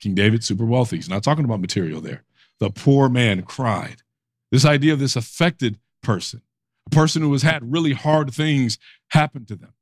King 0.00 0.14
David, 0.14 0.42
super 0.42 0.64
wealthy. 0.64 0.96
He's 0.96 1.08
not 1.08 1.22
talking 1.22 1.44
about 1.44 1.60
material 1.60 2.00
there. 2.00 2.24
The 2.58 2.70
poor 2.70 3.08
man 3.08 3.42
cried. 3.42 4.02
This 4.50 4.64
idea 4.64 4.92
of 4.92 4.98
this 4.98 5.16
affected 5.16 5.78
person, 6.02 6.42
a 6.86 6.90
person 6.90 7.22
who 7.22 7.32
has 7.32 7.42
had 7.42 7.72
really 7.72 7.92
hard 7.92 8.32
things 8.32 8.78
happen 9.08 9.44
to 9.46 9.56
them. 9.56 9.72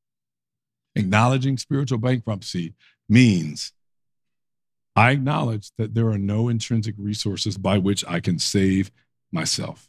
Acknowledging 0.94 1.56
spiritual 1.56 1.98
bankruptcy 1.98 2.74
means 3.08 3.72
I 4.96 5.12
acknowledge 5.12 5.70
that 5.78 5.94
there 5.94 6.08
are 6.08 6.18
no 6.18 6.48
intrinsic 6.48 6.94
resources 6.98 7.56
by 7.56 7.78
which 7.78 8.04
I 8.06 8.20
can 8.20 8.38
save 8.38 8.90
myself. 9.32 9.88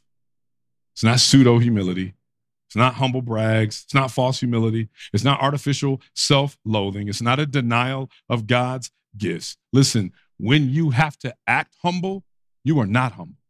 It's 0.93 1.03
not 1.03 1.19
pseudo 1.19 1.59
humility. 1.59 2.13
It's 2.71 2.75
not 2.77 2.93
humble 2.93 3.21
brags. 3.21 3.81
It's 3.83 3.93
not 3.93 4.11
false 4.11 4.39
humility. 4.39 4.87
It's 5.11 5.25
not 5.25 5.41
artificial 5.41 5.99
self 6.15 6.57
loathing. 6.63 7.09
It's 7.09 7.21
not 7.21 7.37
a 7.37 7.45
denial 7.45 8.09
of 8.29 8.47
God's 8.47 8.91
gifts. 9.17 9.57
Listen, 9.73 10.13
when 10.37 10.69
you 10.69 10.91
have 10.91 11.17
to 11.17 11.35
act 11.45 11.75
humble, 11.83 12.23
you 12.63 12.79
are 12.79 12.85
not 12.85 13.11
humble. 13.11 13.41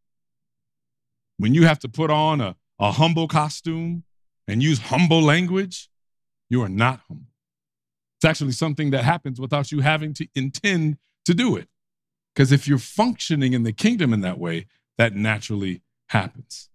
When 1.38 1.54
you 1.54 1.68
have 1.68 1.78
to 1.82 1.88
put 1.88 2.10
on 2.10 2.42
a, 2.42 2.56
a 2.80 2.94
humble 2.94 3.28
costume 3.28 4.06
and 4.48 4.64
use 4.64 4.80
humble 4.80 5.22
language, 5.22 5.88
you 6.50 6.64
are 6.64 6.70
not 6.70 7.02
humble. 7.08 7.28
It's 8.18 8.26
actually 8.26 8.54
something 8.54 8.90
that 8.90 9.04
happens 9.04 9.40
without 9.40 9.72
you 9.72 9.82
having 9.82 10.16
to 10.16 10.28
intend 10.34 10.98
to 11.26 11.36
do 11.36 11.56
it. 11.58 11.68
Because 12.34 12.52
if 12.52 12.68
you're 12.68 12.80
functioning 12.80 13.54
in 13.54 13.62
the 13.62 13.72
kingdom 13.72 14.14
in 14.14 14.22
that 14.22 14.40
way, 14.40 14.66
that 14.98 15.14
naturally 15.14 15.84
happens. 16.10 16.71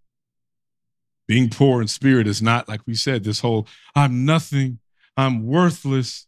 Being 1.29 1.51
poor 1.51 1.83
in 1.83 1.89
spirit 1.89 2.27
is 2.27 2.41
not, 2.41 2.68
like 2.68 2.81
we 2.87 2.95
said, 2.95 3.24
this 3.24 3.41
whole 3.41 3.66
I'm 3.95 4.24
nothing, 4.24 4.79
I'm 5.16 5.47
worthless. 5.47 6.27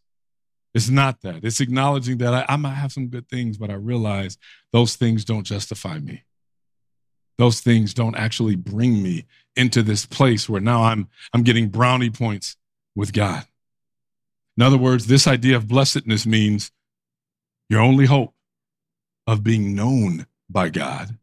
It's 0.73 0.89
not 0.89 1.21
that. 1.21 1.43
It's 1.43 1.61
acknowledging 1.61 2.19
that 2.19 2.33
I, 2.33 2.45
I 2.53 2.55
might 2.55 2.75
have 2.75 2.91
some 2.91 3.07
good 3.07 3.27
things, 3.27 3.57
but 3.57 3.69
I 3.69 3.73
realize 3.73 4.37
those 4.71 4.95
things 4.95 5.25
don't 5.25 5.43
justify 5.43 5.99
me. 5.99 6.23
Those 7.37 7.61
things 7.61 7.93
don't 7.93 8.17
actually 8.17 8.55
bring 8.55 9.01
me 9.01 9.25
into 9.55 9.81
this 9.81 10.05
place 10.05 10.49
where 10.49 10.61
now 10.61 10.83
I'm 10.83 11.07
I'm 11.33 11.43
getting 11.43 11.69
brownie 11.69 12.09
points 12.09 12.57
with 12.95 13.13
God. 13.13 13.45
In 14.57 14.63
other 14.63 14.77
words, 14.77 15.07
this 15.07 15.25
idea 15.25 15.55
of 15.55 15.67
blessedness 15.67 16.25
means 16.25 16.71
your 17.69 17.79
only 17.79 18.05
hope 18.05 18.33
of 19.25 19.43
being 19.43 19.73
known 19.73 20.25
by 20.49 20.69
God 20.69 21.17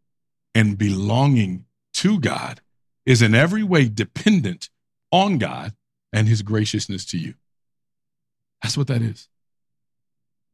and 0.55 0.79
belonging 0.79 1.67
to 1.95 2.19
God 2.19 2.63
is 3.07 3.23
in 3.23 3.35
every 3.35 3.63
way 3.63 3.89
dependent 3.89 4.69
on 5.11 5.39
God 5.39 5.73
and 6.13 6.29
his 6.29 6.43
graciousness 6.43 7.05
to 7.07 7.19
you. 7.19 7.35
That's 8.63 8.77
what 8.77 8.89
that 8.89 9.01
is. 9.01 9.29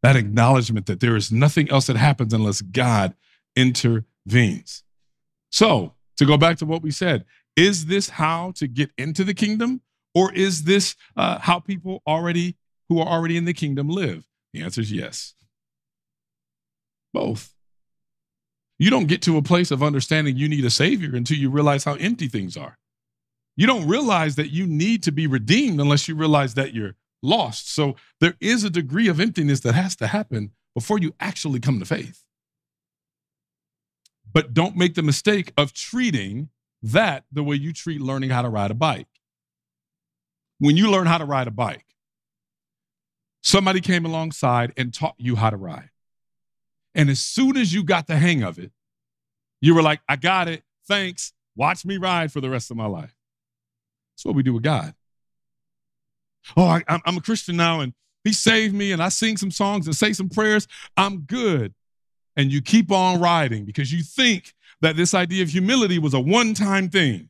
That 0.02 0.16
acknowledgement 0.16 0.86
that 0.86 1.00
there 1.00 1.16
is 1.16 1.32
nothing 1.32 1.70
else 1.70 1.86
that 1.86 1.96
happens 1.96 2.34
unless 2.34 2.60
God 2.60 3.14
intervenes. 3.56 4.84
So, 5.50 5.94
to 6.16 6.26
go 6.26 6.36
back 6.36 6.58
to 6.58 6.66
what 6.66 6.82
we 6.82 6.90
said, 6.90 7.24
is 7.56 7.86
this 7.86 8.10
how 8.10 8.52
to 8.56 8.66
get 8.66 8.90
into 8.98 9.24
the 9.24 9.34
kingdom? 9.34 9.80
Or 10.14 10.32
is 10.32 10.64
this 10.64 10.94
uh, 11.16 11.38
how 11.38 11.60
people 11.60 12.02
already 12.06 12.56
who 12.88 13.00
are 13.00 13.06
already 13.06 13.36
in 13.36 13.44
the 13.44 13.54
kingdom 13.54 13.88
live? 13.88 14.26
The 14.52 14.62
answer 14.62 14.80
is 14.80 14.92
yes. 14.92 15.34
Both. 17.14 17.54
You 18.82 18.90
don't 18.90 19.06
get 19.06 19.22
to 19.22 19.36
a 19.36 19.42
place 19.42 19.70
of 19.70 19.80
understanding 19.80 20.36
you 20.36 20.48
need 20.48 20.64
a 20.64 20.70
savior 20.70 21.14
until 21.14 21.36
you 21.36 21.50
realize 21.50 21.84
how 21.84 21.94
empty 21.94 22.26
things 22.26 22.56
are. 22.56 22.80
You 23.54 23.64
don't 23.64 23.86
realize 23.86 24.34
that 24.34 24.50
you 24.50 24.66
need 24.66 25.04
to 25.04 25.12
be 25.12 25.28
redeemed 25.28 25.80
unless 25.80 26.08
you 26.08 26.16
realize 26.16 26.54
that 26.54 26.74
you're 26.74 26.96
lost. 27.22 27.72
So 27.72 27.94
there 28.18 28.34
is 28.40 28.64
a 28.64 28.70
degree 28.70 29.06
of 29.06 29.20
emptiness 29.20 29.60
that 29.60 29.76
has 29.76 29.94
to 29.96 30.08
happen 30.08 30.50
before 30.74 30.98
you 30.98 31.14
actually 31.20 31.60
come 31.60 31.78
to 31.78 31.84
faith. 31.84 32.24
But 34.32 34.52
don't 34.52 34.76
make 34.76 34.96
the 34.96 35.02
mistake 35.02 35.52
of 35.56 35.72
treating 35.72 36.48
that 36.82 37.22
the 37.30 37.44
way 37.44 37.54
you 37.54 37.72
treat 37.72 38.00
learning 38.00 38.30
how 38.30 38.42
to 38.42 38.48
ride 38.48 38.72
a 38.72 38.74
bike. 38.74 39.06
When 40.58 40.76
you 40.76 40.90
learn 40.90 41.06
how 41.06 41.18
to 41.18 41.24
ride 41.24 41.46
a 41.46 41.52
bike, 41.52 41.86
somebody 43.44 43.80
came 43.80 44.04
alongside 44.04 44.72
and 44.76 44.92
taught 44.92 45.14
you 45.18 45.36
how 45.36 45.50
to 45.50 45.56
ride. 45.56 45.91
And 46.94 47.08
as 47.08 47.20
soon 47.20 47.56
as 47.56 47.72
you 47.72 47.84
got 47.84 48.06
the 48.06 48.16
hang 48.16 48.42
of 48.42 48.58
it, 48.58 48.72
you 49.60 49.74
were 49.74 49.82
like, 49.82 50.00
I 50.08 50.16
got 50.16 50.48
it. 50.48 50.62
Thanks. 50.86 51.32
Watch 51.56 51.84
me 51.84 51.96
ride 51.96 52.32
for 52.32 52.40
the 52.40 52.50
rest 52.50 52.70
of 52.70 52.76
my 52.76 52.86
life. 52.86 53.14
That's 54.14 54.24
what 54.24 54.34
we 54.34 54.42
do 54.42 54.54
with 54.54 54.62
God. 54.62 54.94
Oh, 56.56 56.66
I, 56.66 56.82
am 56.88 57.16
a 57.16 57.20
Christian 57.20 57.56
now, 57.56 57.80
and 57.80 57.94
He 58.24 58.32
saved 58.32 58.74
me, 58.74 58.92
and 58.92 59.02
I 59.02 59.08
sing 59.08 59.36
some 59.36 59.50
songs 59.50 59.86
and 59.86 59.94
say 59.94 60.12
some 60.12 60.28
prayers. 60.28 60.66
I'm 60.96 61.20
good. 61.20 61.74
And 62.36 62.52
you 62.52 62.62
keep 62.62 62.90
on 62.90 63.20
riding 63.20 63.64
because 63.64 63.92
you 63.92 64.02
think 64.02 64.54
that 64.80 64.96
this 64.96 65.14
idea 65.14 65.42
of 65.42 65.50
humility 65.50 65.98
was 65.98 66.14
a 66.14 66.20
one 66.20 66.54
time 66.54 66.88
thing. 66.88 67.28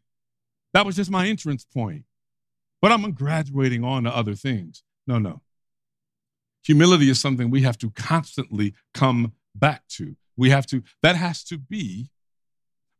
That 0.72 0.86
was 0.86 0.96
just 0.96 1.10
my 1.10 1.26
entrance 1.26 1.64
point. 1.64 2.04
But 2.80 2.92
I'm 2.92 3.12
graduating 3.12 3.84
on 3.84 4.04
to 4.04 4.16
other 4.16 4.34
things. 4.34 4.82
No, 5.06 5.18
no. 5.18 5.42
Humility 6.64 7.10
is 7.10 7.20
something 7.20 7.50
we 7.50 7.62
have 7.62 7.78
to 7.78 7.90
constantly 7.90 8.74
come 8.94 9.32
back 9.54 9.86
to. 9.88 10.16
We 10.36 10.50
have 10.50 10.66
to, 10.66 10.82
that 11.02 11.16
has 11.16 11.44
to 11.44 11.58
be, 11.58 12.10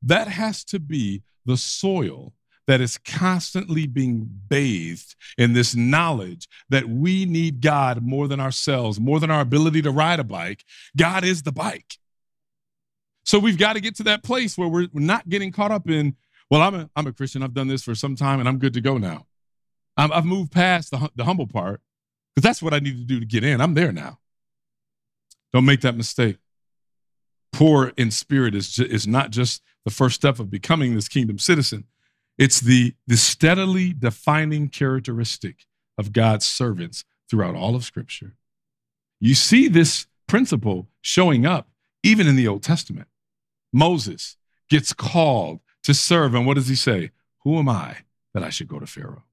that 0.02 0.28
has 0.28 0.64
to 0.64 0.78
be 0.78 1.22
the 1.44 1.56
soil 1.56 2.34
that 2.66 2.80
is 2.80 2.98
constantly 2.98 3.86
being 3.86 4.28
bathed 4.48 5.16
in 5.36 5.52
this 5.52 5.74
knowledge 5.74 6.46
that 6.68 6.88
we 6.88 7.24
need 7.24 7.60
God 7.60 8.02
more 8.02 8.28
than 8.28 8.40
ourselves, 8.40 9.00
more 9.00 9.18
than 9.18 9.30
our 9.30 9.40
ability 9.40 9.82
to 9.82 9.90
ride 9.90 10.20
a 10.20 10.24
bike. 10.24 10.64
God 10.96 11.24
is 11.24 11.42
the 11.42 11.52
bike. 11.52 11.98
So 13.24 13.38
we've 13.38 13.58
got 13.58 13.74
to 13.74 13.80
get 13.80 13.96
to 13.96 14.04
that 14.04 14.22
place 14.22 14.56
where 14.56 14.68
we're 14.68 14.88
not 14.92 15.28
getting 15.28 15.52
caught 15.52 15.70
up 15.70 15.88
in, 15.88 16.16
well, 16.50 16.62
I'm 16.62 16.74
a, 16.74 16.90
I'm 16.94 17.06
a 17.06 17.12
Christian. 17.12 17.42
I've 17.42 17.54
done 17.54 17.68
this 17.68 17.82
for 17.82 17.94
some 17.94 18.16
time 18.16 18.40
and 18.40 18.48
I'm 18.48 18.58
good 18.58 18.74
to 18.74 18.80
go 18.80 18.98
now. 18.98 19.26
i 19.96 20.06
have 20.06 20.24
moved 20.24 20.52
past 20.52 20.90
the, 20.90 21.10
the 21.16 21.24
humble 21.24 21.46
part 21.46 21.80
because 22.34 22.46
that's 22.46 22.62
what 22.62 22.74
I 22.74 22.78
need 22.78 22.96
to 22.96 23.04
do 23.04 23.20
to 23.20 23.26
get 23.26 23.44
in. 23.44 23.60
I'm 23.60 23.74
there 23.74 23.92
now. 23.92 24.18
Don't 25.52 25.64
make 25.64 25.82
that 25.82 25.96
mistake. 25.96 26.38
Poor 27.52 27.92
in 27.96 28.10
spirit 28.10 28.54
is, 28.54 28.78
is 28.78 29.06
not 29.06 29.30
just 29.30 29.62
the 29.84 29.90
first 29.90 30.16
step 30.16 30.38
of 30.38 30.50
becoming 30.50 30.94
this 30.94 31.08
kingdom 31.08 31.38
citizen, 31.38 31.84
it's 32.38 32.60
the, 32.60 32.94
the 33.06 33.16
steadily 33.16 33.92
defining 33.92 34.68
characteristic 34.68 35.66
of 35.98 36.12
God's 36.12 36.46
servants 36.46 37.04
throughout 37.28 37.54
all 37.54 37.74
of 37.74 37.84
Scripture. 37.84 38.36
You 39.20 39.34
see 39.34 39.68
this 39.68 40.06
principle 40.26 40.88
showing 41.00 41.46
up 41.46 41.68
even 42.02 42.26
in 42.26 42.36
the 42.36 42.48
Old 42.48 42.62
Testament. 42.62 43.08
Moses 43.72 44.36
gets 44.68 44.92
called 44.92 45.60
to 45.84 45.94
serve, 45.94 46.34
and 46.34 46.46
what 46.46 46.54
does 46.54 46.68
he 46.68 46.74
say? 46.74 47.10
Who 47.44 47.58
am 47.58 47.68
I 47.68 47.98
that 48.34 48.42
I 48.42 48.50
should 48.50 48.68
go 48.68 48.78
to 48.78 48.86
Pharaoh? 48.86 49.24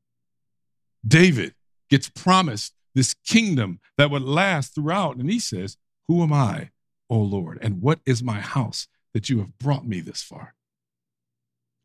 David 1.07 1.55
gets 1.89 2.09
promised 2.09 2.73
this 2.93 3.15
kingdom 3.25 3.79
that 3.97 4.11
would 4.11 4.21
last 4.21 4.75
throughout, 4.75 5.17
and 5.17 5.29
he 5.29 5.39
says, 5.39 5.77
Who 6.07 6.21
am 6.23 6.33
I 6.33 6.71
O 7.09 7.17
Lord, 7.17 7.59
and 7.61 7.81
what 7.81 7.99
is 8.05 8.21
my 8.21 8.39
house 8.39 8.87
that 9.13 9.29
you 9.29 9.39
have 9.39 9.57
brought 9.57 9.87
me 9.87 9.99
this 10.01 10.21
far? 10.21 10.53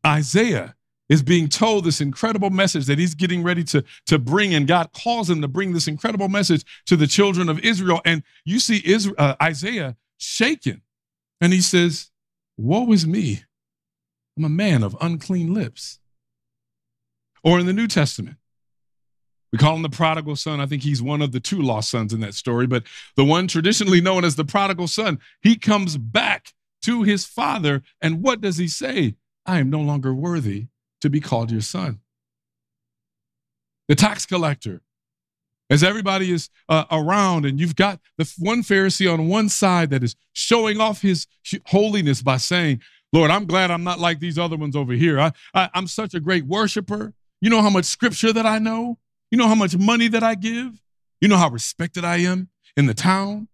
Isaiah 0.05 0.75
is 1.09 1.21
being 1.21 1.47
told 1.49 1.83
this 1.83 2.01
incredible 2.01 2.49
message 2.49 2.85
that 2.85 2.97
he's 2.97 3.15
getting 3.15 3.43
ready 3.43 3.63
to, 3.63 3.83
to 4.07 4.17
bring, 4.17 4.53
and 4.53 4.67
God 4.67 4.91
calls 4.91 5.29
him 5.29 5.41
to 5.41 5.47
bring 5.47 5.73
this 5.73 5.87
incredible 5.87 6.29
message 6.29 6.63
to 6.87 6.95
the 6.95 7.07
children 7.07 7.49
of 7.49 7.59
Israel. 7.59 8.01
And 8.05 8.23
you 8.43 8.59
see 8.59 8.81
Israel, 8.83 9.15
uh, 9.17 9.35
Isaiah 9.41 9.95
shaken, 10.17 10.81
and 11.41 11.53
he 11.53 11.61
says, 11.61 12.11
Woe 12.57 12.91
is 12.91 13.05
me, 13.05 13.43
I'm 14.37 14.45
a 14.45 14.49
man 14.49 14.83
of 14.83 14.97
unclean 15.01 15.53
lips. 15.53 15.99
Or 17.43 17.59
in 17.59 17.67
the 17.67 17.73
New 17.73 17.87
Testament, 17.87 18.37
we 19.55 19.59
call 19.59 19.73
him 19.73 19.83
the 19.83 19.89
prodigal 19.89 20.35
son. 20.35 20.59
I 20.59 20.65
think 20.65 20.83
he's 20.83 21.01
one 21.01 21.21
of 21.21 21.31
the 21.31 21.39
two 21.39 21.61
lost 21.61 21.89
sons 21.89 22.11
in 22.11 22.19
that 22.19 22.33
story, 22.33 22.67
but 22.67 22.83
the 23.15 23.23
one 23.23 23.47
traditionally 23.47 24.01
known 24.01 24.25
as 24.25 24.35
the 24.35 24.43
prodigal 24.43 24.89
son, 24.89 25.17
he 25.41 25.55
comes 25.55 25.95
back 25.95 26.51
to 26.81 27.03
his 27.03 27.25
father. 27.25 27.81
And 28.01 28.21
what 28.21 28.41
does 28.41 28.57
he 28.57 28.67
say? 28.67 29.15
I 29.45 29.59
am 29.59 29.69
no 29.69 29.79
longer 29.79 30.13
worthy 30.13 30.67
to 30.99 31.09
be 31.09 31.21
called 31.21 31.51
your 31.51 31.61
son. 31.61 32.01
The 33.87 33.95
tax 33.95 34.25
collector, 34.25 34.81
as 35.69 35.85
everybody 35.85 36.33
is 36.33 36.49
uh, 36.67 36.83
around, 36.91 37.45
and 37.45 37.57
you've 37.57 37.77
got 37.77 38.01
the 38.17 38.29
one 38.37 38.61
Pharisee 38.61 39.09
on 39.09 39.29
one 39.29 39.47
side 39.47 39.89
that 39.91 40.03
is 40.03 40.17
showing 40.33 40.81
off 40.81 41.01
his 41.01 41.27
holiness 41.67 42.21
by 42.21 42.35
saying, 42.35 42.81
Lord, 43.13 43.31
I'm 43.31 43.45
glad 43.45 43.71
I'm 43.71 43.85
not 43.85 44.01
like 44.01 44.19
these 44.19 44.37
other 44.37 44.57
ones 44.57 44.75
over 44.75 44.91
here. 44.91 45.17
I, 45.17 45.31
I, 45.53 45.69
I'm 45.73 45.87
such 45.87 46.13
a 46.13 46.19
great 46.19 46.45
worshiper. 46.45 47.13
You 47.39 47.49
know 47.49 47.61
how 47.61 47.69
much 47.69 47.85
scripture 47.85 48.33
that 48.33 48.45
I 48.45 48.59
know? 48.59 48.97
You 49.31 49.37
know 49.37 49.47
how 49.47 49.55
much 49.55 49.75
money 49.77 50.07
that 50.09 50.23
I 50.23 50.35
give? 50.35 50.81
You 51.21 51.27
know 51.27 51.37
how 51.37 51.49
respected 51.49 52.05
I 52.05 52.17
am 52.17 52.49
in 52.77 52.85
the 52.85 52.93
town? 52.93 53.47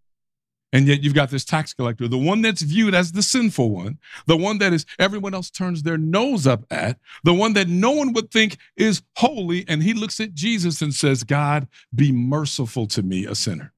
And 0.74 0.88
yet 0.88 1.04
you've 1.04 1.14
got 1.14 1.30
this 1.30 1.44
tax 1.44 1.74
collector, 1.74 2.08
the 2.08 2.18
one 2.18 2.42
that's 2.42 2.62
viewed 2.62 2.94
as 2.94 3.12
the 3.12 3.22
sinful 3.22 3.72
one, 3.72 4.00
the 4.26 4.38
one 4.38 4.58
that 4.60 4.72
is 4.72 4.86
everyone 4.98 5.34
else 5.34 5.50
turns 5.50 5.84
their 5.84 5.98
nose 5.98 6.48
up 6.48 6.64
at, 6.72 6.98
the 7.24 7.34
one 7.34 7.54
that 7.54 7.68
no 7.68 7.92
one 7.92 8.14
would 8.14 8.32
think 8.32 8.58
is 8.78 9.02
holy. 9.18 9.66
And 9.68 9.84
he 9.84 9.94
looks 9.94 10.20
at 10.22 10.34
Jesus 10.34 10.82
and 10.82 10.94
says, 10.94 11.24
God, 11.24 11.68
be 11.94 12.14
merciful 12.14 12.88
to 12.88 13.04
me, 13.04 13.26
a 13.26 13.36
sinner. 13.36 13.74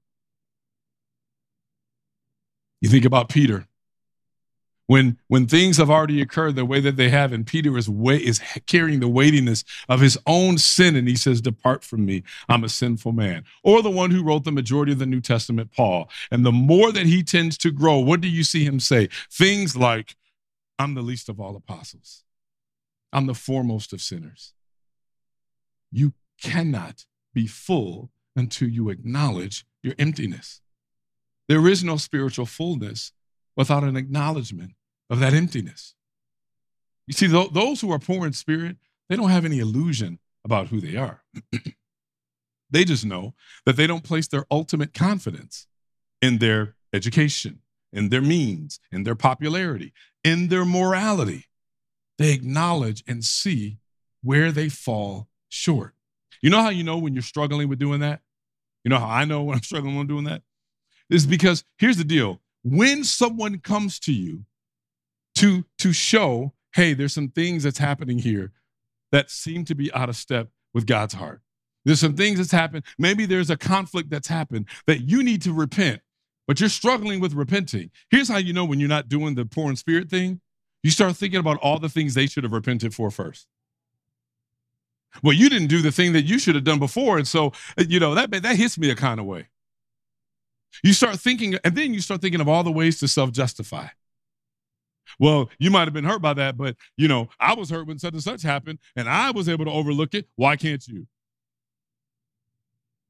You 2.80 2.89
think 2.89 3.06
about 3.06 3.30
Peter. 3.30 3.66
When, 4.94 5.18
when 5.26 5.48
things 5.48 5.78
have 5.78 5.89
already 5.89 6.22
occurred 6.22 6.56
the 6.56 6.66
way 6.66 6.80
that 6.80 6.98
they 6.98 7.10
have, 7.10 7.34
and 7.34 7.48
Peter 7.48 7.76
is, 7.80 7.89
way, 7.89 8.18
is 8.18 8.39
carrying 8.68 9.00
the 9.00 9.08
weightiness 9.08 9.64
of 9.89 10.02
his 10.02 10.20
own 10.28 10.60
sin, 10.60 10.96
and 10.96 11.08
he 11.08 11.16
says, 11.16 11.41
Depart 11.41 11.84
from 11.84 12.06
me, 12.06 12.22
I'm 12.48 12.64
a 12.64 12.70
sinful 12.70 13.12
man. 13.12 13.44
Or 13.64 13.82
the 13.82 13.89
one 13.89 14.12
who 14.12 14.22
wrote 14.22 14.44
the 14.44 14.52
majority 14.52 14.91
of 14.91 15.00
the 15.00 15.08
New 15.08 15.20
Testament, 15.20 15.72
Paul. 15.72 16.12
And 16.30 16.46
the 16.46 16.52
more 16.52 16.91
that 16.91 17.08
he 17.08 17.24
tends 17.24 17.58
to 17.58 17.72
grow, 17.72 17.98
what 17.98 18.22
do 18.22 18.28
you 18.28 18.44
see 18.44 18.66
him 18.66 18.80
say? 18.80 19.10
Things 19.32 19.76
like, 19.76 20.16
I'm 20.78 20.94
the 20.94 21.02
least 21.02 21.28
of 21.28 21.39
all 21.39 21.56
apostles, 21.56 22.24
I'm 23.12 23.26
the 23.26 23.34
foremost 23.34 23.94
of 23.94 24.02
sinners. 24.02 24.54
You 25.91 26.14
cannot 26.39 27.08
be 27.34 27.48
full 27.48 28.12
until 28.36 28.70
you 28.70 28.91
acknowledge 28.91 29.66
your 29.82 29.96
emptiness. 29.98 30.62
There 31.48 31.68
is 31.68 31.84
no 31.84 31.98
spiritual 31.98 32.46
fullness 32.46 33.12
without 33.56 33.84
an 33.84 33.98
acknowledgement 33.98 34.74
of 35.14 35.20
that 35.20 35.34
emptiness. 35.34 35.93
You 37.05 37.14
see, 37.14 37.28
th- 37.28 37.51
those 37.51 37.80
who 37.80 37.91
are 37.91 37.99
poor 37.99 38.26
in 38.26 38.34
spirit, 38.34 38.78
they 39.07 39.16
don't 39.16 39.30
have 39.30 39.45
any 39.45 39.59
illusion 39.59 40.18
about 40.43 40.70
who 40.70 40.82
they 40.82 40.97
are. 40.97 41.24
they 42.72 42.84
just 42.84 43.05
know 43.05 43.36
that 43.68 43.76
they 43.76 43.86
don't 43.86 44.03
place 44.03 44.28
their 44.28 44.45
ultimate 44.49 44.91
confidence 44.93 45.68
in 46.20 46.39
their 46.39 46.76
education, 46.93 47.59
in 47.91 48.09
their 48.09 48.22
means, 48.22 48.80
in 48.91 49.03
their 49.03 49.14
popularity, 49.14 49.93
in 50.24 50.47
their 50.47 50.66
morality. 50.66 51.45
They 52.18 52.34
acknowledge 52.34 53.03
and 53.07 53.24
see 53.24 53.78
where 54.24 54.51
they 54.51 54.68
fall 54.68 55.28
short. 55.47 55.93
You 56.41 56.49
know 56.49 56.64
how 56.64 56.70
you 56.70 56.84
know 56.84 56.97
when 56.97 57.14
you're 57.14 57.22
struggling 57.22 57.70
with 57.70 57.78
doing 57.78 57.99
that? 57.99 58.22
You 58.84 58.89
know 58.89 58.97
how 58.99 59.09
I 59.09 59.26
know 59.26 59.43
when 59.43 59.57
I'm 59.57 59.64
struggling 59.72 59.95
with 59.95 60.07
doing 60.07 60.24
that? 60.24 60.41
is 61.07 61.28
because 61.28 61.64
here's 61.78 61.97
the 61.97 62.03
deal 62.03 62.41
when 62.64 63.03
someone 63.03 63.59
comes 63.59 63.99
to 63.99 64.11
you 64.11 64.43
to 65.36 65.65
to 65.79 65.93
show 65.93 66.53
hey 66.73 66.93
there's 66.93 67.13
some 67.13 67.29
things 67.29 67.63
that's 67.63 67.77
happening 67.77 68.19
here 68.19 68.51
that 69.11 69.29
seem 69.29 69.65
to 69.65 69.75
be 69.75 69.91
out 69.93 70.09
of 70.09 70.15
step 70.15 70.49
with 70.73 70.86
god's 70.86 71.13
heart. 71.13 71.41
There's 71.86 71.99
some 71.99 72.15
things 72.15 72.38
that's 72.38 72.51
happened. 72.51 72.86
Maybe 72.97 73.25
there's 73.25 73.49
a 73.49 73.57
conflict 73.57 74.09
that's 74.09 74.29
happened 74.29 74.67
that 74.88 75.01
you 75.01 75.21
need 75.21 75.41
to 75.43 75.53
repent 75.53 76.01
but 76.47 76.59
you're 76.59 76.69
struggling 76.69 77.19
with 77.19 77.34
repenting. 77.34 77.89
Here's 78.09 78.27
how 78.27 78.38
you 78.38 78.53
know 78.53 78.65
when 78.65 78.79
you're 78.79 78.89
not 78.89 79.07
doing 79.07 79.36
the 79.36 79.45
poor 79.45 79.69
in 79.69 79.75
spirit 79.75 80.09
thing. 80.09 80.41
You 80.81 80.91
start 80.91 81.15
thinking 81.15 81.39
about 81.39 81.57
all 81.59 81.79
the 81.79 81.88
things 81.88 82.13
they 82.13 82.27
should 82.27 82.43
have 82.43 82.51
repented 82.51 82.93
for 82.93 83.09
first. 83.09 83.47
Well 85.21 85.34
you 85.34 85.49
didn't 85.49 85.67
do 85.67 85.81
the 85.81 85.91
thing 85.91 86.13
that 86.13 86.23
you 86.23 86.39
should 86.39 86.55
have 86.55 86.63
done 86.63 86.79
before 86.79 87.17
and 87.17 87.27
so 87.27 87.53
you 87.77 87.99
know 87.99 88.15
that 88.15 88.31
that 88.31 88.55
hits 88.55 88.77
me 88.77 88.89
a 88.89 88.95
kind 88.95 89.19
of 89.19 89.25
way. 89.25 89.47
You 90.81 90.93
start 90.93 91.19
thinking, 91.19 91.55
and 91.63 91.75
then 91.75 91.93
you 91.93 92.01
start 92.01 92.21
thinking 92.21 92.41
of 92.41 92.49
all 92.49 92.63
the 92.63 92.71
ways 92.71 92.99
to 92.99 93.07
self 93.07 93.31
justify. 93.31 93.88
Well, 95.20 95.49
you 95.60 95.72
might 95.72 95.86
have 95.86 95.93
been 95.93 96.06
hurt 96.06 96.22
by 96.22 96.34
that, 96.36 96.58
but 96.58 96.76
you 96.97 97.08
know, 97.08 97.30
I 97.39 97.54
was 97.54 97.70
hurt 97.70 97.88
when 97.88 97.99
such 97.99 98.14
and 98.14 98.24
such 98.24 98.41
happened, 98.41 98.80
and 98.95 99.10
I 99.10 99.32
was 99.32 99.49
able 99.49 99.66
to 99.66 99.72
overlook 99.72 100.14
it. 100.14 100.28
Why 100.36 100.56
can't 100.56 100.86
you? 100.88 101.08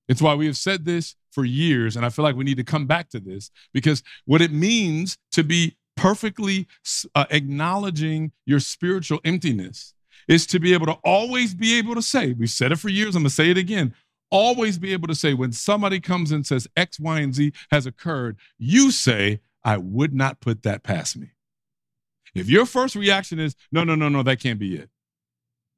It's 0.07 0.21
why 0.21 0.35
we 0.35 0.45
have 0.47 0.57
said 0.57 0.85
this 0.85 1.15
for 1.31 1.45
years, 1.45 1.95
and 1.95 2.05
I 2.05 2.09
feel 2.09 2.23
like 2.23 2.35
we 2.35 2.43
need 2.43 2.57
to 2.57 2.63
come 2.63 2.87
back 2.87 3.09
to 3.09 3.19
this 3.19 3.51
because 3.73 4.03
what 4.25 4.41
it 4.41 4.51
means 4.51 5.17
to 5.31 5.43
be 5.43 5.77
perfectly 5.95 6.67
uh, 7.15 7.25
acknowledging 7.29 8.31
your 8.45 8.59
spiritual 8.59 9.19
emptiness 9.23 9.93
is 10.27 10.45
to 10.47 10.59
be 10.59 10.73
able 10.73 10.85
to 10.87 10.97
always 11.03 11.53
be 11.53 11.77
able 11.77 11.95
to 11.95 12.01
say, 12.01 12.33
we've 12.33 12.49
said 12.49 12.71
it 12.71 12.79
for 12.79 12.89
years, 12.89 13.15
I'm 13.15 13.23
gonna 13.23 13.29
say 13.29 13.49
it 13.49 13.57
again 13.57 13.93
always 14.33 14.79
be 14.79 14.91
able 14.91 15.07
to 15.07 15.15
say 15.15 15.35
when 15.35 15.51
somebody 15.51 15.99
comes 15.99 16.31
and 16.31 16.45
says 16.45 16.67
X, 16.75 16.99
Y, 16.99 17.19
and 17.19 17.35
Z 17.35 17.53
has 17.69 17.85
occurred, 17.85 18.35
you 18.57 18.89
say, 18.89 19.39
I 19.63 19.77
would 19.77 20.13
not 20.13 20.41
put 20.41 20.63
that 20.63 20.81
past 20.83 21.15
me. 21.15 21.27
If 22.35 22.49
your 22.49 22.65
first 22.65 22.95
reaction 22.95 23.39
is, 23.39 23.55
no, 23.71 23.83
no, 23.83 23.95
no, 23.95 24.09
no, 24.09 24.23
that 24.23 24.39
can't 24.39 24.59
be 24.59 24.75
it, 24.75 24.89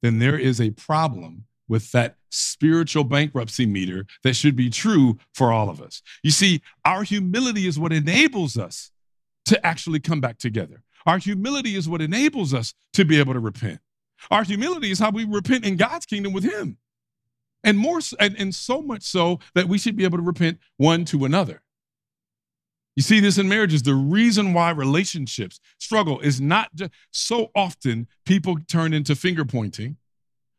then 0.02 0.20
there 0.20 0.38
is 0.38 0.62
a 0.62 0.72
problem 0.72 1.46
with 1.68 1.92
that 1.92 2.18
spiritual 2.30 3.04
bankruptcy 3.04 3.66
meter 3.66 4.06
that 4.24 4.36
should 4.36 4.56
be 4.56 4.70
true 4.70 5.18
for 5.34 5.52
all 5.52 5.70
of 5.70 5.82
us. 5.82 6.02
You 6.24 6.32
see, 6.32 6.62
our 6.84 7.04
humility 7.04 7.68
is 7.68 7.80
what 7.80 7.92
enables 7.92 8.58
us 8.58 8.92
to 9.46 9.66
actually 9.66 10.00
come 10.00 10.22
back 10.22 10.38
together. 10.38 10.84
Our 11.06 11.18
humility 11.18 11.76
is 11.76 11.88
what 11.88 12.02
enables 12.02 12.54
us 12.54 12.74
to 12.94 13.06
be 13.06 13.20
able 13.20 13.34
to 13.34 13.40
repent. 13.40 13.80
Our 14.32 14.44
humility 14.44 14.92
is 14.92 15.00
how 15.00 15.12
we 15.12 15.24
repent 15.24 15.66
in 15.66 15.76
God's 15.76 16.06
kingdom 16.06 16.34
with 16.34 16.44
Him 16.44 16.78
and 17.64 17.78
more 17.78 18.00
and, 18.20 18.36
and 18.40 18.56
so 18.56 18.82
much 18.82 19.04
so 19.04 19.40
that 19.54 19.68
we 19.68 19.78
should 19.78 19.96
be 19.96 20.04
able 20.04 20.18
to 20.18 20.24
repent 20.24 20.60
one 20.78 21.04
to 21.06 21.26
another 21.26 21.62
you 22.96 23.04
see 23.04 23.20
this 23.20 23.38
in 23.38 23.48
marriages 23.50 23.84
the 23.84 23.94
reason 23.94 24.54
why 24.54 24.70
relationships 24.72 25.60
struggle 25.80 26.20
is 26.20 26.40
not 26.40 26.74
just 26.76 26.92
so 27.12 27.52
often 27.56 28.08
people 28.26 28.58
turn 28.68 28.94
into 28.94 29.16
finger 29.16 29.46
pointing 29.46 29.98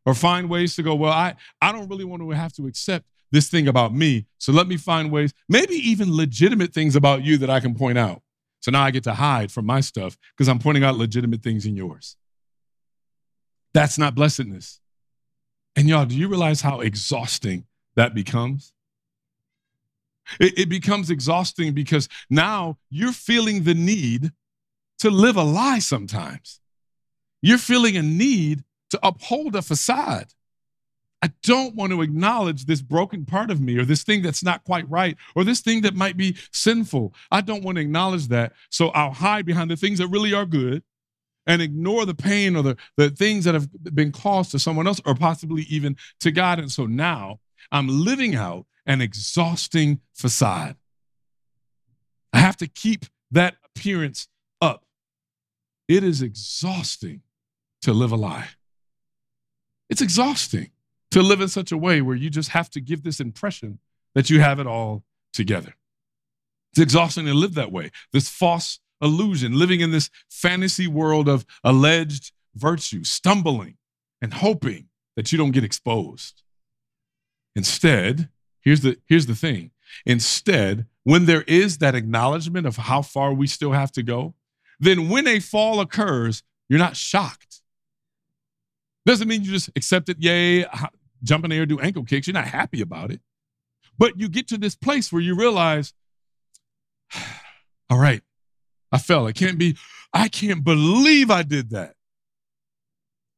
or 0.04 0.14
find 0.14 0.48
ways 0.48 0.76
to 0.76 0.82
go 0.82 0.94
well 0.94 1.12
i 1.12 1.34
i 1.60 1.72
don't 1.72 1.88
really 1.88 2.04
want 2.04 2.22
to 2.22 2.30
have 2.30 2.52
to 2.52 2.66
accept 2.66 3.04
this 3.32 3.48
thing 3.48 3.66
about 3.66 3.94
me 3.94 4.26
so 4.38 4.52
let 4.52 4.68
me 4.68 4.76
find 4.76 5.10
ways 5.10 5.32
maybe 5.48 5.74
even 5.74 6.14
legitimate 6.14 6.72
things 6.72 6.94
about 6.94 7.24
you 7.24 7.36
that 7.38 7.50
i 7.50 7.60
can 7.60 7.74
point 7.74 7.98
out. 7.98 8.22
So 8.60 8.70
now 8.70 8.82
i 8.82 8.90
get 8.90 9.04
to 9.04 9.14
hide 9.14 9.50
from 9.52 9.66
my 9.66 9.80
stuff 9.80 10.16
because 10.36 10.48
i'm 10.48 10.58
pointing 10.58 10.84
out 10.84 10.96
legitimate 10.96 11.42
things 11.42 11.66
in 11.66 11.76
yours. 11.76 12.16
That's 13.74 13.98
not 13.98 14.14
blessedness. 14.14 14.80
And 15.76 15.86
y'all, 15.86 16.06
do 16.06 16.16
you 16.16 16.28
realize 16.28 16.62
how 16.62 16.80
exhausting 16.80 17.66
that 17.94 18.14
becomes? 18.14 18.72
It, 20.40 20.58
it, 20.58 20.68
becomes 20.68 21.10
exhausting 21.10 21.72
because 21.72 22.08
now 22.30 22.78
you're 22.90 23.12
feeling 23.12 23.62
the 23.62 23.74
need 23.74 24.32
to 24.98 25.10
live 25.10 25.36
a 25.36 25.42
lie 25.42 25.78
sometimes. 25.78 26.60
You're 27.42 27.58
feeling 27.58 27.96
a 27.96 28.02
need 28.02 28.64
to 28.90 28.98
uphold 29.02 29.54
a 29.54 29.62
facade. 29.62 30.32
I 31.22 31.30
don't 31.42 31.74
want 31.74 31.92
to 31.92 32.02
acknowledge 32.02 32.66
this 32.66 32.82
broken 32.82 33.24
part 33.24 33.50
of 33.50 33.60
me 33.60 33.78
or 33.78 33.84
this 33.84 34.04
thing 34.04 34.22
that's 34.22 34.44
not 34.44 34.64
quite 34.64 34.88
right 34.88 35.16
or 35.34 35.44
this 35.44 35.60
thing 35.60 35.80
that 35.82 35.94
might 35.94 36.16
be 36.16 36.36
sinful. 36.52 37.14
I 37.30 37.40
don't 37.40 37.64
want 37.64 37.76
to 37.76 37.82
acknowledge 37.82 38.28
that. 38.28 38.52
So 38.70 38.88
I'll 38.88 39.12
hide 39.12 39.46
behind 39.46 39.70
the 39.70 39.76
things 39.76 39.98
that 39.98 40.08
really 40.08 40.34
are 40.34 40.46
good 40.46 40.82
and 41.46 41.62
ignore 41.62 42.04
the 42.04 42.14
pain 42.14 42.54
or 42.54 42.62
the, 42.62 42.76
the 42.96 43.10
things 43.10 43.44
that 43.44 43.54
have 43.54 43.68
been 43.94 44.12
caused 44.12 44.50
to 44.50 44.58
someone 44.58 44.86
else 44.86 45.00
or 45.04 45.14
possibly 45.14 45.62
even 45.62 45.96
to 46.20 46.30
God. 46.30 46.58
And 46.58 46.70
so 46.70 46.86
now 46.86 47.40
I'm 47.72 47.88
living 47.88 48.34
out 48.34 48.66
an 48.86 49.00
exhausting 49.00 50.00
facade. 50.14 50.76
I 52.32 52.38
have 52.38 52.56
to 52.58 52.66
keep 52.66 53.06
that 53.30 53.56
appearance 53.64 54.28
up. 54.60 54.84
It 55.88 56.04
is 56.04 56.22
exhausting 56.22 57.22
to 57.82 57.92
live 57.92 58.12
a 58.12 58.16
lie. 58.16 58.48
It's 59.88 60.02
exhausting 60.02 60.70
to 61.10 61.22
live 61.22 61.40
in 61.40 61.48
such 61.48 61.72
a 61.72 61.78
way 61.78 62.00
where 62.02 62.16
you 62.16 62.30
just 62.30 62.50
have 62.50 62.70
to 62.70 62.80
give 62.80 63.02
this 63.02 63.20
impression 63.20 63.78
that 64.14 64.30
you 64.30 64.40
have 64.40 64.58
it 64.58 64.66
all 64.66 65.04
together. 65.32 65.74
It's 66.72 66.80
exhausting 66.80 67.26
to 67.26 67.34
live 67.34 67.54
that 67.54 67.72
way. 67.72 67.90
This 68.12 68.28
false 68.28 68.80
illusion, 69.00 69.58
living 69.58 69.80
in 69.80 69.92
this 69.92 70.10
fantasy 70.28 70.86
world 70.86 71.28
of 71.28 71.46
alleged 71.62 72.32
virtue, 72.54 73.04
stumbling 73.04 73.76
and 74.20 74.34
hoping 74.34 74.88
that 75.14 75.32
you 75.32 75.38
don't 75.38 75.52
get 75.52 75.64
exposed. 75.64 76.42
Instead, 77.54 78.28
here's 78.66 78.80
the, 78.80 78.98
here's 79.06 79.26
the 79.26 79.34
thing. 79.34 79.70
Instead, 80.04 80.86
when 81.04 81.26
there 81.26 81.42
is 81.42 81.78
that 81.78 81.94
acknowledgement 81.94 82.66
of 82.66 82.76
how 82.76 83.00
far 83.00 83.32
we 83.32 83.46
still 83.46 83.72
have 83.72 83.92
to 83.92 84.02
go, 84.02 84.34
then 84.80 85.08
when 85.08 85.26
a 85.28 85.38
fall 85.38 85.80
occurs, 85.80 86.42
you're 86.68 86.80
not 86.80 86.96
shocked. 86.96 87.62
Doesn't 89.06 89.28
mean 89.28 89.44
you 89.44 89.52
just 89.52 89.70
accept 89.76 90.08
it, 90.08 90.16
yay, 90.18 90.66
jump 91.22 91.44
in 91.44 91.50
the 91.50 91.56
air, 91.56 91.64
do 91.64 91.78
ankle 91.78 92.02
kicks. 92.02 92.26
You're 92.26 92.34
not 92.34 92.48
happy 92.48 92.80
about 92.80 93.12
it. 93.12 93.20
But 93.96 94.18
you 94.18 94.28
get 94.28 94.48
to 94.48 94.58
this 94.58 94.74
place 94.74 95.12
where 95.12 95.22
you 95.22 95.36
realize, 95.36 95.94
all 97.88 97.98
right, 97.98 98.22
I 98.90 98.98
fell. 98.98 99.28
It 99.28 99.36
can't 99.36 99.58
be, 99.58 99.76
I 100.12 100.26
can't 100.26 100.64
believe 100.64 101.30
I 101.30 101.44
did 101.44 101.70
that. 101.70 101.94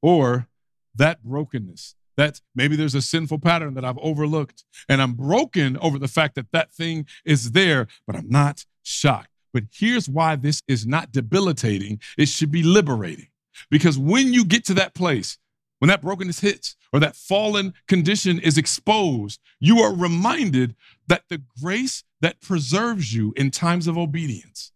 Or 0.01 0.49
that 0.95 1.23
brokenness. 1.23 1.97
That 2.19 2.43
maybe 2.55 2.77
there's 2.77 2.97
a 2.97 3.01
sinful 3.01 3.39
pattern 3.39 3.75
that 3.75 3.85
I've 3.85 3.99
overlooked 3.99 4.65
and 4.89 5.01
I'm 5.01 5.15
broken 5.15 5.79
over 5.79 5.99
the 5.99 6.09
fact 6.09 6.35
that 6.35 6.53
that 6.53 6.73
thing 6.73 7.07
is 7.25 7.53
there, 7.53 7.87
but 8.07 8.17
I'm 8.17 8.29
not 8.29 8.67
shocked. 8.83 9.31
But 9.55 9.65
here's 9.73 10.09
why 10.09 10.37
this 10.37 10.61
is 10.69 10.87
not 10.87 11.13
debilitating. 11.13 12.01
It 12.19 12.29
should 12.29 12.51
be 12.51 12.63
liberating. 12.63 13.29
Because 13.71 13.99
when 13.99 14.33
you 14.33 14.45
get 14.45 14.65
to 14.67 14.75
that 14.75 14.95
place, 14.95 15.39
when 15.79 15.89
that 15.89 16.03
brokenness 16.03 16.41
hits 16.41 16.77
or 16.93 17.01
that 17.01 17.17
fallen 17.17 17.73
condition 17.87 18.41
is 18.41 18.59
exposed, 18.59 19.41
you 19.61 19.79
are 19.79 19.95
reminded 19.95 20.75
that 21.07 21.23
the 21.29 21.43
grace 21.63 22.03
that 22.21 22.41
preserves 22.41 23.15
you 23.15 23.33
in 23.37 23.51
times 23.51 23.87
of 23.87 23.97
obedience 23.97 24.73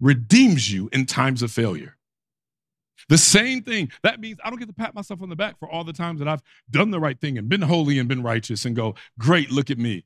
redeems 0.00 0.72
you 0.72 0.88
in 0.92 1.06
times 1.06 1.40
of 1.42 1.52
failure. 1.52 1.96
The 3.08 3.18
same 3.18 3.62
thing. 3.62 3.90
That 4.02 4.20
means 4.20 4.38
I 4.44 4.50
don't 4.50 4.58
get 4.58 4.68
to 4.68 4.74
pat 4.74 4.94
myself 4.94 5.22
on 5.22 5.28
the 5.28 5.36
back 5.36 5.58
for 5.58 5.68
all 5.68 5.84
the 5.84 5.92
times 5.92 6.20
that 6.20 6.28
I've 6.28 6.42
done 6.70 6.90
the 6.90 7.00
right 7.00 7.20
thing 7.20 7.38
and 7.38 7.48
been 7.48 7.62
holy 7.62 7.98
and 7.98 8.08
been 8.08 8.22
righteous 8.22 8.64
and 8.64 8.76
go, 8.76 8.94
great, 9.18 9.50
look 9.50 9.70
at 9.70 9.78
me. 9.78 10.04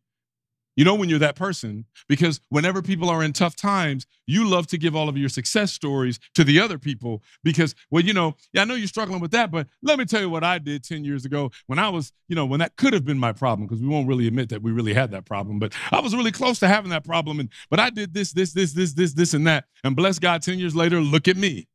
You 0.76 0.84
know 0.84 0.94
when 0.94 1.08
you're 1.08 1.20
that 1.20 1.36
person 1.36 1.84
because 2.08 2.40
whenever 2.48 2.82
people 2.82 3.08
are 3.08 3.22
in 3.22 3.32
tough 3.32 3.54
times, 3.54 4.06
you 4.26 4.48
love 4.48 4.66
to 4.68 4.78
give 4.78 4.96
all 4.96 5.08
of 5.08 5.16
your 5.16 5.28
success 5.28 5.72
stories 5.72 6.18
to 6.34 6.42
the 6.42 6.58
other 6.58 6.78
people 6.78 7.22
because, 7.44 7.74
well, 7.90 8.02
you 8.02 8.12
know, 8.12 8.34
yeah, 8.52 8.62
I 8.62 8.64
know 8.64 8.74
you're 8.74 8.88
struggling 8.88 9.20
with 9.20 9.30
that, 9.32 9.50
but 9.52 9.68
let 9.82 9.98
me 9.98 10.04
tell 10.04 10.20
you 10.20 10.30
what 10.30 10.42
I 10.42 10.58
did 10.58 10.82
10 10.82 11.04
years 11.04 11.24
ago 11.24 11.52
when 11.66 11.78
I 11.78 11.90
was, 11.90 12.12
you 12.28 12.34
know, 12.34 12.44
when 12.44 12.60
that 12.60 12.76
could 12.76 12.92
have 12.92 13.04
been 13.04 13.18
my 13.18 13.32
problem 13.32 13.68
because 13.68 13.80
we 13.80 13.88
won't 13.88 14.08
really 14.08 14.26
admit 14.26 14.48
that 14.48 14.62
we 14.62 14.72
really 14.72 14.94
had 14.94 15.12
that 15.12 15.26
problem, 15.26 15.58
but 15.58 15.72
I 15.92 16.00
was 16.00 16.14
really 16.14 16.32
close 16.32 16.58
to 16.60 16.68
having 16.68 16.90
that 16.90 17.04
problem 17.04 17.38
and 17.38 17.50
but 17.70 17.78
I 17.78 17.90
did 17.90 18.12
this 18.12 18.32
this 18.32 18.52
this 18.52 18.72
this 18.72 18.94
this 18.94 19.12
this 19.12 19.34
and 19.34 19.46
that 19.46 19.66
and 19.84 19.94
bless 19.94 20.18
God 20.18 20.42
10 20.42 20.58
years 20.58 20.74
later, 20.74 21.00
look 21.00 21.28
at 21.28 21.36
me. 21.36 21.68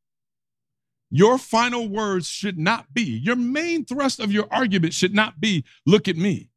Your 1.11 1.37
final 1.37 1.87
words 1.87 2.27
should 2.27 2.57
not 2.57 2.93
be, 2.93 3.01
your 3.01 3.35
main 3.35 3.85
thrust 3.85 4.19
of 4.19 4.31
your 4.31 4.47
argument 4.51 4.93
should 4.93 5.13
not 5.13 5.39
be, 5.39 5.65
look 5.85 6.07
at 6.07 6.17
me. 6.17 6.49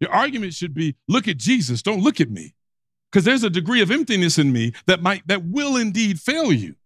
Your 0.00 0.12
argument 0.12 0.54
should 0.54 0.72
be, 0.72 0.94
look 1.08 1.26
at 1.26 1.36
Jesus, 1.36 1.82
don't 1.82 2.02
look 2.02 2.20
at 2.20 2.30
me. 2.30 2.54
Because 3.10 3.24
there's 3.24 3.42
a 3.42 3.50
degree 3.50 3.80
of 3.80 3.90
emptiness 3.90 4.38
in 4.38 4.52
me 4.52 4.72
that 4.86 5.02
might, 5.02 5.26
that 5.26 5.44
will 5.44 5.76
indeed 5.76 6.20
fail 6.20 6.52
you. 6.52 6.76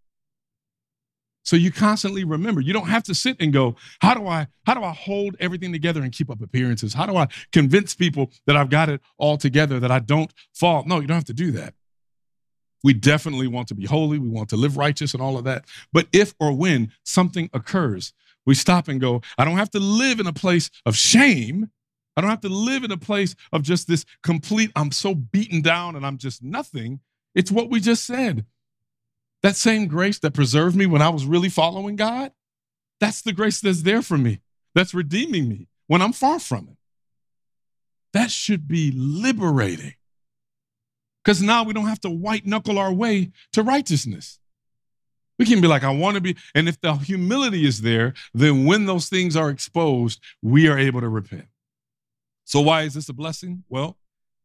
So 1.45 1.57
you 1.57 1.73
constantly 1.73 2.23
remember. 2.23 2.61
You 2.61 2.73
don't 2.73 2.87
have 2.87 3.03
to 3.05 3.15
sit 3.15 3.37
and 3.41 3.53
go, 3.53 3.75
how 4.01 4.15
do 4.15 4.27
I, 4.29 4.47
how 4.65 4.75
do 4.75 4.83
I 4.83 4.93
hold 4.93 5.37
everything 5.41 5.73
together 5.73 6.01
and 6.01 6.13
keep 6.13 6.31
up 6.31 6.41
appearances? 6.41 6.95
How 6.95 7.05
do 7.05 7.17
I 7.17 7.27
convince 7.53 7.95
people 7.95 8.31
that 8.47 8.57
I've 8.57 8.71
got 8.71 8.89
it 8.89 9.01
all 9.19 9.37
together, 9.37 9.81
that 9.81 9.91
I 9.91 9.99
don't 9.99 10.33
fall? 10.55 10.85
No, 10.87 11.01
you 11.01 11.09
don't 11.09 11.17
have 11.17 11.25
to 11.25 11.35
do 11.35 11.51
that. 11.53 11.75
We 12.83 12.95
definitely 12.95 13.47
want 13.47 13.69
to 13.69 13.75
be 13.75 13.87
holy. 13.87 14.19
We 14.19 14.29
want 14.29 14.49
to 14.51 14.57
live 14.57 14.77
righteous 14.77 15.15
and 15.15 15.23
all 15.23 15.39
of 15.39 15.45
that. 15.45 15.67
But 15.93 16.09
if 16.13 16.35
or 16.41 16.53
when 16.53 16.93
something 17.05 17.49
occurs, 17.53 18.13
we 18.45 18.55
stop 18.55 18.89
and 18.89 19.01
go, 19.01 19.23
I 19.39 19.45
don't 19.45 19.59
have 19.59 19.71
to 19.71 19.81
live 19.81 20.19
in 20.21 20.27
a 20.27 20.33
place 20.33 20.71
of 20.85 20.97
shame. 20.97 21.71
I 22.17 22.21
don't 22.21 22.31
have 22.31 22.41
to 22.41 22.49
live 22.49 22.85
in 22.85 22.91
a 22.91 22.97
place 22.97 23.35
of 23.53 23.63
just 23.63 23.89
this 23.89 24.05
complete, 24.23 24.71
I'm 24.77 24.91
so 24.91 25.15
beaten 25.15 25.63
down 25.63 25.97
and 25.97 26.05
I'm 26.05 26.19
just 26.19 26.43
nothing. 26.43 27.01
It's 27.35 27.51
what 27.51 27.71
we 27.71 27.81
just 27.81 28.05
said. 28.05 28.45
That 29.43 29.57
same 29.57 29.87
grace 29.87 30.19
that 30.21 30.35
preserved 30.35 30.77
me 30.77 30.87
when 30.87 31.03
I 31.03 31.09
was 31.09 31.25
really 31.25 31.49
following 31.49 31.97
God, 31.97 32.33
that's 33.01 33.23
the 33.23 33.33
grace 33.33 33.61
that's 33.61 33.83
there 33.83 34.03
for 34.03 34.19
me, 34.19 34.41
that's 34.75 34.95
redeeming 34.95 35.49
me 35.49 35.69
when 35.87 36.03
I'm 36.03 36.13
far 36.13 36.39
from 36.39 36.69
it. 36.69 36.77
That 38.13 38.31
should 38.31 38.69
be 38.69 38.93
liberating 38.95 39.95
because 41.25 41.43
now 41.43 41.63
we 41.63 41.73
don't 41.73 41.87
have 41.87 42.01
to 42.01 42.11
white 42.11 42.47
knuckle 42.47 42.79
our 42.79 42.93
way 42.93 43.33
to 43.53 43.63
righteousness. 43.63 44.39
We 45.39 45.47
can 45.47 45.61
be 45.61 45.69
like, 45.69 45.83
I 45.83 45.91
want 45.91 46.15
to 46.17 46.21
be. 46.21 46.37
And 46.55 46.69
if 46.69 46.81
the 46.81 46.95
humility 46.95 47.67
is 47.67 47.81
there, 47.81 48.15
then 48.35 48.65
when 48.65 48.87
those 48.87 49.09
things 49.09 49.37
are 49.37 49.51
exposed, 49.51 50.21
we 50.43 50.69
are 50.69 50.79
able 50.79 51.01
to 51.01 51.09
repent. 51.09 51.47
So 52.45 52.61
why 52.61 52.83
is 52.83 52.95
this 52.95 53.09
a 53.09 53.13
blessing? 53.13 53.65
Well, 53.69 53.97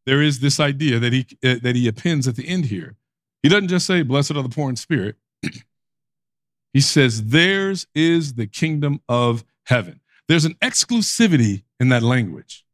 there 0.06 0.22
is 0.22 0.40
this 0.40 0.60
idea 0.60 1.00
that 1.00 1.14
he 1.14 1.28
uh, 1.44 1.56
that 1.62 1.76
he 1.76 1.88
appends 1.88 2.28
at 2.28 2.36
the 2.36 2.48
end 2.48 2.66
here. 2.66 2.96
He 3.44 3.50
doesn't 3.50 3.68
just 3.68 3.86
say, 3.86 4.02
"Blessed 4.02 4.32
are 4.32 4.42
the 4.42 4.50
poor 4.50 4.70
in 4.70 4.76
spirit." 4.76 5.18
he 6.74 6.80
says, 6.80 7.26
"Theirs 7.26 7.86
is 7.94 8.36
the 8.36 8.48
kingdom 8.48 9.02
of 9.10 9.44
heaven." 9.66 10.00
There's 10.28 10.46
an 10.46 10.56
exclusivity 10.62 11.64
in 11.80 11.90
that 11.90 12.04
language. 12.04 12.66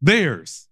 Theirs 0.00 0.68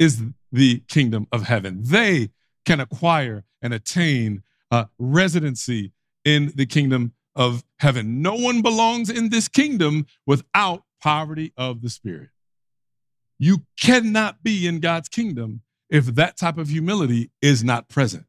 is 0.00 0.22
the 0.50 0.82
kingdom 0.88 1.28
of 1.30 1.44
heaven. 1.44 1.82
They 1.84 2.30
can 2.64 2.80
acquire 2.80 3.44
and 3.62 3.72
attain 3.72 4.42
a 4.72 4.88
residency 4.98 5.92
in 6.24 6.52
the 6.56 6.66
kingdom 6.66 7.12
of 7.36 7.62
heaven. 7.78 8.22
No 8.22 8.34
one 8.34 8.62
belongs 8.62 9.10
in 9.10 9.28
this 9.28 9.46
kingdom 9.46 10.06
without 10.26 10.82
poverty 11.00 11.52
of 11.56 11.82
the 11.82 11.90
spirit. 11.90 12.30
You 13.38 13.64
cannot 13.80 14.42
be 14.42 14.66
in 14.66 14.80
God's 14.80 15.08
kingdom 15.08 15.62
if 15.88 16.06
that 16.06 16.36
type 16.36 16.58
of 16.58 16.68
humility 16.68 17.30
is 17.40 17.62
not 17.62 17.88
present. 17.88 18.26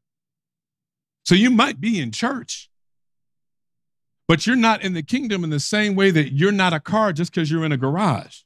So 1.23 1.35
you 1.35 1.49
might 1.49 1.79
be 1.79 1.99
in 1.99 2.11
church, 2.11 2.69
but 4.27 4.47
you're 4.47 4.55
not 4.55 4.81
in 4.81 4.93
the 4.93 5.03
kingdom 5.03 5.43
in 5.43 5.49
the 5.49 5.59
same 5.59 5.95
way 5.95 6.11
that 6.11 6.33
you're 6.33 6.51
not 6.51 6.73
a 6.73 6.79
car 6.79 7.13
just 7.13 7.33
because 7.33 7.51
you're 7.51 7.65
in 7.65 7.71
a 7.71 7.77
garage. 7.77 8.39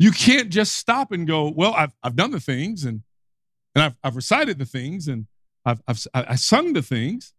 You 0.00 0.12
can't 0.12 0.48
just 0.48 0.76
stop 0.78 1.12
and 1.12 1.26
go, 1.26 1.50
well, 1.50 1.74
I've, 1.74 1.92
I've 2.02 2.16
done 2.16 2.30
the 2.30 2.40
things 2.40 2.86
and, 2.86 3.02
and 3.74 3.84
I've, 3.84 3.96
I've 4.02 4.16
recited 4.16 4.58
the 4.58 4.64
things 4.64 5.08
and 5.08 5.26
I've, 5.66 5.82
I've 5.86 6.06
I 6.14 6.36
sung 6.36 6.72
the 6.72 6.80
things. 6.80 7.34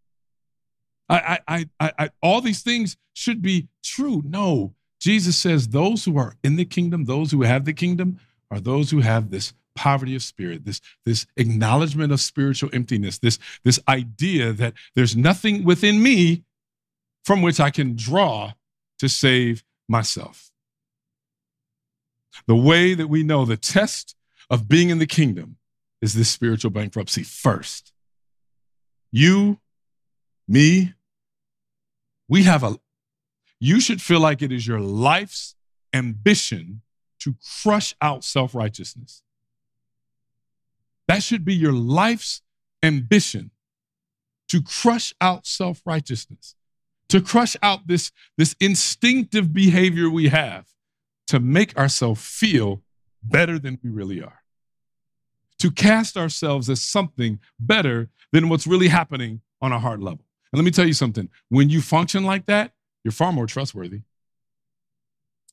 I, 1.10 1.40
I, 1.48 1.70
I, 1.80 1.92
I, 1.98 2.10
all 2.22 2.40
these 2.40 2.62
things 2.62 2.98
should 3.14 3.42
be 3.42 3.68
true. 3.84 4.22
No, 4.24 4.76
Jesus 5.00 5.38
says 5.38 5.70
those 5.70 6.06
who 6.06 6.20
are 6.20 6.36
in 6.44 6.56
the 6.56 6.64
kingdom, 6.66 7.06
those 7.06 7.32
who 7.32 7.42
have 7.42 7.66
the 7.66 7.74
kingdom, 7.74 8.20
are 8.52 8.60
those 8.60 8.92
who 8.92 9.00
have 9.00 9.32
this 9.32 9.54
poverty 9.76 10.16
of 10.16 10.22
spirit, 10.22 10.64
this, 10.64 10.82
this 11.04 11.26
acknowledgement 11.38 12.14
of 12.14 12.22
spiritual 12.22 12.70
emptiness, 12.74 13.18
this, 13.18 13.40
this 13.64 13.80
idea 13.88 14.54
that 14.54 14.76
there's 14.94 15.16
nothing 15.18 15.64
within 15.64 16.04
me 16.04 16.44
from 17.26 17.42
which 17.42 17.60
I 17.60 17.72
can 17.72 17.96
draw 17.96 18.54
to 19.00 19.10
save 19.10 19.64
myself. 19.90 20.51
The 22.48 22.56
way 22.56 22.94
that 22.94 23.08
we 23.08 23.24
know 23.24 23.46
the 23.46 23.58
test 23.58 24.16
of 24.50 24.68
being 24.68 24.90
in 24.90 25.00
the 25.00 25.08
kingdom 25.08 25.58
is 26.02 26.14
this 26.14 26.30
spiritual 26.30 26.72
bankruptcy 26.72 27.24
first. 27.24 27.94
You, 29.12 29.60
me, 30.48 30.94
we 32.28 32.44
have 32.44 32.64
a, 32.64 32.78
you 33.60 33.80
should 33.80 34.02
feel 34.02 34.20
like 34.20 34.42
it 34.42 34.52
is 34.52 34.66
your 34.66 34.80
life's 34.80 35.56
ambition 35.94 36.82
to 37.20 37.36
crush 37.62 37.94
out 38.02 38.24
self 38.24 38.56
righteousness. 38.56 39.22
That 41.08 41.22
should 41.24 41.46
be 41.46 41.54
your 41.54 41.74
life's 41.74 42.42
ambition 42.82 43.52
to 44.48 44.62
crush 44.62 45.14
out 45.22 45.46
self 45.46 45.82
righteousness, 45.86 46.56
to 47.10 47.22
crush 47.22 47.56
out 47.62 47.88
this, 47.88 48.12
this 48.38 48.56
instinctive 48.60 49.54
behavior 49.54 50.10
we 50.10 50.30
have 50.30 50.68
to 51.32 51.40
make 51.40 51.78
ourselves 51.78 52.22
feel 52.22 52.84
better 53.24 53.58
than 53.58 53.80
we 53.82 53.90
really 53.90 54.22
are, 54.22 54.42
to 55.60 55.72
cast 55.72 56.18
ourselves 56.18 56.70
as 56.70 56.84
something 56.84 57.40
better 57.58 58.10
than 58.34 58.50
what's 58.50 58.68
really 58.68 58.90
happening 58.90 59.40
on 59.62 59.72
a 59.72 59.80
heart 59.80 60.02
level. 60.02 60.26
And 60.52 60.60
let 60.60 60.66
me 60.66 60.72
tell 60.72 60.86
you 60.86 60.94
something 60.94 61.30
when 61.48 61.70
you 61.70 61.82
function 61.82 62.26
like 62.26 62.48
that, 62.48 62.74
you're 63.06 63.14
far 63.14 63.32
more 63.32 63.48
trustworthy. 63.48 64.02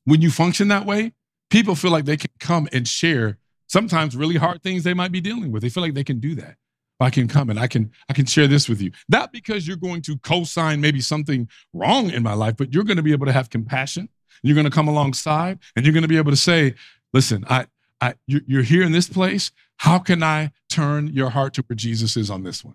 When 0.05 0.21
you 0.21 0.33
function 0.33 0.67
that 0.67 0.85
way, 0.85 1.13
people 1.49 1.77
feel 1.77 1.93
like 1.93 2.07
they 2.07 2.17
can 2.17 2.33
come 2.41 2.69
and 2.73 2.89
share 2.89 3.39
sometimes 3.69 4.17
really 4.17 4.37
hard 4.37 4.65
things 4.65 4.83
they 4.83 4.95
might 4.95 5.13
be 5.13 5.21
dealing 5.21 5.53
with. 5.53 5.63
They 5.63 5.69
feel 5.69 5.85
like 5.85 5.95
they 5.95 6.03
can 6.03 6.19
do 6.19 6.35
that. 6.35 6.57
I 6.99 7.11
can 7.11 7.29
come 7.29 7.51
and 7.51 7.61
I 7.61 7.69
can 7.69 7.93
I 8.09 8.15
can 8.15 8.27
share 8.27 8.49
this 8.49 8.69
with 8.69 8.83
you. 8.83 8.91
Not 9.09 9.33
because 9.33 9.69
you're 9.69 9.77
going 9.77 10.03
to 10.03 10.19
co-sign 10.19 10.81
maybe 10.81 11.01
something 11.01 11.49
wrong 11.73 12.11
in 12.11 12.25
my 12.25 12.33
life, 12.35 12.57
but 12.57 12.75
you're 12.75 12.83
going 12.83 12.97
to 12.97 13.05
be 13.05 13.13
able 13.13 13.27
to 13.27 13.33
have 13.33 13.49
compassion 13.49 14.09
you're 14.43 14.55
going 14.55 14.65
to 14.65 14.71
come 14.71 14.89
alongside 14.89 15.59
and 15.77 15.85
you're 15.85 15.93
going 15.93 16.03
to 16.03 16.09
be 16.09 16.17
able 16.17 16.31
to 16.31 16.37
say, 16.37 16.75
listen, 17.13 17.45
I, 17.49 17.67
I, 18.01 18.15
you're 18.27 18.63
here 18.63 18.83
in 18.83 18.93
this 18.93 19.09
place. 19.09 19.51
How 19.79 19.99
can 19.99 20.23
I 20.23 20.53
turn 20.69 21.09
your 21.09 21.31
heart 21.31 21.55
to 21.55 21.63
where 21.63 21.77
Jesus 21.77 22.17
is 22.17 22.31
on 22.31 22.43
this 22.43 22.65
one? 22.65 22.75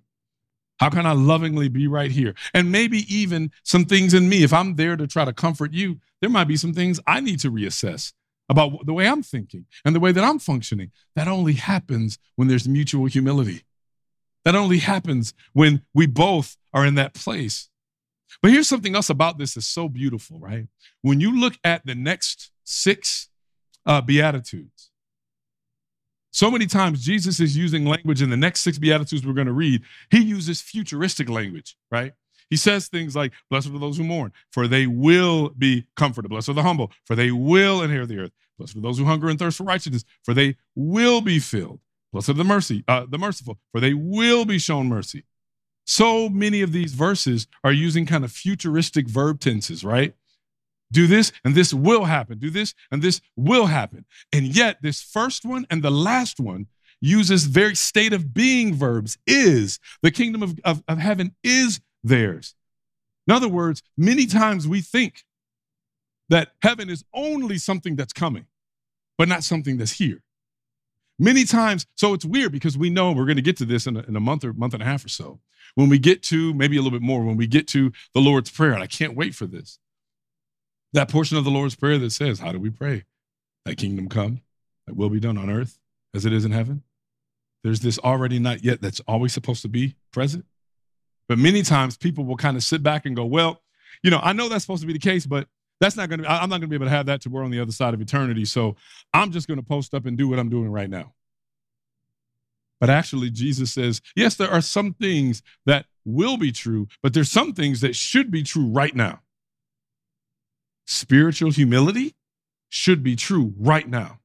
How 0.80 0.90
can 0.90 1.06
I 1.06 1.14
lovingly 1.14 1.70
be 1.70 1.88
right 1.88 2.12
here? 2.12 2.34
And 2.54 2.72
maybe 2.72 3.06
even 3.14 3.52
some 3.64 3.86
things 3.86 4.14
in 4.14 4.28
me, 4.28 4.44
if 4.44 4.52
I'm 4.52 4.76
there 4.76 4.98
to 4.98 5.08
try 5.08 5.24
to 5.24 5.34
comfort 5.34 5.72
you, 5.74 6.00
there 6.20 6.30
might 6.30 6.48
be 6.48 6.58
some 6.58 6.74
things 6.74 7.00
I 7.08 7.20
need 7.20 7.40
to 7.42 7.52
reassess 7.52 8.14
about 8.50 8.86
the 8.86 8.94
way 8.94 9.08
I'm 9.08 9.24
thinking 9.24 9.66
and 9.86 9.96
the 9.96 10.00
way 10.00 10.12
that 10.12 10.24
I'm 10.24 10.40
functioning. 10.40 10.92
That 11.16 11.28
only 11.28 11.54
happens 11.54 12.18
when 12.36 12.48
there's 12.48 12.68
mutual 12.68 13.06
humility. 13.06 13.64
That 14.46 14.56
only 14.56 14.80
happens 14.80 15.34
when 15.54 15.84
we 15.94 16.06
both 16.06 16.58
are 16.74 16.86
in 16.86 16.96
that 16.96 17.14
place 17.14 17.70
but 18.42 18.52
here's 18.52 18.68
something 18.68 18.96
else 18.96 19.10
about 19.10 19.38
this 19.38 19.54
that's 19.54 19.68
so 19.68 19.88
beautiful, 19.88 20.40
right? 20.40 20.68
When 21.02 21.20
you 21.20 21.38
look 21.40 21.54
at 21.64 21.86
the 21.86 21.96
next 21.96 22.52
six 22.64 23.30
uh, 23.86 24.02
Beatitudes, 24.02 24.92
so 26.32 26.50
many 26.50 26.66
times 26.66 27.04
Jesus 27.04 27.40
is 27.40 27.56
using 27.56 27.86
language 27.86 28.22
in 28.22 28.32
the 28.32 28.38
next 28.38 28.62
six 28.62 28.80
Beatitudes 28.80 29.26
we're 29.26 29.34
going 29.34 29.48
to 29.48 29.54
read. 29.54 29.84
He 30.10 30.20
uses 30.20 30.62
futuristic 30.62 31.30
language, 31.30 31.78
right? 31.92 32.14
He 32.50 32.58
says 32.58 32.88
things 32.88 33.16
like, 33.16 33.34
Blessed 33.50 33.70
are 33.70 33.80
those 33.80 33.98
who 33.98 34.04
mourn, 34.04 34.32
for 34.52 34.68
they 34.68 34.88
will 34.88 35.50
be 35.50 35.86
comforted. 35.96 36.30
Blessed 36.30 36.50
are 36.50 36.54
the 36.54 36.64
humble, 36.64 36.92
for 37.06 37.16
they 37.16 37.32
will 37.32 37.82
inherit 37.82 38.10
the 38.10 38.20
earth. 38.20 38.32
Blessed 38.58 38.78
are 38.78 38.82
those 38.82 38.98
who 38.98 39.06
hunger 39.06 39.30
and 39.30 39.38
thirst 39.38 39.58
for 39.58 39.64
righteousness, 39.64 40.06
for 40.24 40.34
they 40.34 40.58
will 40.76 41.22
be 41.22 41.40
filled. 41.40 41.80
Blessed 42.12 42.30
are 42.30 42.34
the 42.34 42.44
mercy, 42.44 42.84
uh, 42.88 43.06
the 43.08 43.18
merciful, 43.18 43.60
for 43.72 43.80
they 43.80 43.94
will 43.94 44.46
be 44.46 44.60
shown 44.60 44.88
mercy. 44.88 45.26
So 45.86 46.30
many 46.30 46.62
of 46.62 46.72
these 46.72 46.94
verses 46.94 47.48
are 47.64 47.72
using 47.72 48.06
kind 48.06 48.24
of 48.24 48.32
futuristic 48.32 49.08
verb 49.08 49.40
tenses, 49.40 49.84
right? 49.84 50.14
Do 50.92 51.08
this 51.08 51.32
and 51.44 51.56
this 51.56 51.74
will 51.74 52.06
happen. 52.06 52.38
Do 52.38 52.50
this 52.50 52.74
and 52.92 53.02
this 53.02 53.20
will 53.36 53.66
happen. 53.66 54.06
And 54.32 54.56
yet, 54.56 54.78
this 54.82 55.02
first 55.02 55.44
one 55.44 55.66
and 55.70 55.84
the 55.84 55.92
last 55.92 56.40
one 56.40 56.68
uses 57.02 57.46
very 57.46 57.76
state 57.76 58.14
of 58.14 58.34
being 58.34 58.76
verbs 58.76 59.18
is. 59.28 59.80
The 60.02 60.12
kingdom 60.12 60.42
of, 60.42 60.60
of, 60.64 60.84
of 60.88 61.00
heaven 61.00 61.36
is 61.44 61.82
theirs. 62.04 62.56
In 63.28 63.34
other 63.34 63.50
words, 63.50 63.82
many 63.98 64.26
times 64.26 64.68
we 64.68 64.82
think 64.82 65.24
that 66.30 66.52
heaven 66.62 66.90
is 66.90 67.04
only 67.14 67.58
something 67.58 67.96
that's 67.96 68.14
coming, 68.14 68.46
but 69.18 69.28
not 69.28 69.44
something 69.44 69.78
that's 69.78 69.94
here. 69.94 70.22
Many 71.24 71.46
times, 71.46 71.86
so 71.96 72.14
it's 72.14 72.26
weird 72.26 72.52
because 72.52 72.78
we 72.78 72.90
know 72.90 73.14
we're 73.14 73.24
going 73.24 73.38
to 73.38 73.42
get 73.42 73.56
to 73.56 73.66
this 73.66 73.88
in 73.88 73.96
a, 73.96 74.02
in 74.02 74.18
a 74.18 74.20
month 74.20 74.44
or 74.44 74.52
month 74.52 74.74
and 74.74 74.84
a 74.84 74.86
half 74.86 75.06
or 75.06 75.08
so. 75.08 75.40
When 75.74 75.88
we 75.88 75.98
get 75.98 76.22
to 76.24 76.54
maybe 76.54 76.76
a 76.76 76.82
little 76.82 77.00
bit 77.00 77.02
more, 77.02 77.24
when 77.24 77.38
we 77.38 77.48
get 77.48 77.66
to 77.70 77.94
the 78.14 78.20
Lord's 78.20 78.52
Prayer, 78.52 78.74
and 78.74 78.84
I 78.84 78.88
can't 78.88 79.16
wait 79.16 79.34
for 79.34 79.46
this. 79.46 79.80
That 80.92 81.10
portion 81.10 81.38
of 81.38 81.46
the 81.46 81.50
Lord's 81.50 81.76
Prayer 81.76 81.98
that 81.98 82.10
says, 82.10 82.40
How 82.40 82.52
do 82.52 82.60
we 82.60 82.70
pray? 82.70 83.06
That 83.64 83.78
kingdom 83.78 84.10
come, 84.10 84.42
that 84.86 84.98
will 84.98 85.10
be 85.10 85.22
done 85.22 85.38
on 85.38 85.50
earth 85.50 85.80
as 86.14 86.26
it 86.26 86.34
is 86.34 86.44
in 86.44 86.52
heaven. 86.52 86.84
There's 87.64 87.80
this 87.80 87.98
already 88.00 88.38
not 88.38 88.66
yet 88.66 88.82
that's 88.82 89.00
always 89.08 89.32
supposed 89.32 89.62
to 89.62 89.70
be 89.70 89.96
present. 90.12 90.44
But 91.30 91.38
many 91.38 91.62
times 91.62 91.96
people 91.96 92.26
will 92.26 92.36
kind 92.36 92.58
of 92.58 92.64
sit 92.64 92.84
back 92.84 93.06
and 93.06 93.16
go, 93.16 93.24
Well, 93.24 93.62
you 94.04 94.12
know, 94.12 94.20
I 94.22 94.34
know 94.34 94.50
that's 94.50 94.66
supposed 94.66 94.82
to 94.82 94.88
be 94.88 94.92
the 94.92 95.00
case, 95.00 95.26
but 95.26 95.48
that's 95.84 95.98
not 95.98 96.10
to, 96.10 96.32
I'm 96.32 96.50
not 96.50 96.62
to 96.62 96.68
be 96.68 96.76
able 96.76 96.86
to 96.86 96.92
have 96.92 97.08
that 97.08 97.22
to 97.22 97.30
we're 97.30 97.44
on 97.44 97.52
the 97.52 97.60
other 97.60 97.74
side 97.74 97.94
of 97.94 98.00
eternity. 98.00 98.46
So 98.46 98.78
I'm 99.14 99.32
just 99.32 99.48
to 99.58 99.66
post 99.66 99.94
up 99.94 100.06
and 100.06 100.18
do 100.18 100.30
what 100.30 100.40
I'm 100.40 100.50
doing 100.50 100.72
right 100.72 100.90
now. 100.90 101.14
But 102.80 102.90
actually, 102.90 103.30
Jesus 103.30 103.74
says, 103.74 104.02
yes, 104.16 104.36
there 104.36 104.50
are 104.50 104.62
some 104.62 104.94
things 104.94 105.42
that 105.66 105.86
will 106.06 106.38
be 106.38 106.52
true, 106.52 106.88
but 107.02 107.14
there's 107.14 107.32
some 107.32 107.54
things 107.54 107.82
that 107.82 107.96
should 107.96 108.32
be 108.32 108.44
true 108.44 108.68
right 108.68 108.96
now. 108.96 109.22
Spiritual 110.86 111.52
humility 111.52 112.16
should 112.70 113.04
be 113.04 113.16
true 113.16 113.54
right 113.58 113.88
now. 113.88 114.20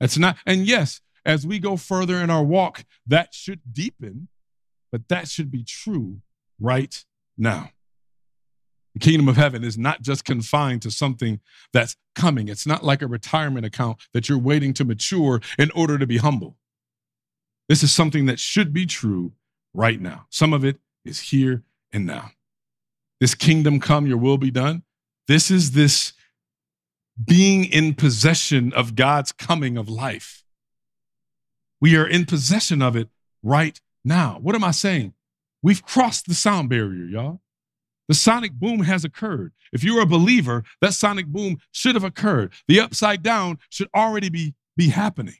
It's 0.00 0.18
not, 0.18 0.36
and 0.44 0.66
yes, 0.66 1.00
as 1.24 1.46
we 1.46 1.58
go 1.58 1.76
further 1.76 2.16
in 2.16 2.30
our 2.30 2.42
walk, 2.42 2.84
that 3.06 3.34
should 3.34 3.60
deepen, 3.72 4.28
but 4.90 5.08
that 5.08 5.28
should 5.28 5.50
be 5.50 5.64
true 5.64 6.20
right 6.58 7.04
now. 7.38 7.70
The 8.94 9.00
kingdom 9.00 9.28
of 9.28 9.36
heaven 9.36 9.64
is 9.64 9.76
not 9.76 10.02
just 10.02 10.24
confined 10.24 10.82
to 10.82 10.90
something 10.90 11.40
that's 11.72 11.96
coming. 12.14 12.48
It's 12.48 12.66
not 12.66 12.84
like 12.84 13.02
a 13.02 13.08
retirement 13.08 13.66
account 13.66 13.98
that 14.12 14.28
you're 14.28 14.38
waiting 14.38 14.72
to 14.74 14.84
mature 14.84 15.40
in 15.58 15.70
order 15.72 15.98
to 15.98 16.06
be 16.06 16.18
humble. 16.18 16.56
This 17.68 17.82
is 17.82 17.92
something 17.92 18.26
that 18.26 18.38
should 18.38 18.72
be 18.72 18.86
true 18.86 19.32
right 19.72 20.00
now. 20.00 20.26
Some 20.30 20.52
of 20.52 20.64
it 20.64 20.78
is 21.04 21.20
here 21.20 21.64
and 21.92 22.06
now. 22.06 22.30
This 23.20 23.34
kingdom 23.34 23.80
come, 23.80 24.06
your 24.06 24.16
will 24.16 24.38
be 24.38 24.50
done. 24.50 24.82
This 25.26 25.50
is 25.50 25.72
this 25.72 26.12
being 27.22 27.64
in 27.64 27.94
possession 27.94 28.72
of 28.72 28.94
God's 28.94 29.32
coming 29.32 29.76
of 29.76 29.88
life. 29.88 30.44
We 31.80 31.96
are 31.96 32.06
in 32.06 32.26
possession 32.26 32.82
of 32.82 32.96
it 32.96 33.08
right 33.42 33.80
now. 34.04 34.38
What 34.40 34.54
am 34.54 34.64
I 34.64 34.70
saying? 34.72 35.14
We've 35.62 35.84
crossed 35.84 36.26
the 36.26 36.34
sound 36.34 36.68
barrier, 36.68 37.06
y'all. 37.06 37.40
The 38.08 38.14
sonic 38.14 38.52
boom 38.52 38.80
has 38.80 39.04
occurred. 39.04 39.52
If 39.72 39.82
you're 39.82 40.02
a 40.02 40.06
believer, 40.06 40.64
that 40.80 40.94
sonic 40.94 41.26
boom 41.26 41.58
should 41.72 41.94
have 41.94 42.04
occurred. 42.04 42.52
The 42.68 42.80
upside 42.80 43.22
down 43.22 43.58
should 43.70 43.88
already 43.94 44.28
be, 44.28 44.54
be 44.76 44.88
happening. 44.88 45.38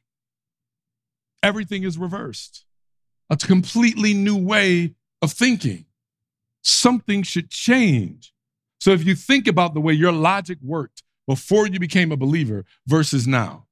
Everything 1.43 1.83
is 1.83 1.99
reversed. 1.99 2.65
A 3.29 3.37
completely 3.37 4.15
new 4.15 4.37
way 4.37 4.95
of 5.21 5.33
thinking. 5.33 5.87
Something 6.62 7.23
should 7.23 7.51
change. 7.51 8.33
So 8.81 8.91
if 8.93 9.07
you 9.07 9.15
think 9.15 9.47
about 9.47 9.75
the 9.75 9.81
way 9.81 9.93
your 9.93 10.12
logic 10.12 10.59
worked 10.62 11.03
before 11.27 11.67
you 11.67 11.79
became 11.79 12.12
a 12.12 12.17
believer 12.17 12.65
versus 12.87 13.27
now, 13.27 13.67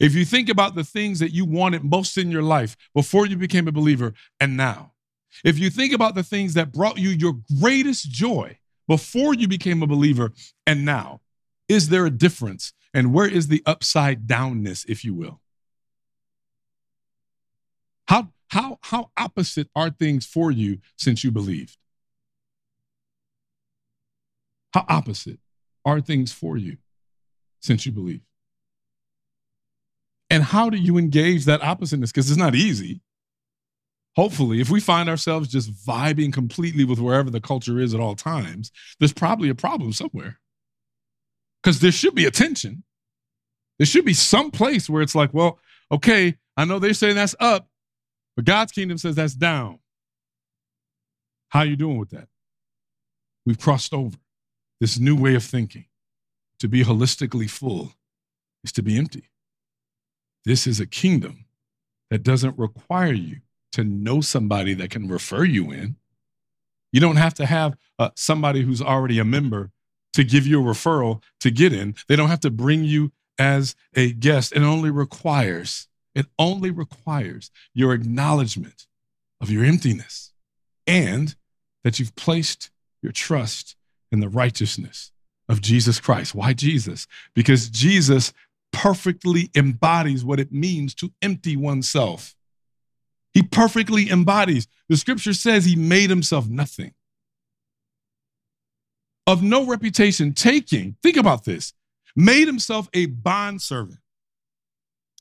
if 0.00 0.14
you 0.14 0.24
think 0.24 0.48
about 0.48 0.74
the 0.74 0.84
things 0.84 1.18
that 1.18 1.32
you 1.32 1.44
wanted 1.44 1.82
most 1.82 2.18
in 2.18 2.30
your 2.30 2.42
life 2.42 2.76
before 2.94 3.26
you 3.26 3.36
became 3.36 3.66
a 3.66 3.72
believer 3.72 4.14
and 4.38 4.56
now, 4.56 4.92
if 5.44 5.58
you 5.58 5.70
think 5.70 5.92
about 5.92 6.14
the 6.14 6.22
things 6.22 6.54
that 6.54 6.72
brought 6.72 6.98
you 6.98 7.10
your 7.10 7.34
greatest 7.60 8.10
joy 8.10 8.58
before 8.86 9.34
you 9.34 9.48
became 9.48 9.82
a 9.82 9.86
believer 9.86 10.32
and 10.66 10.84
now, 10.84 11.20
is 11.68 11.88
there 11.88 12.06
a 12.06 12.10
difference? 12.10 12.72
And 12.94 13.12
where 13.12 13.28
is 13.28 13.48
the 13.48 13.62
upside 13.66 14.26
downness, 14.26 14.84
if 14.88 15.04
you 15.04 15.14
will? 15.14 15.40
How, 18.06 18.32
how, 18.48 18.78
how 18.82 19.10
opposite 19.16 19.68
are 19.76 19.90
things 19.90 20.24
for 20.24 20.50
you 20.50 20.78
since 20.96 21.22
you 21.22 21.30
believed? 21.30 21.76
How 24.72 24.86
opposite 24.88 25.38
are 25.84 26.00
things 26.00 26.32
for 26.32 26.56
you 26.56 26.78
since 27.60 27.84
you 27.84 27.92
believe? 27.92 28.22
And 30.30 30.42
how 30.42 30.70
do 30.70 30.76
you 30.76 30.98
engage 30.98 31.44
that 31.44 31.60
oppositeness? 31.62 32.10
Because 32.10 32.30
it's 32.30 32.38
not 32.38 32.54
easy 32.54 33.00
hopefully, 34.18 34.60
if 34.60 34.68
we 34.68 34.80
find 34.80 35.08
ourselves 35.08 35.46
just 35.46 35.72
vibing 35.86 36.32
completely 36.32 36.84
with 36.84 36.98
wherever 36.98 37.30
the 37.30 37.40
culture 37.40 37.78
is 37.78 37.94
at 37.94 38.00
all 38.00 38.16
times, 38.16 38.72
there's 38.98 39.12
probably 39.12 39.48
a 39.48 39.54
problem 39.54 39.92
somewhere. 39.92 40.40
Because 41.62 41.78
there 41.78 41.92
should 41.92 42.16
be 42.16 42.24
a 42.24 42.30
tension. 42.32 42.82
There 43.78 43.86
should 43.86 44.04
be 44.04 44.14
some 44.14 44.50
place 44.50 44.90
where 44.90 45.02
it's 45.02 45.14
like, 45.14 45.32
well, 45.32 45.60
okay, 45.92 46.34
I 46.56 46.64
know 46.64 46.80
they're 46.80 46.94
saying 46.94 47.14
that's 47.14 47.36
up, 47.38 47.68
but 48.34 48.44
God's 48.44 48.72
kingdom 48.72 48.98
says 48.98 49.14
that's 49.14 49.34
down. 49.34 49.78
How 51.50 51.60
are 51.60 51.66
you 51.66 51.76
doing 51.76 51.96
with 51.96 52.10
that? 52.10 52.26
We've 53.46 53.58
crossed 53.58 53.94
over 53.94 54.16
this 54.80 54.98
new 54.98 55.14
way 55.14 55.36
of 55.36 55.44
thinking. 55.44 55.84
To 56.58 56.66
be 56.66 56.82
holistically 56.82 57.48
full 57.48 57.92
is 58.64 58.72
to 58.72 58.82
be 58.82 58.98
empty. 58.98 59.30
This 60.44 60.66
is 60.66 60.80
a 60.80 60.86
kingdom 60.86 61.44
that 62.10 62.24
doesn't 62.24 62.58
require 62.58 63.12
you 63.12 63.42
to 63.72 63.84
know 63.84 64.20
somebody 64.20 64.74
that 64.74 64.90
can 64.90 65.08
refer 65.08 65.44
you 65.44 65.70
in. 65.70 65.96
You 66.92 67.00
don't 67.00 67.16
have 67.16 67.34
to 67.34 67.46
have 67.46 67.76
uh, 67.98 68.10
somebody 68.16 68.62
who's 68.62 68.80
already 68.80 69.18
a 69.18 69.24
member 69.24 69.70
to 70.14 70.24
give 70.24 70.46
you 70.46 70.60
a 70.60 70.64
referral 70.64 71.22
to 71.40 71.50
get 71.50 71.72
in. 71.72 71.94
They 72.08 72.16
don't 72.16 72.30
have 72.30 72.40
to 72.40 72.50
bring 72.50 72.84
you 72.84 73.12
as 73.38 73.76
a 73.94 74.12
guest. 74.12 74.52
It 74.52 74.62
only 74.62 74.90
requires, 74.90 75.88
it 76.14 76.26
only 76.38 76.70
requires 76.70 77.50
your 77.74 77.92
acknowledgement 77.92 78.86
of 79.40 79.50
your 79.50 79.64
emptiness 79.64 80.32
and 80.86 81.36
that 81.84 81.98
you've 81.98 82.16
placed 82.16 82.70
your 83.02 83.12
trust 83.12 83.76
in 84.10 84.20
the 84.20 84.28
righteousness 84.28 85.12
of 85.48 85.60
Jesus 85.60 86.00
Christ. 86.00 86.34
Why 86.34 86.52
Jesus? 86.52 87.06
Because 87.34 87.68
Jesus 87.68 88.32
perfectly 88.72 89.50
embodies 89.54 90.24
what 90.24 90.40
it 90.40 90.52
means 90.52 90.94
to 90.96 91.12
empty 91.22 91.56
oneself. 91.56 92.34
He 93.38 93.44
perfectly 93.44 94.10
embodies. 94.10 94.66
The 94.88 94.96
scripture 94.96 95.32
says 95.32 95.64
he 95.64 95.76
made 95.76 96.10
himself 96.10 96.48
nothing. 96.48 96.92
Of 99.28 99.44
no 99.44 99.64
reputation, 99.64 100.32
taking, 100.32 100.96
think 101.04 101.16
about 101.16 101.44
this, 101.44 101.72
made 102.16 102.48
himself 102.48 102.88
a 102.92 103.06
bondservant, 103.06 104.00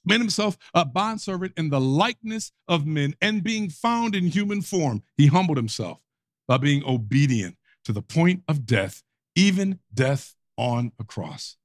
made 0.03 0.19
himself 0.19 0.57
a 0.73 0.83
bondservant 0.83 1.53
in 1.57 1.69
the 1.69 1.79
likeness 1.79 2.51
of 2.67 2.87
men, 2.87 3.13
and 3.21 3.43
being 3.43 3.69
found 3.69 4.15
in 4.15 4.25
human 4.25 4.63
form, 4.63 5.03
he 5.15 5.27
humbled 5.27 5.57
himself 5.57 5.99
by 6.47 6.57
being 6.57 6.83
obedient 6.85 7.55
to 7.85 7.93
the 7.93 8.01
point 8.01 8.41
of 8.47 8.65
death, 8.65 9.03
even 9.35 9.77
death 9.93 10.33
on 10.57 10.91
a 10.99 11.03
cross. 11.03 11.55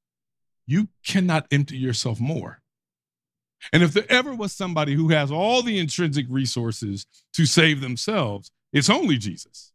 You 0.67 0.89
cannot 1.03 1.47
empty 1.51 1.79
yourself 1.79 2.21
more. 2.21 2.62
And 3.73 3.83
if 3.83 3.93
there 3.93 4.11
ever 4.11 4.35
was 4.35 4.53
somebody 4.53 4.95
who 4.95 5.09
has 5.09 5.31
all 5.31 5.63
the 5.63 5.79
intrinsic 5.79 6.27
resources 6.29 7.07
to 7.35 7.47
save 7.47 7.81
themselves, 7.81 8.51
it's 8.73 8.91
only 8.91 9.19
Jesus. 9.19 9.73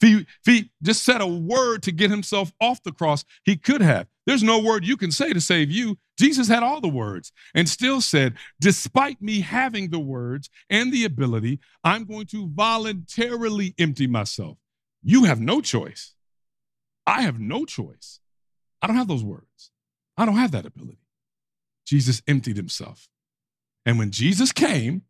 If 0.00 0.08
he, 0.08 0.14
if 0.16 0.26
he 0.44 0.70
just 0.82 1.04
said 1.04 1.20
a 1.20 1.26
word 1.26 1.82
to 1.82 1.92
get 1.92 2.10
himself 2.10 2.52
off 2.60 2.82
the 2.82 2.92
cross, 2.92 3.24
he 3.44 3.56
could 3.56 3.80
have. 3.80 4.06
There's 4.26 4.44
no 4.44 4.60
word 4.60 4.86
you 4.86 4.96
can 4.96 5.10
say 5.10 5.32
to 5.32 5.40
save 5.40 5.70
you. 5.70 5.98
Jesus 6.18 6.48
had 6.48 6.62
all 6.62 6.80
the 6.80 6.88
words 6.88 7.32
and 7.54 7.68
still 7.68 8.00
said, 8.00 8.34
Despite 8.60 9.20
me 9.20 9.40
having 9.40 9.90
the 9.90 9.98
words 9.98 10.50
and 10.70 10.92
the 10.92 11.04
ability, 11.04 11.60
I'm 11.82 12.04
going 12.04 12.26
to 12.26 12.48
voluntarily 12.48 13.74
empty 13.78 14.06
myself. 14.06 14.58
You 15.02 15.24
have 15.24 15.40
no 15.40 15.60
choice. 15.60 16.14
I 17.06 17.22
have 17.22 17.40
no 17.40 17.64
choice. 17.64 18.20
I 18.82 18.86
don't 18.86 18.96
have 18.96 19.08
those 19.08 19.24
words. 19.24 19.70
I 20.16 20.26
don't 20.26 20.36
have 20.36 20.52
that 20.52 20.66
ability. 20.66 20.98
Jesus 21.88 22.20
emptied 22.28 22.58
himself. 22.58 23.08
And 23.86 23.98
when 23.98 24.10
Jesus 24.10 24.52
came 24.52 25.02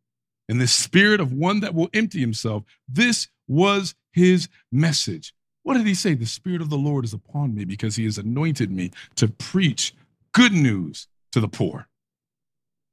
in 0.49 0.59
the 0.59 0.68
spirit 0.68 1.20
of 1.20 1.33
one 1.33 1.59
that 1.61 1.74
will 1.74 1.91
empty 1.93 2.20
himself, 2.20 2.62
this 2.89 3.26
was 3.49 3.97
his 4.12 4.49
message. 4.70 5.35
What 5.64 5.74
did 5.74 5.87
he 5.87 5.95
say? 5.95 6.14
The 6.14 6.24
Spirit 6.24 6.62
of 6.62 6.70
the 6.70 6.79
Lord 6.79 7.05
is 7.05 7.12
upon 7.12 7.55
me 7.55 7.64
because 7.64 7.97
he 7.97 8.05
has 8.05 8.16
anointed 8.16 8.70
me 8.70 8.93
to 9.16 9.26
preach 9.26 9.93
good 10.33 10.53
news 10.53 11.09
to 11.33 11.41
the 11.41 11.49
poor, 11.49 11.89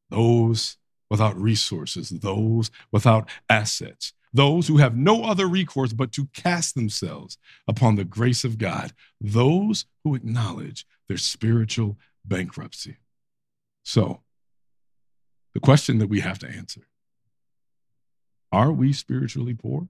those 0.10 0.78
without 1.10 1.40
resources, 1.40 2.10
those 2.10 2.72
without 2.92 3.30
assets, 3.50 4.14
those 4.34 4.68
who 4.68 4.78
have 4.78 4.98
no 4.98 5.24
other 5.24 5.48
recourse 5.48 5.94
but 5.94 6.12
to 6.14 6.26
cast 6.34 6.74
themselves 6.74 7.38
upon 7.68 7.96
the 7.96 8.04
grace 8.04 8.44
of 8.44 8.58
God, 8.58 8.94
those 9.22 9.86
who 10.04 10.16
acknowledge 10.16 10.86
their 11.08 11.18
spiritual 11.18 11.98
bankruptcy. 12.26 12.98
So, 13.86 14.22
the 15.54 15.60
question 15.60 16.00
that 16.00 16.08
we 16.08 16.20
have 16.20 16.40
to 16.40 16.50
answer 16.50 16.82
are 18.52 18.72
we 18.72 18.92
spiritually 18.94 19.54
poor? 19.54 19.88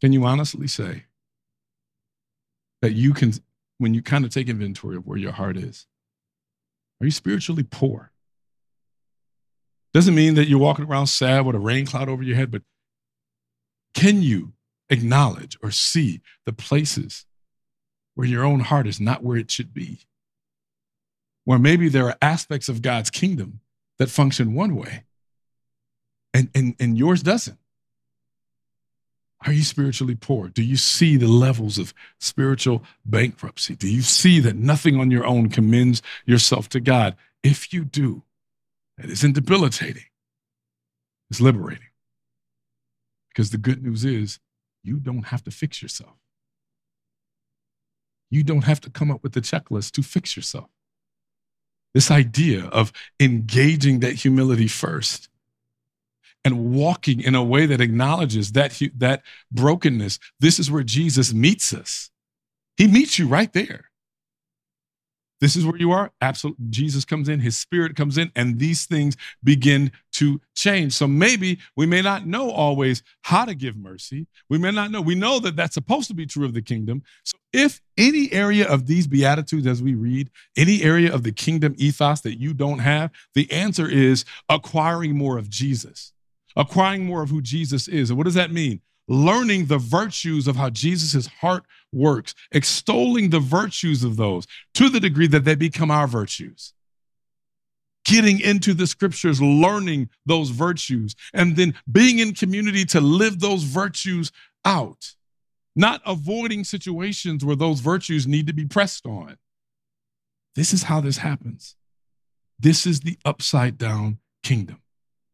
Can 0.00 0.12
you 0.12 0.24
honestly 0.24 0.66
say 0.66 1.04
that 2.82 2.92
you 2.92 3.14
can, 3.14 3.32
when 3.78 3.94
you 3.94 4.02
kind 4.02 4.24
of 4.24 4.32
take 4.32 4.48
inventory 4.48 4.96
of 4.96 5.06
where 5.06 5.16
your 5.16 5.32
heart 5.32 5.56
is, 5.56 5.86
are 7.00 7.06
you 7.06 7.10
spiritually 7.10 7.62
poor? 7.62 8.12
Doesn't 9.94 10.14
mean 10.14 10.34
that 10.34 10.48
you're 10.48 10.58
walking 10.58 10.84
around 10.84 11.06
sad 11.06 11.46
with 11.46 11.56
a 11.56 11.60
rain 11.60 11.86
cloud 11.86 12.08
over 12.08 12.22
your 12.22 12.36
head, 12.36 12.50
but 12.50 12.62
can 13.94 14.20
you 14.22 14.52
acknowledge 14.90 15.56
or 15.62 15.70
see 15.70 16.20
the 16.44 16.52
places 16.52 17.24
where 18.14 18.26
your 18.26 18.44
own 18.44 18.60
heart 18.60 18.86
is 18.86 19.00
not 19.00 19.22
where 19.22 19.36
it 19.36 19.50
should 19.50 19.72
be? 19.72 20.00
Where 21.44 21.58
maybe 21.58 21.88
there 21.88 22.06
are 22.06 22.16
aspects 22.22 22.68
of 22.68 22.82
God's 22.82 23.10
kingdom 23.10 23.60
that 23.98 24.10
function 24.10 24.54
one 24.54 24.76
way 24.76 25.04
and, 26.34 26.48
and, 26.54 26.74
and 26.78 26.96
yours 26.96 27.22
doesn't. 27.22 27.58
Are 29.44 29.52
you 29.52 29.64
spiritually 29.64 30.14
poor? 30.14 30.48
Do 30.48 30.62
you 30.62 30.76
see 30.76 31.16
the 31.16 31.26
levels 31.26 31.76
of 31.76 31.92
spiritual 32.20 32.84
bankruptcy? 33.04 33.74
Do 33.74 33.88
you 33.88 34.02
see 34.02 34.38
that 34.40 34.56
nothing 34.56 35.00
on 35.00 35.10
your 35.10 35.26
own 35.26 35.48
commends 35.48 36.00
yourself 36.24 36.68
to 36.70 36.80
God? 36.80 37.16
If 37.42 37.72
you 37.72 37.84
do, 37.84 38.22
it 38.98 39.10
isn't 39.10 39.34
debilitating, 39.34 40.04
it's 41.30 41.40
liberating. 41.40 41.88
Because 43.30 43.50
the 43.50 43.58
good 43.58 43.82
news 43.82 44.04
is 44.04 44.38
you 44.84 45.00
don't 45.00 45.26
have 45.26 45.42
to 45.44 45.50
fix 45.50 45.82
yourself. 45.82 46.16
You 48.30 48.44
don't 48.44 48.64
have 48.64 48.80
to 48.82 48.90
come 48.90 49.10
up 49.10 49.22
with 49.22 49.32
the 49.32 49.40
checklist 49.40 49.92
to 49.92 50.02
fix 50.02 50.36
yourself. 50.36 50.70
This 51.94 52.10
idea 52.10 52.66
of 52.66 52.92
engaging 53.20 54.00
that 54.00 54.14
humility 54.14 54.68
first 54.68 55.28
and 56.44 56.72
walking 56.72 57.20
in 57.20 57.34
a 57.34 57.42
way 57.42 57.66
that 57.66 57.80
acknowledges 57.80 58.52
that, 58.52 58.80
that 58.96 59.22
brokenness, 59.50 60.18
this 60.40 60.58
is 60.58 60.70
where 60.70 60.82
Jesus 60.82 61.32
meets 61.32 61.72
us. 61.72 62.10
He 62.76 62.88
meets 62.88 63.18
you 63.18 63.28
right 63.28 63.52
there. 63.52 63.91
This 65.42 65.56
is 65.56 65.66
where 65.66 65.76
you 65.76 65.90
are. 65.90 66.12
Absolutely. 66.20 66.66
Jesus 66.70 67.04
comes 67.04 67.28
in, 67.28 67.40
his 67.40 67.58
spirit 67.58 67.96
comes 67.96 68.16
in, 68.16 68.30
and 68.36 68.60
these 68.60 68.86
things 68.86 69.16
begin 69.42 69.90
to 70.12 70.40
change. 70.54 70.92
So 70.92 71.08
maybe 71.08 71.58
we 71.74 71.84
may 71.84 72.00
not 72.00 72.28
know 72.28 72.52
always 72.52 73.02
how 73.22 73.44
to 73.46 73.54
give 73.56 73.76
mercy. 73.76 74.28
We 74.48 74.58
may 74.58 74.70
not 74.70 74.92
know. 74.92 75.00
We 75.00 75.16
know 75.16 75.40
that 75.40 75.56
that's 75.56 75.74
supposed 75.74 76.06
to 76.06 76.14
be 76.14 76.26
true 76.26 76.44
of 76.44 76.54
the 76.54 76.62
kingdom. 76.62 77.02
So 77.24 77.38
if 77.52 77.80
any 77.98 78.32
area 78.32 78.68
of 78.68 78.86
these 78.86 79.08
beatitudes, 79.08 79.66
as 79.66 79.82
we 79.82 79.94
read, 79.94 80.30
any 80.56 80.84
area 80.84 81.12
of 81.12 81.24
the 81.24 81.32
kingdom 81.32 81.74
ethos 81.76 82.20
that 82.20 82.38
you 82.38 82.54
don't 82.54 82.78
have, 82.78 83.10
the 83.34 83.50
answer 83.50 83.88
is 83.88 84.24
acquiring 84.48 85.18
more 85.18 85.38
of 85.38 85.50
Jesus, 85.50 86.12
acquiring 86.54 87.04
more 87.04 87.20
of 87.20 87.30
who 87.30 87.42
Jesus 87.42 87.88
is. 87.88 88.10
And 88.10 88.16
what 88.16 88.26
does 88.26 88.34
that 88.34 88.52
mean? 88.52 88.80
Learning 89.08 89.66
the 89.66 89.78
virtues 89.78 90.46
of 90.46 90.56
how 90.56 90.70
Jesus' 90.70 91.26
heart 91.26 91.64
works, 91.92 92.34
extolling 92.52 93.30
the 93.30 93.40
virtues 93.40 94.04
of 94.04 94.16
those 94.16 94.46
to 94.74 94.88
the 94.88 95.00
degree 95.00 95.26
that 95.26 95.44
they 95.44 95.54
become 95.54 95.90
our 95.90 96.06
virtues. 96.06 96.72
Getting 98.04 98.40
into 98.40 98.74
the 98.74 98.86
scriptures, 98.86 99.40
learning 99.40 100.10
those 100.26 100.50
virtues, 100.50 101.14
and 101.32 101.56
then 101.56 101.74
being 101.90 102.18
in 102.18 102.34
community 102.34 102.84
to 102.86 103.00
live 103.00 103.40
those 103.40 103.62
virtues 103.62 104.32
out, 104.64 105.14
not 105.76 106.02
avoiding 106.04 106.64
situations 106.64 107.44
where 107.44 107.56
those 107.56 107.80
virtues 107.80 108.26
need 108.26 108.46
to 108.48 108.52
be 108.52 108.66
pressed 108.66 109.06
on. 109.06 109.36
This 110.56 110.72
is 110.72 110.84
how 110.84 111.00
this 111.00 111.18
happens. 111.18 111.76
This 112.58 112.86
is 112.86 113.00
the 113.00 113.18
upside 113.24 113.78
down 113.78 114.18
kingdom. 114.42 114.82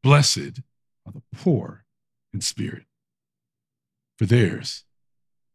Blessed 0.03 0.61
are 1.07 1.13
the 1.13 1.23
poor 1.35 1.85
in 2.33 2.41
spirit 2.41 2.85
for 4.19 4.27
theirs 4.27 4.85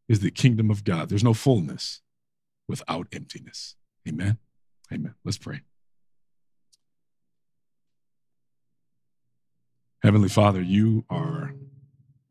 is 0.07 0.21
the 0.21 0.31
kingdom 0.31 0.71
of 0.71 0.83
God. 0.83 1.09
There's 1.09 1.23
no 1.23 1.33
fullness 1.33 2.01
without 2.67 3.07
emptiness. 3.11 3.75
Amen. 4.07 4.37
Amen. 4.91 5.15
Let's 5.23 5.37
pray. 5.37 5.61
Heavenly 10.01 10.29
Father, 10.29 10.61
you 10.61 11.05
are 11.09 11.53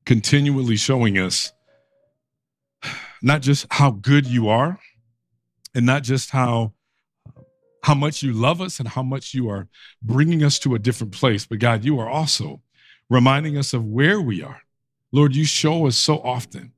continually 0.05 0.77
showing 0.77 1.19
us 1.19 1.53
not 3.23 3.41
just 3.41 3.67
how 3.71 3.91
good 3.91 4.27
you 4.27 4.49
are 4.49 4.79
and 5.75 5.87
not 5.87 6.03
just 6.03 6.31
how 6.31 6.73
how 7.85 7.95
much 7.95 8.23
you 8.23 8.33
love 8.33 8.61
us 8.61 8.79
and 8.79 8.89
how 8.89 9.03
much 9.03 9.35
you 9.35 9.49
are 9.49 9.69
bringing 10.03 10.45
us 10.45 10.59
to 10.61 10.75
a 10.75 10.79
different 10.79 11.13
place, 11.13 11.47
but 11.47 11.59
God, 11.59 11.85
you 11.85 11.99
are 11.99 12.09
also 12.09 12.63
reminding 13.11 13.59
us 13.59 13.75
of 13.75 13.85
where 13.85 14.21
we 14.21 14.41
are 14.41 14.62
Lord, 15.13 15.37
you 15.37 15.45
show 15.45 15.87
us 15.87 15.97
so 15.97 16.19
often 16.19 16.73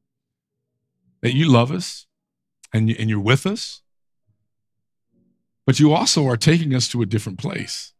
that 1.22 1.34
you 1.34 1.50
love 1.50 1.70
us 1.70 2.06
and, 2.72 2.88
you, 2.88 2.96
and 2.98 3.08
you're 3.08 3.20
with 3.20 3.46
us, 3.46 3.80
but 5.64 5.78
you 5.80 5.92
also 5.92 6.26
are 6.26 6.36
taking 6.36 6.74
us 6.74 6.88
to 6.88 7.00
a 7.00 7.06
different 7.06 7.38
place. 7.38 7.92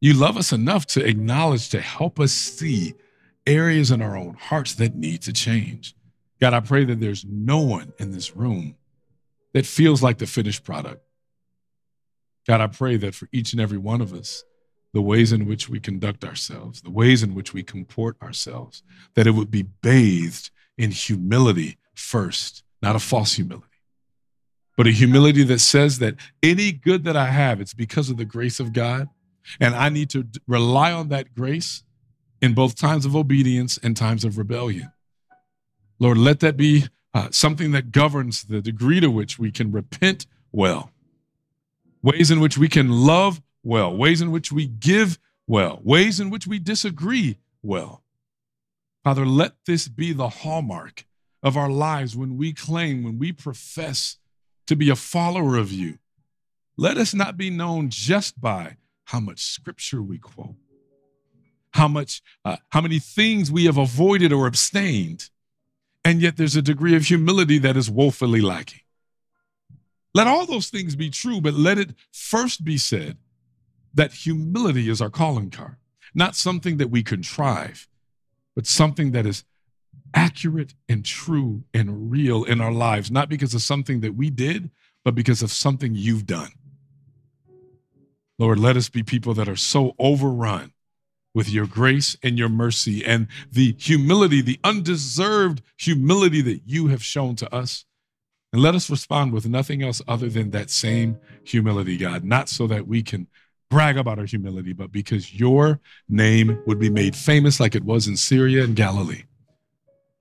You 0.00 0.14
love 0.14 0.36
us 0.36 0.52
enough 0.52 0.86
to 0.86 1.04
acknowledge, 1.04 1.68
to 1.70 1.80
help 1.80 2.18
us 2.18 2.32
see 2.32 2.94
areas 3.46 3.90
in 3.90 4.00
our 4.00 4.16
own 4.16 4.34
hearts 4.34 4.74
that 4.76 4.94
need 4.94 5.22
to 5.22 5.32
change. 5.32 5.94
God, 6.40 6.54
I 6.54 6.60
pray 6.60 6.84
that 6.84 7.00
there's 7.00 7.24
no 7.24 7.58
one 7.58 7.92
in 7.98 8.12
this 8.12 8.34
room 8.34 8.76
that 9.52 9.66
feels 9.66 10.02
like 10.02 10.18
the 10.18 10.26
finished 10.26 10.64
product. 10.64 11.02
God, 12.46 12.60
I 12.62 12.68
pray 12.68 12.96
that 12.96 13.14
for 13.14 13.28
each 13.32 13.52
and 13.52 13.60
every 13.60 13.76
one 13.76 14.00
of 14.00 14.14
us, 14.14 14.44
the 14.92 15.02
ways 15.02 15.32
in 15.32 15.46
which 15.46 15.68
we 15.68 15.78
conduct 15.78 16.24
ourselves, 16.24 16.82
the 16.82 16.90
ways 16.90 17.22
in 17.22 17.34
which 17.34 17.54
we 17.54 17.62
comport 17.62 18.16
ourselves, 18.22 18.82
that 19.14 19.26
it 19.26 19.32
would 19.32 19.50
be 19.50 19.62
bathed 19.62 20.50
in 20.76 20.90
humility 20.90 21.78
first, 21.94 22.64
not 22.82 22.96
a 22.96 22.98
false 22.98 23.34
humility, 23.34 23.66
but 24.76 24.86
a 24.86 24.92
humility 24.92 25.44
that 25.44 25.60
says 25.60 25.98
that 25.98 26.16
any 26.42 26.72
good 26.72 27.04
that 27.04 27.16
I 27.16 27.26
have, 27.26 27.60
it's 27.60 27.74
because 27.74 28.10
of 28.10 28.16
the 28.16 28.24
grace 28.24 28.58
of 28.58 28.72
God. 28.72 29.08
And 29.60 29.74
I 29.74 29.88
need 29.88 30.10
to 30.10 30.26
rely 30.46 30.92
on 30.92 31.08
that 31.08 31.34
grace 31.34 31.82
in 32.40 32.54
both 32.54 32.76
times 32.76 33.04
of 33.04 33.16
obedience 33.16 33.78
and 33.82 33.96
times 33.96 34.24
of 34.24 34.38
rebellion. 34.38 34.92
Lord, 35.98 36.18
let 36.18 36.40
that 36.40 36.56
be 36.56 36.84
uh, 37.12 37.28
something 37.30 37.72
that 37.72 37.92
governs 37.92 38.44
the 38.44 38.60
degree 38.60 39.00
to 39.00 39.10
which 39.10 39.38
we 39.38 39.50
can 39.50 39.72
repent 39.72 40.26
well, 40.52 40.92
ways 42.02 42.30
in 42.30 42.40
which 42.40 42.56
we 42.56 42.68
can 42.68 42.90
love 42.90 43.42
well, 43.62 43.96
ways 43.96 44.20
in 44.20 44.30
which 44.30 44.50
we 44.50 44.66
give 44.66 45.18
well, 45.46 45.80
ways 45.82 46.20
in 46.20 46.30
which 46.30 46.46
we 46.46 46.58
disagree 46.58 47.38
well. 47.62 48.04
Father, 49.02 49.26
let 49.26 49.52
this 49.66 49.88
be 49.88 50.12
the 50.12 50.28
hallmark 50.28 51.06
of 51.42 51.56
our 51.56 51.70
lives 51.70 52.14
when 52.14 52.36
we 52.36 52.52
claim, 52.52 53.02
when 53.02 53.18
we 53.18 53.32
profess 53.32 54.18
to 54.66 54.76
be 54.76 54.90
a 54.90 54.96
follower 54.96 55.56
of 55.56 55.72
you. 55.72 55.98
Let 56.76 56.96
us 56.96 57.14
not 57.14 57.36
be 57.36 57.50
known 57.50 57.90
just 57.90 58.40
by 58.40 58.76
how 59.04 59.20
much 59.20 59.42
scripture 59.42 60.02
we 60.02 60.18
quote, 60.18 60.54
how 61.72 61.88
much, 61.88 62.22
uh, 62.44 62.56
how 62.68 62.80
many 62.80 62.98
things 62.98 63.50
we 63.50 63.64
have 63.64 63.78
avoided 63.78 64.32
or 64.32 64.46
abstained, 64.46 65.30
and 66.04 66.22
yet 66.22 66.36
there's 66.36 66.56
a 66.56 66.62
degree 66.62 66.94
of 66.94 67.06
humility 67.06 67.58
that 67.58 67.76
is 67.76 67.90
woefully 67.90 68.40
lacking. 68.40 68.80
Let 70.14 70.26
all 70.26 70.46
those 70.46 70.68
things 70.68 70.94
be 70.94 71.10
true, 71.10 71.40
but 71.40 71.54
let 71.54 71.78
it 71.78 71.90
first 72.12 72.64
be 72.64 72.78
said 72.78 73.18
that 73.94 74.12
humility 74.12 74.88
is 74.88 75.00
our 75.00 75.10
calling 75.10 75.50
card, 75.50 75.76
not 76.14 76.36
something 76.36 76.76
that 76.78 76.90
we 76.90 77.02
contrive, 77.02 77.88
but 78.54 78.66
something 78.66 79.12
that 79.12 79.26
is 79.26 79.44
accurate 80.14 80.74
and 80.88 81.04
true 81.04 81.64
and 81.72 82.10
real 82.10 82.44
in 82.44 82.60
our 82.60 82.72
lives, 82.72 83.10
not 83.10 83.28
because 83.28 83.54
of 83.54 83.62
something 83.62 84.00
that 84.00 84.16
we 84.16 84.30
did, 84.30 84.70
but 85.04 85.14
because 85.14 85.42
of 85.42 85.50
something 85.50 85.94
you've 85.94 86.26
done. 86.26 86.50
Lord, 88.38 88.58
let 88.58 88.76
us 88.76 88.88
be 88.88 89.02
people 89.02 89.34
that 89.34 89.48
are 89.48 89.56
so 89.56 89.94
overrun 89.98 90.72
with 91.34 91.48
your 91.48 91.66
grace 91.66 92.16
and 92.22 92.38
your 92.38 92.48
mercy 92.48 93.04
and 93.04 93.28
the 93.50 93.76
humility, 93.78 94.40
the 94.40 94.58
undeserved 94.64 95.62
humility 95.76 96.40
that 96.42 96.62
you 96.66 96.88
have 96.88 97.04
shown 97.04 97.36
to 97.36 97.54
us. 97.54 97.84
And 98.52 98.60
let 98.60 98.74
us 98.74 98.90
respond 98.90 99.32
with 99.32 99.46
nothing 99.46 99.82
else 99.82 100.02
other 100.08 100.28
than 100.28 100.50
that 100.50 100.70
same 100.70 101.18
humility, 101.44 101.96
God, 101.96 102.24
not 102.24 102.48
so 102.48 102.66
that 102.66 102.88
we 102.88 103.02
can 103.02 103.28
brag 103.70 103.96
about 103.96 104.18
our 104.18 104.24
humility, 104.24 104.72
but 104.72 104.92
because 104.92 105.34
your 105.34 105.80
name 106.08 106.60
would 106.66 106.78
be 106.78 106.90
made 106.90 107.16
famous 107.16 107.60
like 107.60 107.74
it 107.74 107.84
was 107.84 108.08
in 108.08 108.16
Syria 108.16 108.64
and 108.64 108.76
Galilee. 108.76 109.24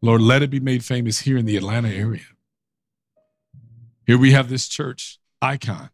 Lord, 0.02 0.22
let 0.22 0.42
it 0.42 0.50
be 0.50 0.60
made 0.60 0.86
famous 0.86 1.20
here 1.20 1.38
in 1.38 1.46
the 1.46 1.58
Atlanta 1.58 1.90
area. 1.90 2.22
Here 4.06 4.18
we 4.18 4.32
have 4.32 4.50
this 4.50 4.68
church 4.68 5.20
icon, 5.42 5.90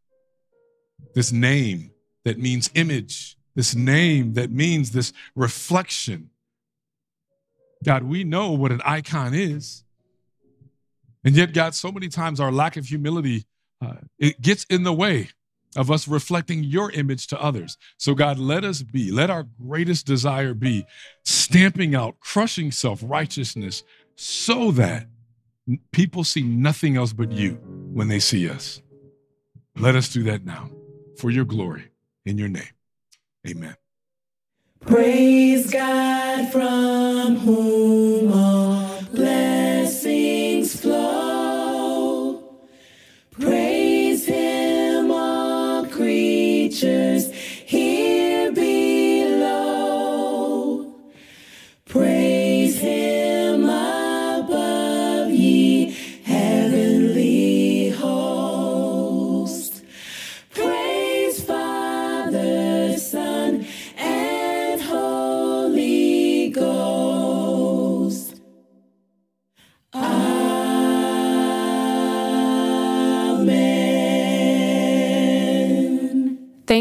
this 1.15 1.31
name 1.31 1.91
that 2.23 2.37
means 2.37 2.69
image, 2.75 3.37
this 3.55 3.73
name 3.73 4.33
that 4.33 4.51
means 4.51 4.91
this 4.91 5.13
reflection 5.35 6.29
God, 7.85 8.03
we 8.03 8.23
know 8.23 8.51
what 8.51 8.71
an 8.71 8.81
icon 8.83 9.35
is. 9.35 9.83
And 11.23 11.35
yet, 11.35 11.53
God, 11.53 11.75
so 11.75 11.91
many 11.91 12.07
times 12.07 12.39
our 12.39 12.51
lack 12.51 12.77
of 12.77 12.85
humility, 12.85 13.45
uh, 13.79 13.97
it 14.17 14.41
gets 14.41 14.63
in 14.65 14.83
the 14.83 14.93
way 14.93 15.29
of 15.75 15.91
us 15.91 16.07
reflecting 16.07 16.63
your 16.63 16.91
image 16.91 17.27
to 17.27 17.41
others. 17.41 17.77
So, 17.97 18.13
God, 18.15 18.39
let 18.39 18.63
us 18.63 18.81
be, 18.81 19.11
let 19.11 19.29
our 19.29 19.45
greatest 19.61 20.05
desire 20.05 20.53
be 20.53 20.85
stamping 21.23 21.95
out, 21.95 22.19
crushing 22.19 22.71
self 22.71 23.01
righteousness 23.03 23.83
so 24.15 24.71
that 24.71 25.07
people 25.91 26.23
see 26.23 26.43
nothing 26.43 26.97
else 26.97 27.13
but 27.13 27.31
you 27.31 27.53
when 27.93 28.07
they 28.07 28.19
see 28.19 28.49
us. 28.49 28.81
Let 29.77 29.95
us 29.95 30.09
do 30.09 30.23
that 30.23 30.45
now 30.45 30.69
for 31.17 31.29
your 31.31 31.45
glory 31.45 31.89
in 32.25 32.37
your 32.37 32.49
name. 32.49 32.63
Amen. 33.47 33.75
Praise 34.85 35.71
God 35.71 36.51
from 36.51 37.37
whom 37.37 38.31
all 38.31 38.64